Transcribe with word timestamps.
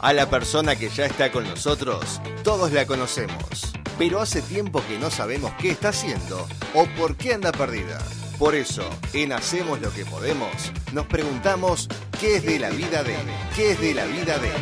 A 0.00 0.12
la 0.12 0.30
persona 0.30 0.76
que 0.76 0.88
ya 0.90 1.06
está 1.06 1.32
con 1.32 1.48
nosotros, 1.48 2.20
todos 2.44 2.72
la 2.72 2.86
conocemos, 2.86 3.72
pero 3.98 4.20
hace 4.20 4.42
tiempo 4.42 4.82
que 4.86 4.98
no 4.98 5.10
sabemos 5.10 5.52
qué 5.58 5.70
está 5.70 5.88
haciendo 5.88 6.46
o 6.74 6.86
por 6.96 7.16
qué 7.16 7.34
anda 7.34 7.50
perdida. 7.52 7.98
Por 8.38 8.54
eso, 8.54 8.88
en 9.12 9.32
Hacemos 9.32 9.80
lo 9.80 9.92
que 9.92 10.04
podemos, 10.06 10.50
nos 10.92 11.06
preguntamos 11.06 11.88
qué 12.20 12.36
es 12.36 12.44
de 12.44 12.60
la 12.60 12.70
vida 12.70 13.02
de, 13.02 13.16
qué 13.56 13.72
es 13.72 13.80
de 13.80 13.94
la 13.94 14.04
vida 14.04 14.38
de. 14.38 14.52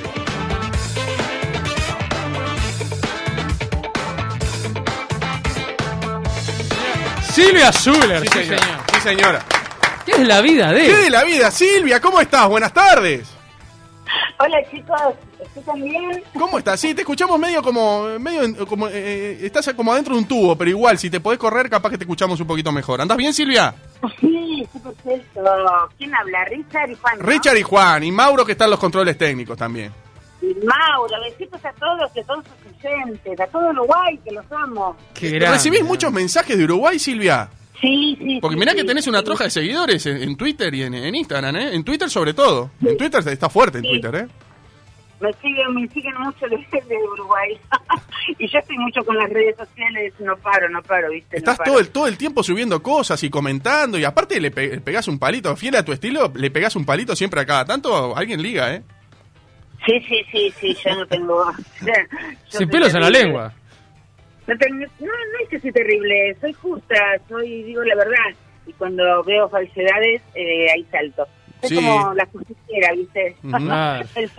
Silvia 7.32 7.70
Zuller, 7.72 8.22
Sí, 8.22 8.28
señor. 8.28 8.58
señor. 8.60 8.80
Sí, 8.94 9.00
señora. 9.02 9.44
¿Qué 10.04 10.12
es 10.12 10.26
la 10.26 10.40
vida 10.40 10.72
de? 10.72 10.86
¿Qué 10.86 10.94
de 10.96 11.10
la 11.10 11.24
vida? 11.24 11.50
Silvia, 11.50 12.00
¿cómo 12.00 12.20
estás? 12.20 12.48
Buenas 12.48 12.72
tardes. 12.72 13.26
Hola 14.38 14.58
chicos, 14.70 15.00
¿escuchan 15.40 15.82
bien? 15.82 16.22
¿Cómo 16.38 16.58
estás? 16.58 16.78
Sí, 16.78 16.94
te 16.94 17.00
escuchamos 17.00 17.38
medio 17.38 17.62
como, 17.62 18.04
medio, 18.18 18.42
en- 18.42 18.54
como, 18.66 18.86
eh, 18.88 18.92
eh, 18.94 19.38
estás 19.42 19.72
como 19.74 19.92
adentro 19.92 20.12
de 20.14 20.20
un 20.20 20.28
tubo, 20.28 20.56
pero 20.56 20.70
igual, 20.70 20.98
si 20.98 21.08
te 21.08 21.20
podés 21.20 21.38
correr, 21.38 21.70
capaz 21.70 21.88
que 21.90 21.96
te 21.98 22.04
escuchamos 22.04 22.38
un 22.38 22.46
poquito 22.46 22.70
mejor. 22.70 23.00
¿Andás 23.00 23.16
bien, 23.16 23.32
Silvia? 23.32 23.74
Sí, 24.20 24.62
sí, 24.70 24.78
perfecto. 24.78 25.40
¿Quién 25.96 26.14
habla? 26.14 26.44
Richard 26.44 26.90
y 26.90 26.94
Juan. 26.96 27.18
¿no? 27.18 27.24
Richard 27.24 27.56
y 27.56 27.62
Juan, 27.62 28.04
y 28.04 28.12
Mauro 28.12 28.44
que 28.44 28.52
están 28.52 28.68
los 28.68 28.78
controles 28.78 29.16
técnicos 29.16 29.56
también. 29.56 29.90
Y 30.42 30.54
Mauro, 30.66 31.14
besitos 31.24 31.64
a 31.64 31.72
todos 31.72 32.12
que 32.12 32.22
son 32.24 32.44
sus 32.44 32.84
oyentes, 32.84 33.40
a 33.40 33.46
todo 33.46 33.70
Uruguay 33.70 34.18
que 34.22 34.32
los 34.32 34.44
amo. 34.52 34.94
Qué. 35.14 35.38
¿Recibís 35.38 35.82
muchos 35.82 36.12
mensajes 36.12 36.58
de 36.58 36.64
Uruguay, 36.64 36.98
Silvia? 36.98 37.48
Sí, 37.80 38.16
sí. 38.18 38.38
Porque 38.40 38.54
sí, 38.54 38.60
mirá 38.60 38.72
sí, 38.72 38.78
que 38.78 38.84
tenés 38.84 39.06
una 39.06 39.18
sí. 39.18 39.24
troja 39.24 39.44
de 39.44 39.50
seguidores 39.50 40.06
en, 40.06 40.22
en 40.22 40.36
Twitter 40.36 40.74
y 40.74 40.82
en, 40.82 40.94
en 40.94 41.14
Instagram, 41.14 41.56
¿eh? 41.56 41.74
En 41.74 41.84
Twitter 41.84 42.08
sobre 42.08 42.32
todo. 42.34 42.70
En 42.82 42.96
Twitter 42.96 43.22
está 43.28 43.48
fuerte, 43.50 43.78
en 43.78 43.84
Sí. 43.84 43.90
Twitter, 43.90 44.14
¿eh? 44.14 44.26
Me 45.18 45.32
siguen, 45.34 45.74
me 45.74 45.88
siguen 45.88 46.12
mucho 46.18 46.46
de, 46.46 46.56
de 46.56 46.96
Uruguay. 47.12 47.58
y 48.38 48.46
yo 48.48 48.58
estoy 48.58 48.76
mucho 48.76 49.02
con 49.04 49.16
las 49.16 49.30
redes 49.30 49.56
sociales, 49.56 50.12
no 50.20 50.36
paro, 50.36 50.68
no 50.68 50.82
paro, 50.82 51.10
¿viste? 51.10 51.36
No 51.36 51.38
Estás 51.38 51.56
paro. 51.58 51.70
todo 51.72 51.80
el, 51.80 51.88
todo 51.88 52.06
el 52.06 52.18
tiempo 52.18 52.42
subiendo 52.42 52.82
cosas 52.82 53.22
y 53.22 53.30
comentando 53.30 53.98
y 53.98 54.04
aparte 54.04 54.38
le, 54.40 54.50
pe- 54.50 54.68
le 54.68 54.80
pegás 54.82 55.08
un 55.08 55.18
palito, 55.18 55.56
fiel 55.56 55.76
a 55.76 55.84
tu 55.84 55.92
estilo, 55.92 56.30
le 56.34 56.50
pegás 56.50 56.76
un 56.76 56.84
palito 56.84 57.16
siempre 57.16 57.40
a 57.40 57.46
cada 57.46 57.64
tanto, 57.64 58.14
alguien 58.16 58.42
liga, 58.42 58.74
¿eh? 58.74 58.82
Sí, 59.86 60.00
sí, 60.08 60.22
sí, 60.32 60.52
sí, 60.60 60.76
yo 60.84 60.94
no 60.96 61.06
tengo... 61.06 61.50
yo 61.80 62.58
Sin 62.58 62.68
pelos 62.68 62.92
en 62.94 63.00
la 63.00 63.10
lengua. 63.10 63.54
No, 64.46 64.56
tengo- 64.58 64.86
no, 65.00 65.06
no 65.06 65.38
es 65.42 65.48
que 65.50 65.60
soy 65.60 65.72
terrible, 65.72 66.36
soy 66.40 66.52
justa, 66.52 66.96
soy, 67.28 67.62
digo 67.64 67.82
la 67.84 67.94
verdad. 67.96 68.34
Y 68.66 68.72
cuando 68.74 69.22
veo 69.24 69.48
falsedades, 69.48 70.22
eh, 70.34 70.66
ahí 70.74 70.84
salto. 70.90 71.26
Es 71.62 71.68
Sí. 71.70 71.74
como 71.76 72.12
la 72.14 72.26
justiciera, 72.26 72.92
¿viste? 72.92 73.36
Ujú. 73.42 73.56
Claro. 73.66 74.06
El. 74.14 74.30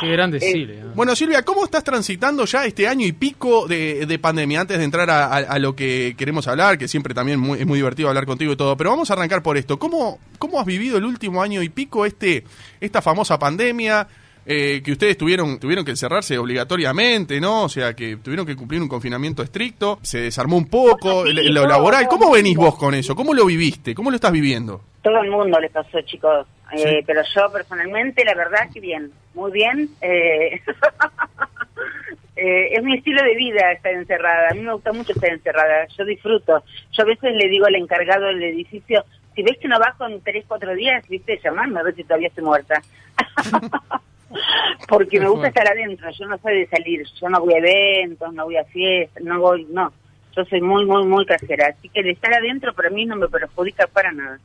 Qué 0.00 0.10
grande 0.10 0.38
Eh, 0.38 0.40
Silvia. 0.40 0.84
Bueno, 0.96 1.14
Silvia, 1.14 1.42
¿cómo 1.44 1.64
estás 1.64 1.84
transitando 1.84 2.44
ya 2.44 2.64
este 2.66 2.88
año 2.88 3.06
y 3.06 3.12
pico 3.12 3.68
de, 3.68 4.04
de 4.06 4.18
pandemia? 4.18 4.62
Antes 4.62 4.78
de 4.78 4.84
entrar 4.84 5.08
a, 5.10 5.26
a- 5.26 5.36
a 5.36 5.58
lo 5.60 5.76
que 5.76 6.14
queremos 6.18 6.48
hablar, 6.48 6.76
que 6.76 6.88
siempre 6.88 7.14
también 7.14 7.38
muy- 7.38 7.60
es 7.60 7.66
muy 7.66 7.78
divertido 7.78 8.08
hablar 8.08 8.26
contigo 8.26 8.52
y 8.52 8.56
todo, 8.56 8.76
pero 8.76 8.90
vamos 8.90 9.10
a 9.10 9.14
arrancar 9.14 9.42
por 9.44 9.56
esto. 9.56 9.78
¿Cómo, 9.78 10.18
cómo 10.38 10.58
has 10.60 10.66
vivido 10.66 10.98
el 10.98 11.04
último 11.04 11.40
año 11.40 11.62
y 11.62 11.68
pico 11.68 12.04
este 12.04 12.42
esta 12.80 13.00
famosa 13.00 13.38
pandemia? 13.38 14.08
Eh, 14.46 14.80
que 14.84 14.92
ustedes 14.92 15.18
tuvieron 15.18 15.58
tuvieron 15.58 15.84
que 15.84 15.90
encerrarse 15.90 16.38
obligatoriamente, 16.38 17.40
¿no? 17.40 17.64
O 17.64 17.68
sea, 17.68 17.94
que 17.94 18.16
tuvieron 18.16 18.46
que 18.46 18.54
cumplir 18.56 18.80
un 18.80 18.88
confinamiento 18.88 19.42
estricto, 19.42 19.98
se 20.02 20.20
desarmó 20.20 20.56
un 20.56 20.68
poco, 20.68 21.24
Sí, 21.24 21.30
el- 21.30 21.52
lo 21.54 21.66
laboral. 21.66 22.06
¿Cómo 22.08 22.30
venís 22.30 22.56
vos 22.56 22.76
con 22.78 22.94
eso? 22.94 23.14
¿Cómo 23.16 23.34
lo 23.34 23.44
viviste? 23.44 23.94
¿Cómo 23.94 24.10
lo 24.10 24.16
estás 24.16 24.32
viviendo? 24.32 24.80
Todo 25.02 25.18
el 25.22 25.30
mundo 25.30 25.58
le 25.60 25.68
pasó, 25.70 26.00
chicos. 26.02 26.46
Eh. 26.76 27.02
Pero 27.06 27.22
yo 27.34 27.52
personalmente, 27.52 28.24
la 28.24 28.34
verdad 28.34 28.68
que 28.72 28.80
bien, 28.80 29.10
muy 29.34 29.52
bien. 29.52 29.88
Eh, 30.00 30.60
eh, 32.36 32.68
es 32.72 32.82
mi 32.82 32.96
estilo 32.98 33.22
de 33.22 33.34
vida 33.36 33.72
estar 33.72 33.92
encerrada. 33.92 34.48
A 34.50 34.54
mí 34.54 34.60
me 34.60 34.72
gusta 34.72 34.92
mucho 34.92 35.12
estar 35.12 35.30
encerrada. 35.30 35.86
Yo 35.96 36.04
disfruto. 36.04 36.62
Yo 36.92 37.02
a 37.02 37.06
veces 37.06 37.34
le 37.34 37.48
digo 37.48 37.66
al 37.66 37.76
encargado 37.76 38.26
del 38.26 38.42
edificio, 38.42 39.04
si 39.34 39.42
ves 39.42 39.58
que 39.60 39.68
no 39.68 39.78
bajo 39.78 40.06
en 40.06 40.20
tres, 40.22 40.44
cuatro 40.48 40.74
días, 40.74 41.06
viste, 41.08 41.38
llamarme 41.42 41.80
a 41.80 41.82
ver 41.84 41.94
si 41.94 42.04
todavía 42.04 42.28
estoy 42.28 42.44
muerta. 42.44 42.82
Porque 44.88 45.20
me 45.20 45.28
gusta 45.28 45.48
estar 45.48 45.66
adentro. 45.68 46.08
Yo 46.10 46.26
no 46.26 46.38
soy 46.38 46.60
de 46.60 46.66
salir. 46.68 47.02
Yo 47.20 47.28
no 47.28 47.40
voy 47.40 47.54
a 47.54 47.58
eventos, 47.58 48.32
no 48.32 48.44
voy 48.44 48.56
a 48.56 48.64
fiestas, 48.64 49.22
no 49.22 49.40
voy, 49.40 49.66
no. 49.70 49.92
Yo 50.36 50.44
soy 50.44 50.60
muy, 50.60 50.84
muy, 50.84 51.04
muy 51.06 51.24
casera. 51.26 51.68
Así 51.76 51.88
que 51.88 52.00
el 52.00 52.10
estar 52.10 52.32
adentro 52.34 52.72
para 52.74 52.90
mí 52.90 53.06
no 53.06 53.16
me 53.16 53.28
perjudica 53.28 53.86
para 53.86 54.12
nada. 54.12 54.38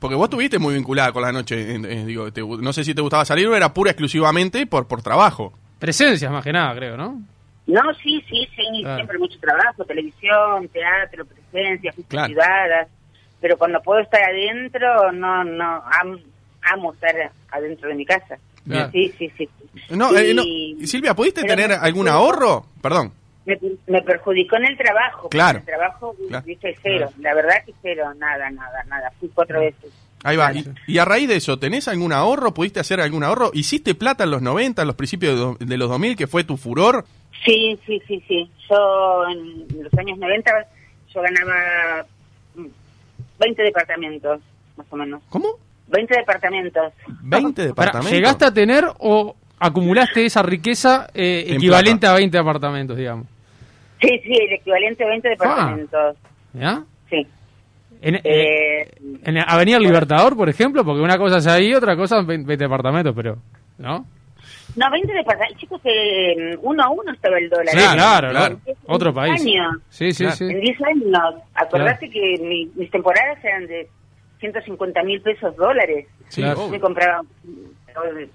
Porque 0.00 0.16
vos 0.16 0.24
estuviste 0.24 0.58
muy 0.58 0.74
vinculada 0.74 1.12
con 1.12 1.22
la 1.22 1.32
noche, 1.32 1.74
eh, 1.74 1.80
eh, 1.82 2.04
digo, 2.04 2.30
te- 2.32 2.42
no 2.42 2.72
sé 2.72 2.84
si 2.84 2.94
te 2.94 3.00
gustaba 3.00 3.24
salir 3.24 3.46
o 3.48 3.56
era 3.56 3.72
pura 3.72 3.90
exclusivamente 3.92 4.66
por, 4.66 4.86
por 4.86 5.00
trabajo. 5.02 5.52
Presencias 5.78 6.30
más 6.30 6.44
que 6.44 6.52
nada, 6.52 6.74
creo, 6.74 6.96
¿no? 6.96 7.22
No, 7.66 7.94
sí, 8.02 8.22
sí, 8.28 8.46
sí, 8.56 8.62
Claro. 8.82 8.96
siempre 8.96 9.18
mucho 9.18 9.38
trabajo, 9.40 9.84
televisión, 9.84 10.68
teatro, 10.68 11.24
presencia, 11.26 11.92
Claro. 12.08 12.26
festividades, 12.28 12.88
pero 13.40 13.56
cuando 13.56 13.80
puedo 13.80 14.00
estar 14.00 14.22
adentro, 14.22 15.12
no, 15.12 15.44
no, 15.44 15.82
am- 16.02 16.20
amo 16.62 16.92
estar 16.92 17.14
adentro 17.50 17.88
de 17.88 17.94
mi 17.94 18.04
casa. 18.04 18.36
Sí, 18.92 19.14
sí, 19.18 19.32
sí. 19.36 19.48
No, 19.90 20.16
eh, 20.16 20.34
no. 20.34 20.42
Y- 20.44 20.86
Silvia, 20.86 21.14
¿pudiste 21.14 21.42
pero 21.42 21.54
tener 21.54 21.68
me- 21.70 21.74
algún 21.76 22.08
ahorro? 22.08 22.66
Perdón. 22.82 23.12
Me, 23.46 23.58
me 23.86 24.02
perjudicó 24.02 24.56
en 24.56 24.66
el 24.66 24.76
trabajo. 24.76 25.28
Claro. 25.30 25.58
En 25.58 25.62
el 25.62 25.66
trabajo, 25.66 26.14
Claro. 26.28 26.44
viste, 26.46 26.76
cero. 26.82 27.10
La 27.20 27.34
verdad 27.34 27.54
que 27.64 27.72
cero, 27.82 28.12
nada, 28.18 28.50
nada, 28.50 28.84
nada. 28.88 29.10
Fui 29.18 29.30
cuatro 29.32 29.60
veces. 29.60 29.90
Ahí 30.24 30.36
va. 30.36 30.52
Y, 30.52 30.66
y 30.86 30.98
a 30.98 31.04
raíz 31.04 31.28
de 31.28 31.36
eso, 31.36 31.58
¿tenés 31.58 31.88
algún 31.88 32.12
ahorro? 32.12 32.52
¿Pudiste 32.52 32.80
hacer 32.80 33.00
algún 33.00 33.24
ahorro? 33.24 33.50
¿Hiciste 33.54 33.94
plata 33.94 34.24
en 34.24 34.32
los 34.32 34.42
90, 34.42 34.82
en 34.82 34.88
los 34.88 34.96
principios 34.96 35.58
de, 35.58 35.64
de 35.64 35.76
los 35.78 35.88
2000, 35.88 36.16
que 36.16 36.26
fue 36.26 36.44
tu 36.44 36.56
furor? 36.56 37.04
Sí, 37.44 37.78
sí, 37.86 38.02
sí, 38.06 38.22
sí. 38.26 38.50
Yo 38.68 39.24
en 39.30 39.82
los 39.84 39.94
años 39.94 40.18
90 40.18 40.50
yo 41.14 41.22
ganaba 41.22 42.04
mm, 42.56 42.66
20 43.38 43.62
departamentos, 43.62 44.40
más 44.76 44.86
o 44.90 44.96
menos. 44.96 45.22
¿Cómo? 45.30 45.56
20 45.88 46.16
departamentos. 46.16 46.92
20 47.22 47.54
Pará, 47.54 47.66
departamentos. 47.68 48.12
¿Llegaste 48.12 48.44
a 48.44 48.52
tener 48.52 48.84
o 48.98 49.34
acumulaste 49.58 50.24
esa 50.24 50.42
riqueza 50.42 51.08
eh, 51.14 51.44
En 51.48 51.54
equivalente 51.56 52.00
plata. 52.00 52.12
a 52.14 52.18
20 52.18 52.38
apartamentos, 52.38 52.96
digamos? 52.96 53.26
Sí, 54.00 54.20
sí, 54.22 54.32
el 54.32 54.52
equivalente 54.54 55.04
a 55.04 55.08
20 55.08 55.28
departamentos. 55.28 56.16
¿Ya? 56.54 56.82
Sí. 57.10 57.26
En, 58.00 58.14
eh, 58.16 58.20
Eh, 58.24 58.88
en 59.24 59.38
Avenida 59.38 59.78
Libertador, 59.80 60.36
por 60.36 60.48
ejemplo, 60.48 60.84
porque 60.84 61.00
una 61.02 61.18
cosa 61.18 61.38
es 61.38 61.46
ahí, 61.48 61.74
otra 61.74 61.96
cosa 61.96 62.20
20 62.22 62.56
departamentos, 62.56 63.12
pero... 63.16 63.38
¿No? 63.78 64.06
no, 64.76 64.90
20 64.92 65.12
departamentos. 65.12 65.58
Chicos, 65.58 65.80
que 65.82 66.56
mm, 66.56 66.66
uno 66.66 66.82
a 66.84 66.90
uno 66.90 67.12
estaba 67.12 67.38
el 67.38 67.48
dólar. 67.48 67.68
Sí, 67.68 67.76
Claro, 67.76 67.94
claro, 67.96 68.30
claro. 68.30 68.58
claro. 68.64 68.78
Otro 68.86 69.08
En 69.08 69.14
país. 69.16 69.40
años. 69.42 69.76
Sí, 69.88 70.12
sí, 70.12 70.22
Claro. 70.24 70.36
sí. 70.36 70.44
En 70.44 70.60
10 70.60 70.78
años. 70.82 71.34
Acordate 71.54 72.08
que 72.08 72.36
mi- 72.40 72.70
mis 72.76 72.90
temporadas 72.90 73.44
eran 73.44 73.66
de 73.66 73.88
150 74.38 75.02
mil 75.02 75.20
pesos 75.20 75.54
dólares. 75.56 76.06
Sí, 76.28 76.42
Claro. 76.42 76.68
Me 76.68 76.80
compraba 76.80 77.22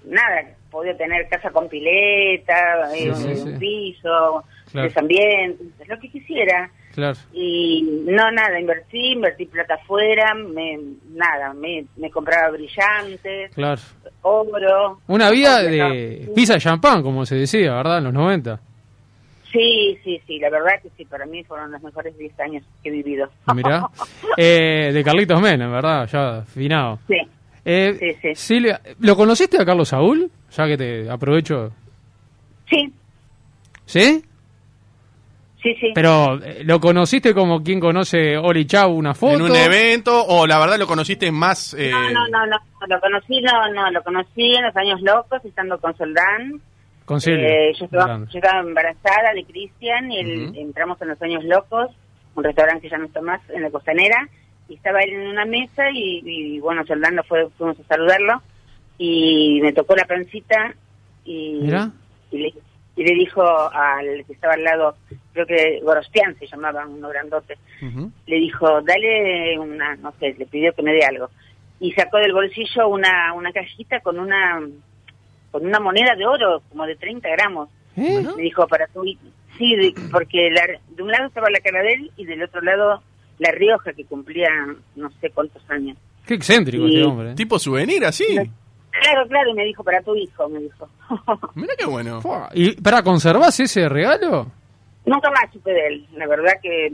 nada, 0.04 0.42
podía 0.70 0.96
tener 0.96 1.28
casa 1.28 1.50
con 1.50 1.68
pileta, 1.68 2.90
Sí, 2.92 3.08
eh, 3.08 3.14
sí, 3.14 3.28
un 3.28 3.52
sí. 3.52 3.58
piso, 3.58 4.44
Claro. 4.70 4.88
desambiente, 4.88 5.64
lo 5.86 5.98
que 6.00 6.10
quisiera. 6.10 6.70
Claro. 6.94 7.16
Y 7.32 8.02
no, 8.06 8.30
nada, 8.30 8.58
invertí, 8.60 9.12
invertí 9.12 9.46
plata 9.46 9.74
afuera, 9.74 10.34
me, 10.34 10.78
nada, 11.12 11.52
me, 11.54 11.86
me 11.96 12.10
compraba 12.10 12.50
brillantes, 12.50 13.52
Claro. 13.54 13.80
oro. 14.22 15.00
Una 15.08 15.30
vida 15.30 15.62
No, 15.62 15.68
de 15.68 16.30
pizza 16.34 16.56
y 16.56 16.60
champán, 16.60 17.02
como 17.02 17.24
se 17.26 17.36
decía, 17.36 17.74
¿verdad? 17.74 17.98
En 17.98 18.04
los 18.04 18.12
90. 18.12 18.60
Sí, 19.54 19.96
sí, 20.02 20.20
sí, 20.26 20.38
la 20.40 20.50
verdad 20.50 20.72
que 20.82 20.90
sí, 20.96 21.04
para 21.04 21.26
mí 21.26 21.44
fueron 21.44 21.70
los 21.70 21.80
mejores 21.80 22.18
10 22.18 22.40
años 22.40 22.64
que 22.82 22.88
he 22.88 22.92
vivido. 22.92 23.30
Mirá. 23.54 23.86
Eh, 24.36 24.90
de 24.92 25.04
Carlitos 25.04 25.40
Menem, 25.40 25.70
¿verdad? 25.70 26.08
Ya 26.12 26.42
finado. 26.42 26.98
Sí, 27.06 27.16
Eh, 27.64 27.96
Sí, 28.00 28.14
sí. 28.20 28.34
Silvia, 28.34 28.80
¿lo 28.98 29.14
conociste 29.14 29.56
a 29.62 29.64
Carlos 29.64 29.88
Saúl? 29.88 30.28
Ya 30.50 30.66
que 30.66 30.76
te 30.76 31.08
aprovecho. 31.08 31.70
sí, 32.68 32.92
¿Sí? 33.86 34.24
sí, 35.62 35.74
sí. 35.80 35.92
Pero, 35.94 36.42
eh, 36.42 36.62
¿lo 36.64 36.80
conociste 36.80 37.32
como 37.32 37.62
quien 37.62 37.78
conoce 37.78 38.36
Ori 38.36 38.66
Chau, 38.66 38.90
una 38.92 39.14
foto? 39.14 39.36
¿En 39.36 39.42
un 39.42 39.54
evento 39.56 40.24
o 40.26 40.46
la 40.48 40.58
verdad 40.58 40.78
lo 40.78 40.86
conociste 40.88 41.30
más... 41.30 41.74
eh, 41.78 41.90
No, 41.92 42.10
no, 42.10 42.28
no, 42.28 42.46
no, 42.46 42.56
lo 42.88 43.00
conocí, 43.00 43.40
no, 43.40 43.68
no, 43.72 43.90
lo 43.92 44.02
conocí 44.02 44.54
en 44.56 44.64
los 44.64 44.76
años 44.76 45.00
locos, 45.00 45.44
estando 45.44 45.78
con 45.80 45.96
Soldán. 45.96 46.60
Con 47.04 47.20
Silvia. 47.20 47.48
Eh, 47.48 47.72
yo, 47.78 47.84
estaba, 47.84 48.06
Grande. 48.06 48.30
yo 48.32 48.38
estaba 48.38 48.60
embarazada 48.60 49.32
de 49.34 49.44
Cristian 49.44 50.10
y 50.10 50.46
Ujú. 50.46 50.60
entramos 50.60 51.00
en 51.02 51.08
los 51.08 51.20
años 51.22 51.44
locos, 51.44 51.90
un 52.34 52.44
restaurante 52.44 52.82
que 52.82 52.88
ya 52.90 52.98
no 52.98 53.04
está 53.06 53.20
más 53.20 53.40
en 53.50 53.62
la 53.62 53.70
costanera, 53.70 54.28
y 54.68 54.74
estaba 54.74 55.00
él 55.00 55.12
en 55.12 55.28
una 55.28 55.44
mesa 55.44 55.90
y, 55.92 56.22
y, 56.24 56.60
bueno, 56.60 56.84
Soldán 56.86 57.16
lo 57.16 57.24
fue, 57.24 57.48
fuimos 57.50 57.78
a 57.80 57.84
saludarlo 57.84 58.40
y 58.96 59.60
me 59.62 59.72
tocó 59.72 59.94
la 59.94 60.06
pancita 60.06 60.74
y, 61.24 61.68
y, 62.30 62.38
le, 62.38 62.54
y 62.96 63.04
le 63.04 63.14
dijo 63.14 63.42
al 63.42 64.24
que 64.26 64.32
estaba 64.32 64.54
al 64.54 64.64
lado, 64.64 64.96
creo 65.32 65.46
que 65.46 65.80
Gorostian 65.82 66.34
se 66.38 66.46
llamaba, 66.46 66.86
uno 66.86 67.08
grandote, 67.08 67.58
le 68.26 68.36
dijo, 68.36 68.80
dale 68.82 69.58
una, 69.58 69.96
no 69.96 70.12
sé, 70.18 70.34
le 70.38 70.46
pidió 70.46 70.72
que 70.72 70.82
me 70.82 70.92
dé 70.92 71.04
algo. 71.04 71.28
Y 71.80 71.92
sacó 71.92 72.18
del 72.18 72.32
bolsillo 72.32 72.88
una, 72.88 73.32
una 73.34 73.52
cajita 73.52 74.00
con 74.00 74.18
una 74.18 74.60
con 75.54 75.64
una 75.64 75.78
moneda 75.78 76.16
de 76.16 76.26
oro, 76.26 76.62
como 76.68 76.84
de 76.84 76.96
30 76.96 77.28
gramos. 77.28 77.68
¿Eh? 77.96 78.24
Me 78.36 78.42
dijo, 78.42 78.66
para 78.66 78.88
tu 78.88 79.04
Sí, 79.04 79.76
de- 79.76 79.94
porque 80.10 80.50
la- 80.50 80.80
de 80.96 81.00
un 81.00 81.12
lado 81.12 81.26
estaba 81.28 81.48
la 81.48 81.60
cara 81.60 81.80
de 81.80 81.92
él 81.92 82.10
y 82.16 82.24
del 82.26 82.42
otro 82.42 82.60
lado 82.60 83.00
La 83.38 83.52
Rioja, 83.52 83.92
que 83.92 84.04
cumplía 84.04 84.48
no 84.96 85.10
sé 85.20 85.30
cuántos 85.30 85.62
años. 85.70 85.96
Qué 86.26 86.34
excéntrico 86.34 86.88
Y- 86.88 86.96
ese 86.96 87.04
hombre. 87.04 87.30
¿eh? 87.30 87.34
Tipo 87.36 87.56
souvenir, 87.60 88.04
así. 88.04 88.24
Claro, 88.34 89.28
claro, 89.28 89.50
y 89.50 89.54
me 89.54 89.64
dijo, 89.64 89.84
para 89.84 90.02
tu 90.02 90.16
hijo, 90.16 90.48
me 90.48 90.58
dijo. 90.58 90.88
Mira 91.54 91.74
qué 91.78 91.86
bueno. 91.86 92.20
Fua, 92.20 92.48
¿Y 92.52 92.72
para 92.80 93.04
conservás 93.04 93.60
ese 93.60 93.88
regalo? 93.88 94.50
Nunca 95.06 95.30
más 95.30 95.52
supe 95.52 95.72
de 95.72 95.86
él. 95.86 96.06
La 96.16 96.26
verdad 96.26 96.54
que 96.60 96.90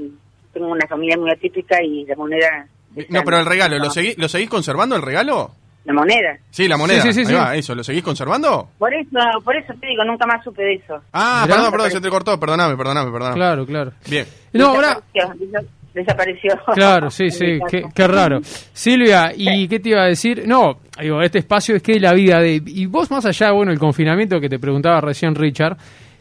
tengo 0.53 0.69
una 0.69 0.87
familia 0.87 1.17
muy 1.17 1.31
atípica 1.31 1.83
y 1.83 2.05
la 2.05 2.15
moneda... 2.17 2.67
No, 3.09 3.23
pero 3.25 3.39
el 3.39 3.47
regalo, 3.47 3.79
¿lo, 3.79 3.89
seguí- 3.89 4.17
¿lo 4.19 4.29
seguís 4.29 4.51
conservando 4.51 4.97
el 4.97 5.03
regalo? 5.03 5.53
La 5.85 5.95
moneda. 5.95 6.37
Sí, 6.51 6.69
la 6.69 6.77
moneda. 6.77 7.01
Sí, 7.03 7.09
sí, 7.13 7.15
sí, 7.15 7.21
Ahí 7.21 7.27
sí. 7.27 7.35
va, 7.35 7.57
eso, 7.57 7.75
¿lo 7.75 7.83
seguís 7.83 8.03
conservando? 8.03 8.69
Por 8.79 8.93
eso, 8.93 9.09
por 9.43 9.57
eso 9.57 9.73
te 9.81 9.87
digo, 9.87 10.05
nunca 10.05 10.27
más 10.27 10.45
supe 10.45 10.63
de 10.63 10.75
eso. 10.75 11.01
Ah, 11.13 11.43
Mirá. 11.45 11.57
perdón, 11.57 11.71
perdón, 11.73 11.91
se 11.91 12.01
te 12.01 12.09
cortó, 12.11 12.39
perdóname, 12.39 12.77
perdóname, 12.77 13.11
perdóname. 13.11 13.35
Claro, 13.37 13.67
claro. 13.67 13.93
Bien. 14.09 14.27
No, 14.53 14.67
ahora... 14.69 15.01
Desapareció, 15.15 15.47
desa- 15.51 15.67
desapareció. 15.95 16.51
Claro, 16.75 17.11
sí, 17.11 17.31
sí, 17.31 17.59
qué, 17.71 17.85
qué 17.95 18.07
raro. 18.07 18.41
Silvia, 18.73 19.33
¿y 19.35 19.67
qué 19.69 19.81
te 19.81 19.89
iba 19.89 20.03
a 20.03 20.07
decir? 20.07 20.45
No, 20.47 20.81
digo, 21.01 21.23
este 21.23 21.39
espacio 21.39 21.75
es 21.77 21.83
que 21.83 21.99
la 21.99 22.13
vida 22.13 22.41
de... 22.41 22.63
Y 22.67 22.85
vos 22.87 23.11
más 23.11 23.25
allá, 23.25 23.51
bueno, 23.53 23.73
el 23.73 23.79
confinamiento 23.79 24.39
que 24.39 24.51
te 24.51 24.59
preguntaba 24.59 25.01
recién 25.01 25.35
Richard, 25.35 25.79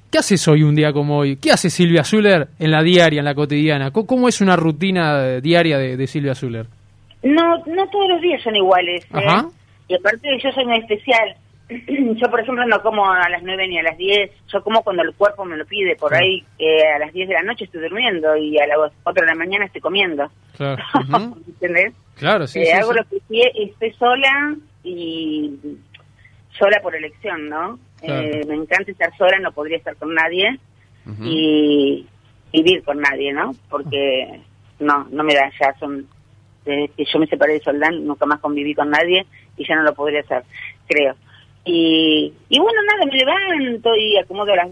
¿qué 0.10 0.20
haces 0.20 0.48
hoy 0.48 0.64
un 0.64 0.74
día 0.74 0.94
como 0.94 1.18
hoy? 1.18 1.36
¿Qué 1.36 1.52
hace 1.52 1.70
Silvia 1.70 2.06
Zuller 2.06 2.48
en 2.58 2.72
la 2.72 2.82
diaria, 2.82 3.20
en 3.20 3.26
la 3.26 3.36
cotidiana? 3.36 3.92
¿Cómo, 3.92 4.08
cómo 4.08 4.30
es 4.30 4.40
una 4.40 4.56
rutina 4.56 5.42
diaria 5.42 5.78
de, 5.78 5.98
de 5.98 6.08
Silvia 6.08 6.34
Zuller? 6.34 6.66
No, 7.24 7.58
no 7.66 7.90
todos 7.90 8.10
los 8.10 8.22
días 8.22 8.42
son 8.44 8.56
iguales. 8.56 9.04
¿eh? 9.06 9.08
Ajá. 9.14 9.48
Y 9.88 9.96
aparte 9.96 10.30
yo 10.42 10.52
soy 10.52 10.66
muy 10.66 10.78
especial. 10.80 11.36
Yo, 11.70 12.32
por 12.32 12.40
ejemplo, 12.40 12.66
no 12.66 12.82
como 12.82 13.06
a 13.12 13.30
las 13.30 13.44
9 13.44 13.68
ni 13.68 13.78
a 13.78 13.84
las 13.84 13.96
10. 13.96 14.32
Yo 14.52 14.64
como 14.64 14.82
cuando 14.82 15.04
el 15.04 15.14
cuerpo 15.14 15.46
me 15.46 15.56
lo 15.56 15.66
pide. 15.68 15.96
Por 15.96 16.12
ahí 16.16 16.44
eh, 16.58 16.88
a 16.96 16.98
las 16.98 17.14
10 17.14 17.28
de 17.28 17.34
la 17.36 17.44
noche 17.44 17.66
estoy 17.66 17.82
durmiendo 17.82 18.36
y 18.36 18.58
a 18.58 18.66
las 18.66 18.92
4 19.04 19.22
de 19.24 19.28
la 19.32 19.36
mañana 19.36 19.66
estoy 19.66 19.80
comiendo. 19.82 20.28
Claro. 20.58 20.84
¿Entendés? 21.48 21.94
claro 22.16 22.48
sí, 22.48 22.60
Eh, 22.62 22.66
sí, 22.66 22.72
hago 22.72 22.92
sí. 22.92 22.98
lo 22.98 23.04
que 23.08 23.18
sí, 23.30 23.42
estoy 23.56 23.92
sola 23.94 24.56
y 24.84 25.52
sola 26.58 26.80
por 26.82 26.96
elección, 26.96 27.48
¿no? 27.50 27.78
Claro. 28.02 28.28
Eh, 28.28 28.42
me 28.48 28.56
encanta 28.56 28.92
estar 28.92 29.16
sola, 29.16 29.38
no 29.40 29.52
podría 29.52 29.78
estar 29.78 29.96
con 29.98 30.12
nadie 30.16 30.58
y 31.24 32.06
vivir 32.52 32.84
con 32.84 33.00
nadie, 33.00 33.32
¿no? 33.32 33.52
Porque 33.70 34.42
no, 34.80 35.08
no 35.12 35.24
me 35.24 35.36
da, 35.36 35.52
ya 35.62 35.74
son, 35.80 36.08
desde 36.70 36.94
que 36.96 37.06
yo 37.06 37.20
me 37.20 37.28
separé 37.28 37.54
de 37.54 37.60
Soldán, 37.62 38.06
nunca 38.06 38.26
más 38.26 38.40
conviví 38.40 38.74
con 38.76 38.90
nadie 38.90 39.26
y 39.58 39.68
ya 39.68 39.76
no 39.76 39.84
lo 39.84 39.94
podría 39.94 40.22
hacer, 40.22 40.44
creo. 40.88 41.16
Y, 41.66 42.34
y 42.50 42.60
bueno, 42.60 42.80
nada, 42.84 43.06
me 43.06 43.18
levanto 43.18 43.96
y 43.96 44.18
acomodo 44.18 44.56
las 44.56 44.70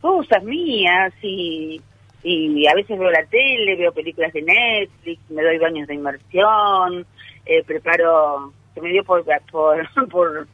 cosas 0.00 0.42
mías 0.44 1.12
y, 1.22 1.80
y 2.22 2.66
a 2.66 2.74
veces 2.74 2.98
veo 2.98 3.10
la 3.10 3.24
tele, 3.26 3.76
veo 3.76 3.92
películas 3.92 4.32
de 4.32 4.42
Netflix, 4.42 5.20
me 5.30 5.42
doy 5.42 5.58
baños 5.58 5.86
de 5.88 5.94
inmersión, 5.94 7.06
eh, 7.46 7.62
preparo, 7.64 8.52
se 8.74 8.80
me 8.80 8.90
dio 8.90 9.04
por, 9.04 9.24
por, 9.50 10.08
por 10.10 10.46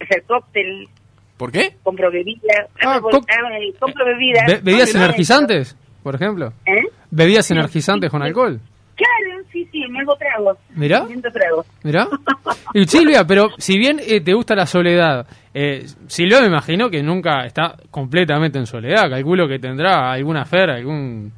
hacer 0.00 0.22
cóctel, 0.24 0.88
¿Por 1.36 1.52
qué? 1.52 1.74
compro 1.82 2.10
bebida, 2.10 2.66
Ah, 2.84 2.98
co- 3.00 3.10
ah, 3.10 3.58
compro 3.78 4.04
bebida. 4.04 4.44
Be- 4.46 4.60
¿Bebidas 4.60 4.94
Ah, 4.94 4.98
energizantes, 4.98 5.76
por 6.02 6.14
ejemplo? 6.16 6.52
¿Eh? 6.66 6.82
¿Bebidas 7.10 7.50
energizantes 7.50 8.10
con 8.10 8.22
alcohol? 8.22 8.60
Sí, 9.64 9.68
sí, 9.72 9.84
me 9.88 10.00
hago 10.00 10.14
tragos. 10.16 10.56
Mirá. 10.70 11.06
Tragos. 11.32 11.66
Mirá. 11.82 12.06
Y 12.74 12.84
Silvia, 12.86 13.24
pero 13.26 13.48
si 13.58 13.78
bien 13.78 13.98
eh, 14.06 14.20
te 14.20 14.34
gusta 14.34 14.54
la 14.54 14.66
soledad, 14.66 15.26
eh, 15.54 15.86
Silvia 16.06 16.40
me 16.42 16.48
imagino 16.48 16.90
que 16.90 17.02
nunca 17.02 17.44
está 17.46 17.74
completamente 17.90 18.58
en 18.58 18.66
soledad. 18.66 19.08
Calculo 19.08 19.48
que 19.48 19.58
tendrá 19.58 20.12
alguna 20.12 20.44
fer, 20.44 20.68
algún... 20.70 21.32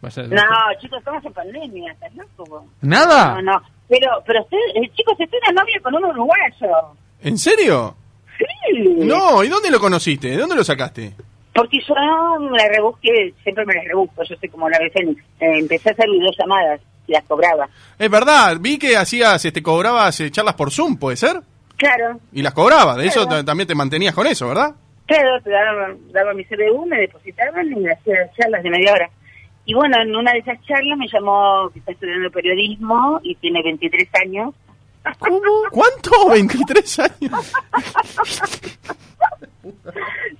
vaya- 0.00 0.22
No, 0.22 0.42
chicos, 0.80 1.00
estamos 1.00 1.24
en 1.24 1.32
pandemia, 1.32 1.92
¿estás 1.92 2.14
loco? 2.14 2.64
¿Nada? 2.82 3.34
No, 3.34 3.52
no. 3.52 3.62
Pero, 3.88 4.08
pero 4.24 4.42
usted, 4.42 4.56
eh, 4.76 4.88
chicos, 4.94 5.14
estoy 5.18 5.40
de 5.46 5.52
novia 5.52 5.80
con 5.82 5.94
un 5.96 6.04
uruguayo. 6.04 6.94
¿En 7.22 7.36
serio? 7.36 7.96
Sí. 8.38 8.80
No, 9.04 9.42
¿y 9.42 9.48
dónde 9.48 9.70
lo 9.70 9.80
conociste? 9.80 10.28
¿De 10.28 10.36
dónde 10.36 10.54
lo 10.56 10.62
sacaste? 10.64 11.12
Porque 11.54 11.78
yo 11.88 11.94
me 12.38 12.56
la 12.56 12.68
rebusqué, 12.68 13.34
siempre 13.42 13.66
me 13.66 13.74
las 13.74 13.84
rebusco, 13.86 14.22
yo 14.22 14.36
soy 14.36 14.48
como 14.48 14.68
la 14.70 14.78
vez 14.78 14.92
en, 14.94 15.10
eh, 15.10 15.58
empecé 15.58 15.88
a 15.88 15.92
hacer 15.92 16.06
videollamadas 16.08 16.80
y 16.80 16.84
las 17.12 17.24
cobraba. 17.24 17.68
Es 17.98 18.10
verdad, 18.10 18.56
vi 18.60 18.78
que 18.78 18.96
hacías, 18.96 19.44
este, 19.44 19.62
cobrabas 19.62 20.20
eh, 20.20 20.30
charlas 20.30 20.54
por 20.54 20.70
Zoom, 20.70 20.96
¿puede 20.96 21.16
ser? 21.16 21.40
Claro, 21.76 22.18
Y 22.32 22.42
las 22.42 22.54
cobrabas, 22.54 22.96
de 22.96 23.06
eso 23.06 23.24
Claro. 23.26 23.44
también 23.44 23.66
te 23.68 23.74
mantenías 23.74 24.14
con 24.14 24.26
eso, 24.26 24.48
¿verdad? 24.48 24.74
claro, 25.06 25.40
te 25.42 25.48
daba, 25.50 25.94
daba 26.12 26.34
mi 26.34 26.44
CBU, 26.44 26.84
me 26.86 26.98
depositaban 27.00 27.66
y 27.72 27.76
me 27.76 27.92
hacía 27.92 28.30
charlas 28.36 28.62
de 28.62 28.68
media 28.70 28.92
hora. 28.92 29.08
Y 29.64 29.72
bueno, 29.74 29.96
en 30.02 30.14
una 30.14 30.32
de 30.32 30.38
esas 30.40 30.60
charlas 30.66 30.98
me 30.98 31.08
llamó 31.08 31.70
que 31.72 31.78
está 31.78 31.92
estudiando 31.92 32.30
periodismo 32.30 33.18
y 33.22 33.34
tiene 33.36 33.62
23 33.62 34.08
años. 34.26 34.54
¿Cómo? 35.18 35.40
¿Cuánto? 35.70 36.10
¿23 36.28 37.10
años? 37.10 37.52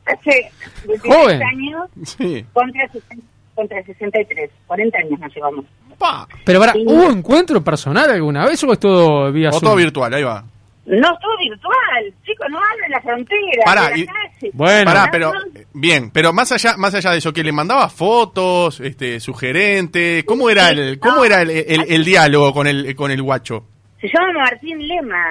Hace 0.06 0.50
23 0.86 1.00
Joven. 1.14 1.42
años 1.42 1.90
Sí. 2.04 2.44
contra, 2.52 2.86
60 2.88 3.16
contra 3.54 3.82
63, 3.84 4.50
40 4.66 4.98
años 4.98 5.20
nos 5.20 5.34
llevamos. 5.34 5.64
Pa. 5.98 6.26
Pero 6.44 6.60
para, 6.60 6.72
Sí. 6.74 6.84
¿hubo 6.86 7.10
encuentro 7.10 7.62
personal 7.62 8.10
alguna 8.10 8.46
vez 8.46 8.62
o 8.64 8.72
es 8.72 8.78
todo 8.78 9.32
vía 9.32 9.48
O 9.48 9.52
Zoom? 9.52 9.62
todo 9.62 9.76
virtual, 9.76 10.14
ahí 10.14 10.22
va. 10.22 10.44
No, 10.86 11.08
todo 11.18 11.36
virtual, 11.38 12.14
chicos, 12.24 12.46
no 12.50 12.56
hablan 12.58 12.90
la 12.90 13.00
frontera, 13.02 13.62
Pará, 13.66 13.82
de 13.84 13.90
la 13.90 13.98
y- 13.98 14.06
calle. 14.06 14.50
Bueno. 14.54 14.84
Pará, 14.86 15.08
pero 15.12 15.32
bien, 15.74 16.10
pero 16.10 16.32
más 16.32 16.50
allá, 16.52 16.76
más 16.78 16.94
allá 16.94 17.10
de 17.10 17.18
eso, 17.18 17.30
que 17.32 17.44
le 17.44 17.52
mandaba 17.52 17.90
fotos, 17.90 18.80
este, 18.80 19.20
sugerentes, 19.20 20.24
¿cómo 20.24 20.48
era 20.48 20.70
el, 20.70 20.98
cómo 20.98 21.24
era 21.26 21.42
el, 21.42 21.50
el- 21.50 21.84
el 21.92 22.04
diálogo 22.06 22.54
con 22.54 22.66
el, 22.66 22.94
con 22.96 23.10
el 23.10 23.20
guacho? 23.22 23.66
Se 24.00 24.08
llama 24.08 24.32
Martín 24.44 24.78
Lema. 24.88 25.24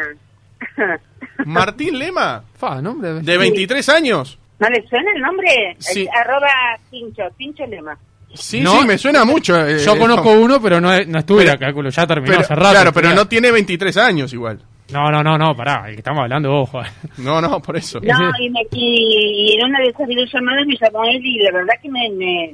Martín 1.46 1.98
Lema, 1.98 2.44
Fa, 2.56 2.81
nombre. 2.81 3.13
de 3.22 3.38
23 3.38 3.90
años. 3.90 4.38
¿No 4.60 4.70
le 4.70 4.88
suena 4.88 5.12
el 5.16 5.22
nombre? 5.22 5.75
Sí. 5.80 6.08
Arroba 6.13 6.50
Pincho, 6.92 7.24
Pincho 7.38 7.66
Lema. 7.68 7.98
Sí, 8.38 8.62
No, 8.62 8.81
sí, 8.81 8.88
me 8.88 8.98
suena 8.98 9.25
mucho. 9.25 9.56
eh, 9.68 9.80
Yo 9.80 9.95
eh, 9.95 10.00
conozco 10.00 10.34
no. 10.36 10.42
uno, 10.42 10.62
pero 10.62 10.80
no, 10.80 10.89
no 11.06 11.19
estuviera, 11.19 11.54
Pero- 11.54 11.68
calculo, 11.68 11.89
ya 11.89 12.06
terminó 12.07 12.31
Pero, 12.31 12.42
hace 12.42 12.56
rato. 12.56 12.69
claro, 12.72 12.94
pero 12.94 13.13
no 13.13 13.28
tiene 13.28 13.51
23 13.51 13.98
años 13.98 14.31
igual. 14.34 14.62
No, 14.94 15.12
no, 15.12 15.22
no, 15.22 15.38
no, 15.38 15.54
pará, 15.56 15.84
el 15.88 15.95
que 15.95 16.00
estamos 16.00 16.22
hablando, 16.22 16.54
ojo. 16.54 16.81
No, 17.18 17.42
no, 17.42 17.62
por 17.62 17.75
eso. 17.75 18.00
No, 18.01 18.30
y, 18.39 18.50
me, 18.50 18.62
y, 18.72 19.51
y 19.51 19.60
en 19.60 19.65
una 19.65 19.79
de 19.82 19.88
esas 19.89 20.08
videollamadas 20.08 20.65
me 20.65 20.75
llamó 20.79 21.03
él 21.03 21.20
y 21.25 21.39
la 21.39 21.51
verdad 21.51 21.74
que 21.82 21.89
me, 21.89 22.10
me 22.12 22.53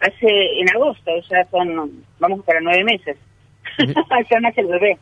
hace 0.00 0.60
en 0.60 0.70
agosto, 0.74 1.10
ya 1.30 1.44
son, 1.50 1.92
vamos 2.18 2.42
para 2.46 2.60
nueve 2.62 2.82
meses. 2.84 3.16
ya 4.30 4.40
nace 4.40 4.60
el 4.62 4.66
bebé. 4.68 4.98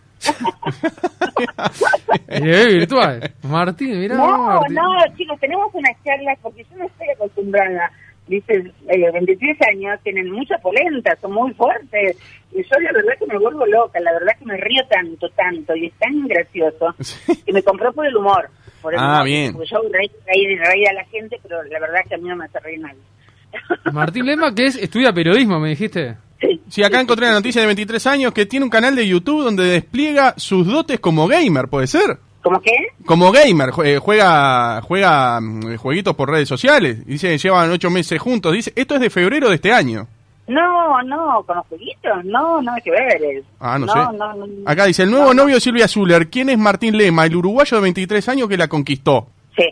El 2.29 2.43
bebé 2.43 2.67
virtual. 2.75 3.33
Martín, 3.43 4.01
mirá. 4.01 4.17
No, 4.17 4.39
Martín. 4.61 4.75
no, 4.75 4.91
chicos, 5.17 5.39
tenemos 5.41 5.69
unas 5.73 5.93
charlas 6.05 6.39
porque 6.43 6.65
yo 6.71 6.77
no 6.79 6.87
estoy 6.87 7.09
acostumbrada. 7.15 7.91
Dice, 8.27 8.73
eh, 8.89 9.11
23 9.13 9.59
años, 9.71 10.01
tienen 10.03 10.31
mucha 10.31 10.57
polenta, 10.59 11.15
son 11.21 11.33
muy 11.33 11.53
fuertes. 11.55 12.17
Y 12.53 12.63
yo 12.63 12.79
la 12.81 12.93
verdad 12.93 13.13
que 13.19 13.27
me 13.27 13.39
vuelvo 13.39 13.67
loca, 13.67 14.01
la 14.01 14.13
verdad 14.13 14.33
que 14.39 14.47
me 14.47 14.57
río 14.57 14.83
tanto, 14.89 15.29
tanto, 15.31 15.77
y 15.77 15.87
es 15.87 15.93
tan 15.99 16.27
gracioso. 16.27 16.95
Y 17.47 17.53
me 17.53 17.63
compró 17.63 17.93
por 17.93 18.07
el 18.07 18.17
humor. 18.17 18.49
Por 18.81 18.95
el 18.95 19.01
Ah, 19.01 19.17
humor, 19.17 19.25
bien. 19.27 19.53
Porque 19.53 19.69
yo 19.71 19.79
reí, 19.93 20.11
reí, 20.27 20.57
reí 20.57 20.87
a 20.87 20.93
la 20.95 21.05
gente, 21.07 21.39
pero 21.43 21.63
la 21.65 21.79
verdad 21.81 22.01
que 22.09 22.15
a 22.15 22.19
mí 22.19 22.29
no 22.29 22.37
me 22.37 22.47
hace 22.47 22.59
reír 22.61 22.81
nadie. 22.81 23.01
Martín 23.93 24.25
Lema, 24.27 24.55
que 24.55 24.67
es, 24.67 24.77
estudia 24.77 25.13
periodismo, 25.13 25.61
me 25.61 25.69
dijiste. 25.71 26.17
Sí. 26.41 26.61
Sí, 26.69 26.83
acá 26.83 27.01
encontré 27.01 27.27
la 27.27 27.33
noticia 27.35 27.61
de 27.61 27.67
23 27.69 28.07
años 28.07 28.33
que 28.33 28.47
tiene 28.47 28.65
un 28.65 28.71
canal 28.71 28.97
de 28.97 29.07
YouTube 29.07 29.45
donde 29.45 29.65
despliega 29.65 30.35
sus 30.37 30.67
dotes 30.67 30.99
como 31.01 31.27
gamer, 31.29 31.69
¿puede 31.69 31.87
ser? 31.87 32.19
¿Cómo 32.45 32.61
qué? 32.61 32.73
Como 33.07 33.33
gamer, 33.33 33.71
jue- 33.71 33.87
eh, 33.97 33.99
juega 33.99 34.81
juega 34.83 35.41
mm, 35.41 35.77
jueguitos 35.79 36.15
por 36.15 36.31
redes 36.31 36.47
sociales. 36.49 37.05
Dice 37.07 37.31
que 37.31 37.39
llevan 37.39 37.71
ocho 37.73 37.89
meses 37.91 38.21
juntos. 38.21 38.53
Dice, 38.53 38.73
esto 38.77 38.95
es 38.95 39.01
de 39.01 39.11
febrero 39.11 39.49
de 39.49 39.55
este 39.57 39.73
año. 39.73 40.07
No, 40.47 41.03
no, 41.05 41.43
con 41.47 41.57
los 41.57 41.67
jueguitos, 41.69 42.23
no, 42.27 42.61
no 42.61 42.73
hay 42.75 42.83
que 42.83 42.91
ver. 42.91 43.23
eh. 43.23 43.43
Ah, 43.59 43.79
no, 43.79 43.87
no 43.87 43.93
sé. 43.95 43.99
No, 44.19 44.35
no, 44.35 44.47
Acá 44.67 44.85
dice, 44.85 45.05
el 45.05 45.11
nuevo 45.11 45.29
no, 45.29 45.33
no. 45.35 45.43
novio 45.45 45.55
de 45.55 45.61
Silvia 45.63 45.89
Zuller. 45.89 46.29
¿Quién 46.29 46.51
es 46.51 46.59
Martín 46.59 46.99
Lema? 46.99 47.25
El 47.25 47.35
uruguayo 47.35 47.79
de 47.79 47.83
23 47.83 48.29
años 48.29 48.47
que 48.49 48.59
la 48.59 48.69
conquistó. 48.69 49.27
Sí. 49.57 49.65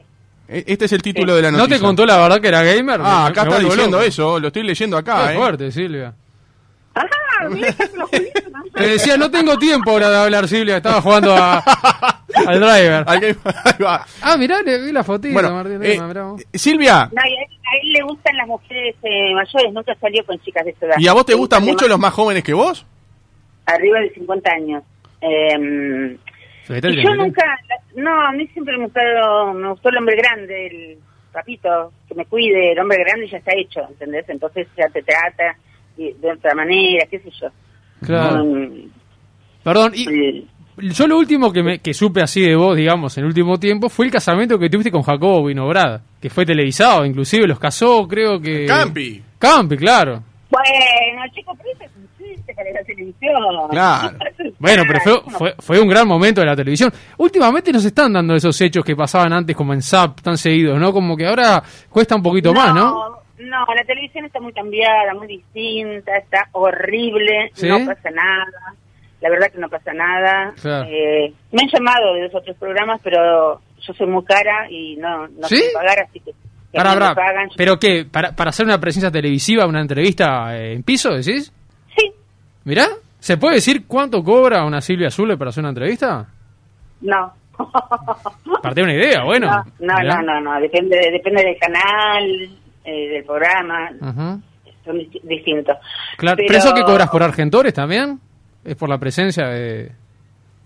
E- 0.48 0.64
Este 0.66 0.86
es 0.86 0.92
el 0.92 1.02
título 1.02 1.36
de 1.36 1.42
la 1.42 1.50
¿No 1.50 1.58
noticia. 1.58 1.76
te 1.76 1.82
contó 1.84 2.06
la 2.06 2.16
verdad 2.16 2.40
que 2.40 2.48
era 2.48 2.62
gamer? 2.62 3.00
Ah, 3.04 3.24
Me- 3.24 3.28
acá 3.32 3.44
me 3.44 3.50
está 3.50 3.62
diciendo 3.64 3.96
loco. 3.98 4.08
eso. 4.08 4.40
Lo 4.40 4.46
estoy 4.46 4.62
leyendo 4.62 4.96
acá, 4.96 5.28
Qué 5.28 5.34
¿eh? 5.34 5.36
fuerte, 5.36 5.72
Silvia. 5.72 6.14
Ajá, 6.94 7.48
mira, 7.50 7.74
los 7.96 8.08
jueguitos, 8.08 8.44
¿no? 8.50 8.62
Te 8.74 8.86
decía, 8.86 9.16
no 9.18 9.30
tengo 9.30 9.58
tiempo 9.58 9.90
ahora 9.90 10.08
de 10.10 10.16
hablar, 10.16 10.48
Silvia. 10.48 10.78
Estaba 10.78 11.02
jugando 11.02 11.34
a, 11.36 11.62
al 12.46 12.60
driver. 12.60 13.04
Ahí 13.08 13.20
ahí 13.24 13.34
va. 13.82 14.06
Ah, 14.22 14.36
mirá, 14.36 14.62
le 14.62 14.78
vi 14.82 14.92
la 14.92 15.02
fotito, 15.04 15.32
Bueno, 15.34 15.52
Martín 15.54 15.80
eh, 15.82 15.98
vos. 16.00 16.42
Silvia, 16.52 17.08
No, 17.12 17.20
a 17.20 17.24
él, 17.26 17.34
a 17.34 17.76
él 17.82 17.92
le 17.92 18.02
gustan 18.02 18.36
las 18.36 18.46
mujeres 18.46 18.94
eh, 19.02 19.34
mayores, 19.34 19.72
nunca 19.72 19.94
salió 20.00 20.24
con 20.26 20.38
chicas 20.40 20.64
de 20.64 20.70
esa 20.72 20.86
edad. 20.86 20.94
¿y 20.98 21.08
a 21.08 21.12
vos 21.12 21.26
te 21.26 21.34
gustan 21.34 21.62
mucho 21.62 21.84
más- 21.84 21.88
los 21.90 21.98
más 22.00 22.12
jóvenes 22.14 22.42
que 22.44 22.52
vos? 22.54 22.84
Arriba 23.66 24.00
de 24.00 24.10
50 24.14 24.50
años. 24.52 24.82
Eh, 25.20 26.16
Y 26.68 27.02
yo 27.02 27.14
nunca, 27.14 27.44
no, 27.96 28.26
a 28.26 28.32
mí 28.32 28.46
siempre 28.48 28.76
me 28.78 28.84
gustó, 28.84 29.00
me 29.54 29.68
gustó 29.70 29.88
el 29.90 29.96
hombre 29.98 30.16
grande, 30.16 30.66
el 30.66 30.98
papito, 31.32 31.92
que 32.08 32.14
me 32.14 32.24
cuide, 32.26 32.72
el 32.72 32.78
hombre 32.78 32.98
grande 33.04 33.28
ya 33.28 33.38
está 33.38 33.52
hecho, 33.56 33.80
¿entendés? 33.88 34.28
Entonces 34.28 34.66
ya 34.76 34.88
te 34.88 35.02
trata 35.02 35.56
de 35.96 36.32
otra 36.32 36.54
manera, 36.54 37.06
qué 37.10 37.18
sé 37.20 37.30
yo. 37.40 37.48
Claro. 38.04 38.44
Perdón, 39.62 39.92
y 39.94 40.48
yo 40.76 41.06
lo 41.06 41.18
último 41.18 41.52
que, 41.52 41.62
me, 41.62 41.78
que 41.80 41.92
supe 41.92 42.22
así 42.22 42.40
de 42.40 42.56
vos, 42.56 42.76
digamos, 42.76 43.16
en 43.18 43.24
el 43.24 43.28
último 43.28 43.58
tiempo, 43.58 43.88
fue 43.88 44.06
el 44.06 44.12
casamiento 44.12 44.58
que 44.58 44.70
tuviste 44.70 44.90
con 44.90 45.02
Jacobo 45.02 45.44
Vinograd, 45.44 46.00
que 46.20 46.30
fue 46.30 46.46
televisado, 46.46 47.04
inclusive 47.04 47.46
los 47.46 47.58
casó, 47.58 48.06
creo 48.08 48.40
que... 48.40 48.66
Campi. 48.66 49.22
Campi, 49.38 49.76
claro. 49.76 50.22
Bueno, 50.50 51.22
chico, 51.34 51.54
pero 51.56 51.70
eso 51.72 51.84
es 51.84 51.90
un 51.96 52.08
chiste 52.18 52.54
para 52.54 52.70
la 52.70 52.84
televisión. 52.84 53.70
Claro. 53.70 54.18
bueno, 54.58 54.82
pero 54.86 55.00
fue, 55.00 55.20
fue, 55.30 55.54
fue, 55.58 55.80
un 55.80 55.88
gran 55.88 56.06
momento 56.06 56.40
de 56.40 56.46
la 56.46 56.56
televisión. 56.56 56.92
Últimamente 57.18 57.72
nos 57.72 57.84
están 57.84 58.12
dando 58.12 58.34
esos 58.34 58.58
hechos 58.60 58.84
que 58.84 58.96
pasaban 58.96 59.32
antes 59.32 59.56
como 59.56 59.72
en 59.72 59.82
SAP, 59.82 60.20
tan 60.20 60.36
seguidos, 60.36 60.78
¿no? 60.78 60.92
Como 60.92 61.16
que 61.16 61.26
ahora 61.26 61.62
cuesta 61.88 62.16
un 62.16 62.22
poquito 62.22 62.52
más, 62.52 62.74
¿no? 62.74 63.22
No, 63.38 63.74
la 63.74 63.84
televisión 63.84 64.24
está 64.24 64.40
muy 64.40 64.52
cambiada, 64.52 65.14
muy 65.14 65.26
distinta, 65.26 66.16
está 66.16 66.48
horrible, 66.52 67.50
no 67.62 67.84
pasa 67.84 68.10
nada 68.10 68.76
la 69.22 69.30
verdad 69.30 69.52
que 69.52 69.58
no 69.58 69.68
pasa 69.68 69.92
nada. 69.92 70.52
Eh, 70.88 71.32
me 71.52 71.62
han 71.62 71.68
llamado 71.72 72.14
de 72.14 72.22
los 72.22 72.34
otros 72.34 72.56
programas, 72.56 73.00
pero 73.04 73.60
yo 73.80 73.94
soy 73.94 74.06
muy 74.08 74.24
cara 74.24 74.68
y 74.68 74.96
no, 74.96 75.28
no 75.28 75.46
¿Sí? 75.48 75.62
pagar, 75.72 76.00
así 76.00 76.18
que... 76.20 76.32
para, 76.72 77.14
pagan, 77.14 77.48
¿Pero 77.56 77.78
qué? 77.78 78.04
¿Para, 78.04 78.32
¿Para 78.32 78.50
hacer 78.50 78.66
una 78.66 78.80
presencia 78.80 79.12
televisiva, 79.12 79.66
una 79.66 79.80
entrevista 79.80 80.56
eh, 80.56 80.72
en 80.72 80.82
piso, 80.82 81.10
decís? 81.10 81.52
Sí. 81.96 82.12
Mirá, 82.64 82.88
¿se 83.20 83.36
puede 83.36 83.56
decir 83.56 83.86
cuánto 83.86 84.24
cobra 84.24 84.64
una 84.64 84.80
Silvia 84.80 85.06
Azul 85.06 85.38
para 85.38 85.50
hacer 85.50 85.62
una 85.62 85.70
entrevista? 85.70 86.26
No. 87.00 87.32
Parte 88.62 88.82
una 88.82 88.94
idea, 88.94 89.22
bueno. 89.24 89.46
No, 89.78 90.02
no, 90.02 90.22
no, 90.22 90.40
no, 90.40 90.60
depende, 90.60 90.98
depende 91.12 91.44
del 91.44 91.58
canal, 91.58 92.50
eh, 92.84 93.08
del 93.08 93.24
programa. 93.24 93.88
Son 94.84 94.98
distintos. 95.22 95.76
Claro, 96.16 96.38
pero... 96.44 96.58
eso 96.58 96.74
que 96.74 96.82
cobras 96.82 97.08
por 97.08 97.22
Argentores 97.22 97.72
también? 97.72 98.18
¿Es 98.64 98.76
por 98.76 98.88
la 98.88 98.98
presencia 98.98 99.46
de... 99.48 99.92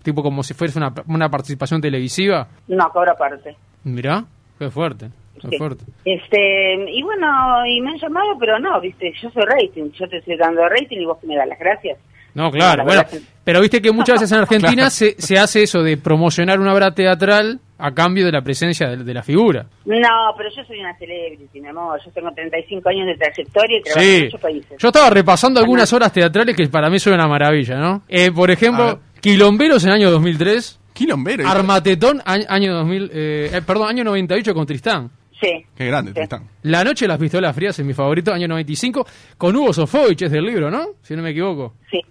tipo 0.03 0.21
como 0.21 0.43
si 0.43 0.53
fuese 0.53 0.77
una, 0.77 0.93
una 1.07 1.29
participación 1.29 1.81
televisiva? 1.81 2.47
No, 2.67 2.89
cobra 2.91 3.15
parte. 3.15 3.55
Mirá, 3.83 4.25
qué 4.59 4.69
fuerte. 4.69 5.09
Qué 5.41 5.57
fuerte. 5.57 5.85
Este, 6.03 6.91
y 6.91 7.03
bueno, 7.03 7.65
y 7.67 7.79
me 7.81 7.91
han 7.91 7.99
llamado, 7.99 8.37
pero 8.39 8.59
no, 8.59 8.79
viste, 8.81 9.13
yo 9.21 9.29
soy 9.29 9.43
rating, 9.43 9.91
yo 9.91 10.07
te 10.07 10.17
estoy 10.17 10.35
dando 10.35 10.67
rating 10.67 10.97
y 10.97 11.05
vos 11.05 11.23
me 11.23 11.35
das 11.35 11.47
las 11.47 11.59
gracias. 11.59 11.99
No, 12.37 12.51
claro, 12.51 12.83
bueno, 12.83 13.03
pero 13.43 13.61
viste 13.61 13.81
que 13.81 13.91
muchas 13.91 14.19
veces 14.19 14.31
en 14.31 14.39
Argentina 14.39 14.89
se, 14.91 15.15
se 15.17 15.39
hace 15.39 15.63
eso 15.63 15.81
de 15.81 15.97
promocionar 15.97 16.59
una 16.59 16.71
obra 16.71 16.91
teatral 16.91 17.59
a 17.79 17.91
cambio 17.93 18.25
de 18.25 18.31
la 18.31 18.41
presencia 18.41 18.89
de, 18.89 19.13
la 19.13 19.23
figura. 19.23 19.65
No, 19.85 20.33
pero 20.37 20.49
yo 20.55 20.63
soy 20.65 20.79
una 20.79 20.95
celebrity, 20.97 21.59
mi 21.59 21.67
amor. 21.67 21.99
Yo 22.05 22.11
tengo 22.11 22.29
35 22.31 22.89
años 22.89 23.07
de 23.07 23.15
trayectoria 23.15 23.77
y 23.79 23.81
trabajo 23.81 24.05
en 24.05 24.23
muchos 24.25 24.41
países. 24.41 24.77
Yo 24.77 24.87
estaba 24.87 25.09
repasando 25.09 25.59
algunas 25.59 25.91
horas 25.93 26.13
teatrales 26.13 26.55
que 26.55 26.67
para 26.67 26.89
mí 26.89 26.99
son 26.99 27.13
una 27.13 27.27
maravilla, 27.27 27.77
¿no? 27.77 28.03
Eh, 28.07 28.31
por 28.31 28.51
ejemplo, 28.51 28.99
Quilomberos 29.19 29.83
en 29.83 29.89
el 29.89 29.95
año 29.95 30.11
2003. 30.11 30.79
Quilomberos. 30.93 31.47
Armatetón, 31.49 32.21
año 32.25 32.73
2000, 32.73 33.11
eh, 33.13 33.49
eh, 33.53 33.61
perdón, 33.65 33.89
año 33.89 34.03
98 34.03 34.53
con 34.53 34.65
Tristán. 34.65 35.09
Sí. 35.39 35.65
Qué 35.75 35.85
grande, 35.85 36.13
Tristán. 36.13 36.49
La 36.63 36.83
noche 36.83 37.05
de 37.05 37.09
las 37.09 37.19
pistolas 37.19 37.55
frías 37.55 37.77
es 37.79 37.85
mi 37.85 37.93
favorito, 37.93 38.33
año 38.33 38.47
95, 38.47 39.05
con 39.37 39.55
Hugo 39.55 39.71
Sofovich, 39.71 40.23
es 40.23 40.31
del 40.31 40.43
libro, 40.43 40.69
¿no? 40.71 40.95
Si 41.01 41.15
no 41.15 41.21
me 41.21 41.29
equivoco. 41.29 41.75
Sí. 41.89 42.01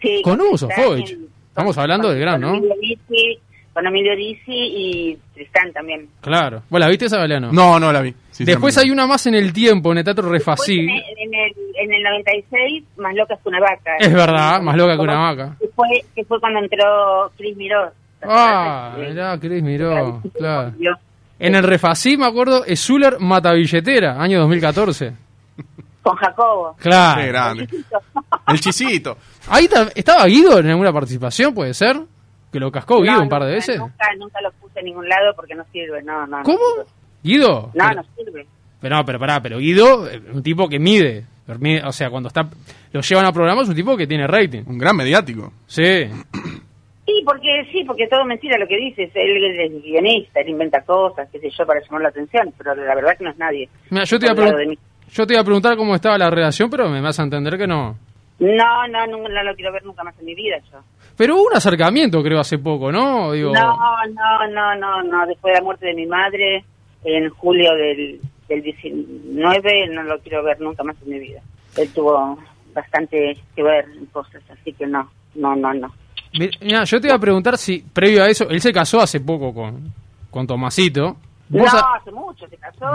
Sí 0.00 0.22
con 0.22 0.40
Hugo 0.40 0.58
Sofovich. 0.58 1.16
Estamos 1.48 1.76
hablando 1.78 2.10
del 2.10 2.20
gran, 2.20 2.40
¿no? 2.40 2.60
con 3.78 3.86
Emilio 3.86 4.16
Dizzi 4.16 4.42
y 4.48 5.18
Tristán 5.34 5.72
también. 5.72 6.08
Claro. 6.20 6.62
¿Vos 6.68 6.80
la 6.80 6.88
viste 6.88 7.04
esa, 7.04 7.18
Galeano? 7.18 7.52
No, 7.52 7.78
no 7.78 7.92
la 7.92 8.00
vi. 8.00 8.12
Después 8.40 8.76
hay 8.76 8.90
una 8.90 9.06
más 9.06 9.24
en 9.28 9.36
el 9.36 9.52
tiempo, 9.52 9.92
en 9.92 9.98
el 9.98 10.04
Teatro 10.04 10.28
Refasí. 10.28 10.80
En, 10.80 10.88
el, 10.90 11.52
en 11.76 11.92
el 11.92 12.02
96, 12.02 12.84
Más 12.96 13.14
loca 13.14 13.36
que 13.36 13.48
una 13.48 13.60
vaca. 13.60 13.92
Es 14.00 14.12
verdad, 14.12 14.60
Más 14.62 14.76
loca 14.76 14.96
que 14.96 15.02
una 15.02 15.18
vaca. 15.18 15.56
Que 15.60 15.68
fue, 15.68 15.86
que 16.12 16.24
fue 16.24 16.40
cuando 16.40 16.58
entró 16.58 17.30
Cris 17.36 17.56
Miró. 17.56 17.92
Ah, 18.20 18.96
mirá, 18.98 19.38
Cris 19.38 19.62
Miró, 19.62 20.22
claro. 20.36 20.72
En 21.38 21.54
el 21.54 21.62
Refasí, 21.62 22.16
me 22.16 22.26
acuerdo, 22.26 22.64
es 22.64 22.80
Zuller 22.80 23.20
Matabilletera, 23.20 24.20
año 24.20 24.40
2014. 24.40 25.12
Con 26.02 26.16
Jacobo. 26.16 26.76
Claro. 26.78 27.20
Qué 27.20 27.26
grande. 27.28 27.68
El 28.46 28.60
chisito. 28.60 29.16
Ahí 29.48 29.68
estaba 29.94 30.26
Guido 30.26 30.58
en 30.58 30.70
alguna 30.70 30.92
participación, 30.92 31.54
¿puede 31.54 31.74
ser? 31.74 32.00
¿Que 32.52 32.58
lo 32.58 32.70
cascó 32.70 33.02
Guido 33.02 33.20
un 33.20 33.28
par 33.28 33.44
de 33.44 33.52
veces? 33.52 33.78
Nunca, 33.78 34.06
nunca 34.18 34.40
lo 34.40 34.50
puse 34.52 34.78
en 34.80 34.86
ningún 34.86 35.08
lado 35.08 35.34
porque 35.36 35.54
no 35.54 35.64
sirve, 35.72 36.02
no, 36.02 36.26
no. 36.26 36.42
¿Cómo? 36.42 36.58
¿Guido? 37.22 37.70
No, 37.74 37.90
no 37.90 38.02
sirve. 38.16 38.46
Pero 38.80 38.96
no, 38.96 39.04
pero 39.04 39.18
pará, 39.18 39.42
pero 39.42 39.58
Guido, 39.58 40.08
un 40.32 40.42
tipo 40.42 40.68
que 40.68 40.78
mide. 40.78 41.26
O 41.84 41.92
sea, 41.92 42.10
cuando 42.10 42.28
está 42.28 42.48
lo 42.92 43.00
llevan 43.00 43.26
a 43.26 43.32
programas 43.32 43.64
es 43.64 43.70
un 43.70 43.74
tipo 43.74 43.96
que 43.96 44.06
tiene 44.06 44.26
rating. 44.26 44.62
Un 44.66 44.78
gran 44.78 44.96
mediático. 44.96 45.52
Sí. 45.66 46.06
Sí, 47.06 47.22
porque 47.24 47.66
sí, 47.72 47.84
porque 47.86 48.06
todo 48.06 48.24
mentira 48.24 48.58
lo 48.58 48.66
que 48.66 48.76
dices. 48.76 49.10
Él 49.14 49.58
es 49.58 49.82
guionista, 49.82 50.40
él 50.40 50.50
inventa 50.50 50.82
cosas, 50.82 51.28
qué 51.32 51.40
sé 51.40 51.50
yo, 51.50 51.66
para 51.66 51.80
llamar 51.80 52.02
la 52.02 52.08
atención, 52.08 52.52
pero 52.56 52.74
la 52.74 52.94
verdad 52.94 53.16
que 53.16 53.24
no 53.24 53.30
es 53.30 53.38
nadie. 53.38 53.68
yo, 53.90 54.18
te 54.18 54.26
iba 54.26 54.32
a 54.32 54.54
yo 55.10 55.26
te 55.26 55.34
iba 55.34 55.40
a 55.40 55.44
preguntar 55.44 55.76
cómo 55.76 55.94
estaba 55.94 56.18
la 56.18 56.30
redacción, 56.30 56.70
pero 56.70 56.88
me 56.88 57.00
vas 57.00 57.18
a 57.18 57.24
entender 57.24 57.58
que 57.58 57.66
no. 57.66 57.96
No, 58.38 58.86
no, 58.88 59.06
no, 59.06 59.28
no 59.28 59.42
lo 59.42 59.54
quiero 59.54 59.72
ver 59.72 59.84
nunca 59.84 60.04
más 60.04 60.18
en 60.20 60.26
mi 60.26 60.34
vida 60.34 60.56
yo. 60.70 60.78
Pero 61.16 61.34
hubo 61.34 61.48
un 61.48 61.56
acercamiento, 61.56 62.22
creo, 62.22 62.38
hace 62.38 62.58
poco, 62.58 62.92
¿no? 62.92 63.32
Digo... 63.32 63.52
No, 63.52 63.76
no, 64.06 64.46
no, 64.48 64.76
no, 64.76 65.02
no. 65.02 65.26
Después 65.26 65.52
de 65.52 65.58
la 65.58 65.64
muerte 65.64 65.86
de 65.86 65.94
mi 65.94 66.06
madre, 66.06 66.64
en 67.02 67.28
julio 67.30 67.74
del, 67.74 68.20
del 68.48 68.62
19, 68.62 69.88
no 69.88 70.02
lo 70.04 70.18
quiero 70.20 70.44
ver 70.44 70.60
nunca 70.60 70.84
más 70.84 70.96
en 71.02 71.10
mi 71.10 71.18
vida. 71.18 71.40
Él 71.76 71.88
tuvo 71.92 72.38
bastante 72.72 73.36
que 73.56 73.62
ver 73.62 73.86
en 73.96 74.06
cosas, 74.06 74.42
así 74.50 74.72
que 74.72 74.86
no, 74.86 75.10
no, 75.34 75.56
no, 75.56 75.74
no. 75.74 75.92
Mira, 76.60 76.84
yo 76.84 77.00
te 77.00 77.08
iba 77.08 77.16
a 77.16 77.20
preguntar 77.20 77.58
si, 77.58 77.80
previo 77.80 78.22
a 78.22 78.28
eso, 78.28 78.48
él 78.48 78.60
se 78.60 78.72
casó 78.72 79.00
hace 79.00 79.20
poco 79.20 79.52
con, 79.52 79.92
con 80.30 80.46
Tomasito. 80.46 81.16
No, 81.50 81.64
hace 81.64 82.10
mucho 82.10 82.46
se 82.48 82.56
casó. 82.56 82.86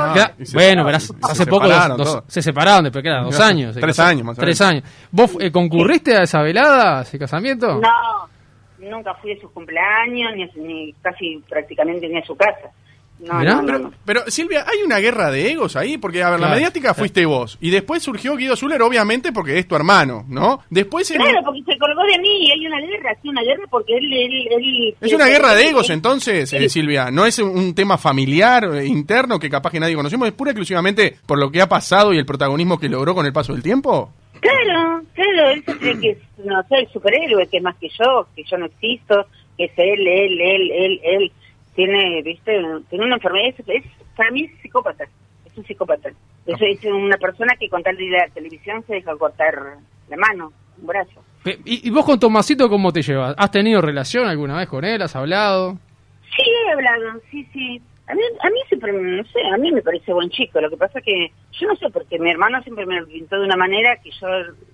bueno, 0.54 0.84
pero 0.86 0.98
hace, 0.98 1.46
poco 1.46 2.24
se 2.28 2.42
separaron 2.42 2.84
después 2.84 3.02
que 3.02 3.10
eran 3.10 3.26
dos 3.26 3.40
años. 3.40 3.76
Tres 3.76 4.00
años 4.00 4.26
más 4.26 4.38
Tres 4.38 4.62
años. 4.62 4.84
¿Vos 5.12 5.36
eh, 5.40 5.52
concurriste 5.52 6.16
a 6.16 6.24
esa 6.24 6.42
velada, 6.42 7.00
a 7.00 7.02
ese 7.02 7.18
casamiento? 7.18 7.80
No, 7.80 8.30
nunca 8.90 9.14
fui 9.16 9.34
a 9.34 9.42
sus 9.42 9.52
cumpleaños, 9.52 10.34
ni, 10.36 10.64
ni 10.64 10.94
casi 11.02 11.44
prácticamente 11.50 12.08
ni 12.08 12.18
a 12.18 12.26
su 12.26 12.36
casa. 12.36 12.70
No, 13.24 13.92
pero, 14.06 14.24
Silvia, 14.28 14.66
hay 14.68 14.84
una 14.84 15.00
guerra 15.00 15.32
de 15.32 15.52
egos 15.52 15.76
ahí, 15.76 15.98
porque 15.98 16.22
a 16.22 16.32
ver, 16.32 16.40
la 16.40 16.50
mediática 16.50 16.94
fuiste 16.94 17.26
vos, 17.26 17.58
y 17.62 17.70
después 17.70 18.04
surgió 18.04 18.36
Guido 18.36 18.56
Zuller, 18.56 18.82
obviamente, 18.82 19.32
porque 19.32 19.58
es 19.58 19.68
tu 19.68 19.76
hermano, 19.76 20.26
¿no? 20.28 20.64
Después 20.70 21.10
Claro, 21.10 21.40
porque 21.46 21.62
se 21.66 21.78
colgó 21.78 22.02
de 22.04 22.20
mí 22.20 22.48
y 22.48 22.52
hay 22.52 22.68
una 22.68 22.80
guerra, 22.80 23.16
sí, 23.22 23.30
una 23.30 23.42
guerra 23.44 23.64
porque 23.70 23.96
él... 23.96 24.12
él, 24.12 24.96
es 25.00 25.14
una 25.14 25.28
guerra 25.28 25.56
de 25.56 25.70
egos, 25.70 25.90
entonces, 25.90 26.52
eh, 26.54 26.70
Silvia, 26.70 27.12
no 27.12 27.26
es 27.26 27.40
un 27.40 27.74
tema 27.74 27.98
familiar, 27.98 28.66
eh, 28.76 28.86
interno, 28.86 29.40
que 29.40 29.50
capaz 29.50 29.72
que 29.72 29.80
nadie 29.80 29.96
conocemos, 29.96 30.28
es 30.28 30.34
pura 30.34 30.52
exclusivamente 30.52 31.16
por 31.26 31.40
lo 31.40 31.52
que 31.52 31.62
ha 31.62 31.70
pasado 31.70 32.14
y 32.14 32.18
el 32.18 32.26
protagonismo 32.26 32.78
que 32.80 32.90
logró 32.90 33.16
con 33.16 33.26
el 33.26 33.34
paso 33.34 33.54
del 33.54 33.64
tiempo. 33.64 34.12
Claro, 34.42 35.02
claro, 35.14 35.50
él 35.52 35.64
se 35.66 35.78
cree 35.78 36.00
que 36.00 36.10
es, 36.12 36.18
no 36.44 36.62
sé, 36.68 36.80
el 36.80 36.90
superhéroe, 36.90 37.48
que 37.48 37.58
es 37.58 37.64
más 37.64 37.76
que 37.78 37.88
yo, 37.88 38.28
que 38.36 38.44
yo 38.44 38.58
no 38.58 38.66
existo, 38.66 39.26
que 39.58 39.66
es 39.66 39.72
él, 39.78 40.06
él, 40.06 40.42
él, 40.42 40.72
él, 40.72 41.02
él 41.04 41.32
tiene, 41.76 42.22
viste, 42.22 42.52
tiene 42.90 43.06
una 43.06 43.16
enfermedad, 43.16 43.54
es, 43.68 43.84
para 44.16 44.32
mí 44.32 44.44
es 44.46 44.62
psicópata, 44.62 45.06
es 45.46 45.58
un 45.58 45.66
psicópata. 45.66 46.10
Es, 46.46 46.62
es 46.62 46.86
una 46.86 47.18
persona 47.18 47.56
que 47.58 47.70
con 47.70 47.82
tal 47.84 47.96
de 47.96 48.04
ir 48.04 48.16
a 48.16 48.28
la 48.28 48.34
televisión 48.34 48.84
se 48.86 48.96
deja 48.96 49.16
cortar 49.16 49.56
la 50.10 50.18
mano, 50.18 50.52
un 50.80 50.88
brazo. 50.88 51.24
¿Y, 51.66 51.90
vos 51.90 52.06
con 52.06 52.20
Tomasito 52.20 52.70
cómo 52.70 52.92
te 52.92 53.02
llevas? 53.02 53.36
¿Has 53.38 53.52
tenido 53.52 53.82
relación 53.82 54.28
alguna 54.28 54.58
vez 54.58 54.68
con 54.70 54.86
él? 54.86 55.02
¿Has 55.02 55.16
hablado? 55.16 55.78
Sí, 56.36 56.44
he 56.44 56.72
hablado, 56.72 57.20
sí, 57.30 57.46
sí. 57.52 57.82
A 58.08 58.16
mí, 58.16 58.22
a 58.42 58.50
mí 58.50 58.60
siempre, 58.68 58.94
no 58.94 59.24
sé, 59.26 59.40
a 59.54 59.58
mí 59.58 59.72
me 59.72 59.82
parece 59.82 60.14
buen 60.14 60.30
chico. 60.30 60.62
Lo 60.62 60.70
que 60.70 60.78
pasa 60.78 61.02
que, 61.02 61.32
yo 61.52 61.68
no 61.68 61.76
sé, 61.76 61.90
porque 61.90 62.18
mi 62.20 62.32
hermano 62.32 62.62
siempre 62.64 62.86
me 62.86 63.00
lo 63.00 63.08
pintó 63.08 63.38
de 63.38 63.46
una 63.46 63.58
manera 63.58 63.98
que 64.02 64.12
yo 64.12 64.28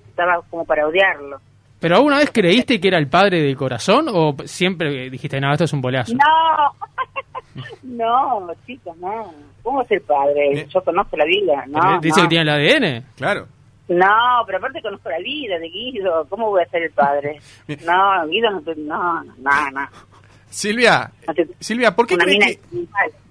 estaba 0.08 0.42
como 0.50 0.66
para 0.66 0.88
odiarlo. 0.88 1.40
¿Pero 1.80 1.96
alguna 1.96 2.18
vez 2.18 2.32
creíste 2.32 2.80
que 2.80 2.90
era 2.90 2.98
el 2.98 3.08
padre 3.08 3.42
del 3.42 3.56
corazón 3.56 4.08
o 4.10 4.36
siempre 4.46 5.10
dijiste, 5.10 5.40
no, 5.40 5.52
esto 5.52 5.64
es 5.64 5.74
un 5.74 5.82
bolazo? 5.82 6.14
No, 6.14 7.64
no, 7.84 8.54
chicos, 8.66 8.96
no. 8.98 9.34
¿Cómo 9.64 9.82
es 9.82 9.92
el 9.92 10.02
padre? 10.02 10.68
Yo 10.68 10.82
conozco 10.84 11.16
la 11.18 11.26
vida, 11.26 11.66
¿no? 11.68 12.00
Dice 12.02 12.22
que 12.22 12.28
tiene 12.28 12.44
el 12.44 12.50
ADN. 12.50 13.06
Claro. 13.16 13.48
No, 13.88 14.44
pero 14.46 14.60
aparte 14.60 14.82
conozco 14.82 15.10
la 15.10 15.18
vida 15.20 15.58
de 15.58 15.70
Guido. 15.70 16.26
¿Cómo 16.30 16.50
voy 16.50 16.62
a 16.62 16.70
ser 16.70 16.84
el 16.84 16.92
padre? 16.92 17.40
No, 17.86 18.28
Guido 18.28 18.52
no, 18.52 18.62
no, 18.76 19.24
no, 19.24 19.72
no. 19.72 19.88
Silvia, 20.50 21.12
Silvia, 21.60 21.96
¿por 21.96 22.08
qué 22.08 22.18
crees 22.18 22.58
que... 22.58 22.62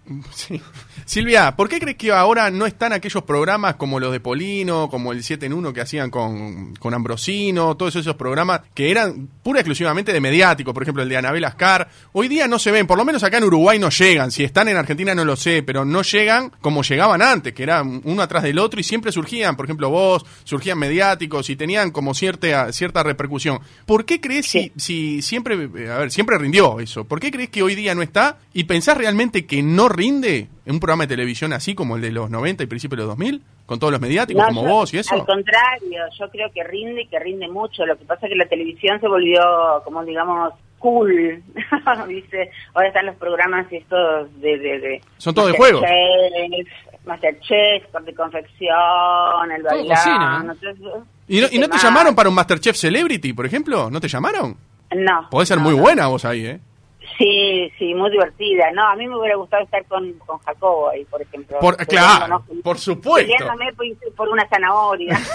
Sí. 0.35 0.61
Silvia, 1.05 1.57
¿por 1.57 1.69
qué 1.69 1.81
crees 1.81 1.97
que 1.97 2.13
ahora 2.13 2.51
no 2.51 2.67
están 2.67 2.93
aquellos 2.93 3.23
programas 3.25 3.77
como 3.77 3.99
los 3.99 4.13
de 4.13 4.21
Polino, 4.21 4.89
como 4.91 5.13
el 5.13 5.23
7 5.23 5.47
en 5.47 5.53
1 5.53 5.73
que 5.73 5.81
hacían 5.81 6.11
con, 6.11 6.75
con 6.77 6.95
Ambrosino, 6.95 7.77
todos 7.77 7.97
esos 7.97 8.15
programas 8.15 8.61
que 8.75 8.91
eran 8.91 9.29
pura 9.43 9.61
y 9.61 9.63
exclusivamente 9.63 10.13
de 10.13 10.21
mediático, 10.21 10.75
por 10.75 10.83
ejemplo 10.83 11.03
el 11.03 11.09
de 11.09 11.17
Anabel 11.17 11.45
Ascar? 11.45 11.89
Hoy 12.13 12.29
día 12.29 12.47
no 12.47 12.59
se 12.59 12.71
ven, 12.71 12.87
por 12.87 12.99
lo 12.99 13.05
menos 13.05 13.23
acá 13.23 13.39
en 13.39 13.45
Uruguay 13.45 13.79
no 13.79 13.89
llegan, 13.91 14.31
si 14.31 14.45
están 14.45 14.69
en 14.69 14.77
Argentina 14.77 15.15
no 15.15 15.25
lo 15.25 15.37
sé, 15.37 15.63
pero 15.63 15.85
no 15.85 16.03
llegan 16.03 16.53
como 16.61 16.83
llegaban 16.83 17.23
antes, 17.23 17.55
que 17.55 17.63
eran 17.63 18.01
uno 18.05 18.23
atrás 18.23 18.43
del 18.43 18.59
otro 18.59 18.81
y 18.81 18.85
siempre 18.85 19.13
surgían, 19.13 19.57
por 19.57 19.65
ejemplo 19.65 19.91
vos, 19.91 20.25
surgían 20.45 20.79
mediáticos 20.79 21.51
y 21.51 21.57
tenían 21.57 21.91
como 21.91 22.15
cierta, 22.15 22.73
cierta 22.73 23.03
repercusión. 23.03 23.61
¿Por 23.87 24.05
qué 24.05 24.21
crees 24.21 24.47
si, 24.47 24.73
si 24.77 25.23
siempre, 25.23 25.55
a 25.55 25.99
ver, 25.99 26.11
siempre 26.11 26.39
rindió 26.39 26.81
eso? 26.81 27.05
¿Por 27.05 27.21
qué 27.21 27.31
crees 27.31 27.49
que 27.51 27.63
hoy 27.63 27.75
día 27.75 27.95
no 27.95 28.03
está? 28.03 28.39
¿Y 28.53 28.65
pensás 28.65 28.97
realmente 28.97 29.47
que 29.47 29.63
no 29.63 29.89
rinde 29.99 30.49
en 30.65 30.75
un 30.75 30.81
programa 30.81 31.05
de 31.05 31.09
televisión 31.09 31.53
así 31.53 31.75
como 31.75 31.97
el 31.97 32.03
de 32.03 32.13
los 32.13 32.31
90 32.31 32.63
y 32.63 32.67
principios 32.67 32.99
de 32.99 33.03
los 33.03 33.17
2000? 33.17 33.43
Con 33.67 33.79
todos 33.79 33.93
los 33.93 34.01
mediáticos 34.01 34.47
como 34.47 34.65
vos 34.65 34.95
y 34.95 34.99
eso. 34.99 35.15
Al 35.15 35.27
contrario, 35.27 36.05
yo 36.19 36.31
creo 36.31 36.51
que 36.53 36.65
rinde 36.65 37.03
y 37.03 37.07
que 37.07 37.19
rinde 37.19 37.49
mucho. 37.49 37.85
Lo 37.85 37.99
que 37.99 38.05
pasa 38.07 38.27
es 38.27 38.31
que 38.31 38.37
la 38.37 38.47
televisión 38.47 38.99
se 39.01 39.09
volvió, 39.09 39.43
como 39.85 40.03
digamos, 40.05 40.55
cool, 40.79 41.43
¿viste? 42.09 42.51
Ahora 42.73 42.89
están 42.89 43.07
los 43.07 43.17
programas 43.17 43.67
estos 43.71 44.41
de... 44.41 44.59
de, 44.59 44.79
de 44.81 45.01
Son 45.19 45.35
todos 45.35 45.53
de 45.53 45.59
juego. 45.59 45.83
Masterchef, 47.05 47.93
de 48.05 48.15
confección, 48.15 49.51
el 49.55 49.63
bailón... 49.63 50.57
¿Y 51.27 51.41
no, 51.41 51.47
¿Y 51.51 51.59
no 51.59 51.69
te 51.69 51.79
llamaron 51.79 52.15
para 52.15 52.29
un 52.29 52.35
Masterchef 52.35 52.77
Celebrity, 52.77 53.33
por 53.33 53.45
ejemplo? 53.45 53.91
¿No 53.91 54.01
te 54.01 54.09
llamaron? 54.09 54.57
No. 54.95 55.29
Podés 55.31 55.49
ser 55.49 55.59
muy 55.59 55.75
buena 55.75 56.07
vos 56.07 56.25
ahí, 56.25 56.47
¿eh? 56.47 56.61
Sí, 57.19 57.71
sí, 57.77 57.95
muy 57.95 58.11
divertida. 58.13 58.71
No, 58.73 58.87
a 58.87 58.95
mí 58.95 59.09
me 59.09 59.19
hubiera 59.19 59.35
gustado 59.35 59.65
estar 59.65 59.85
con, 59.87 60.13
con 60.21 60.39
Jacobo 60.39 60.89
ahí, 60.91 61.05
por 61.05 61.21
ejemplo. 61.21 61.59
Por, 61.59 61.77
claro, 61.77 62.45
por 62.63 62.79
supuesto. 62.79 63.33
Peleándome 63.37 63.73
por, 63.73 63.87
por 64.15 64.29
una 64.29 64.49
zanahoria. 64.49 65.19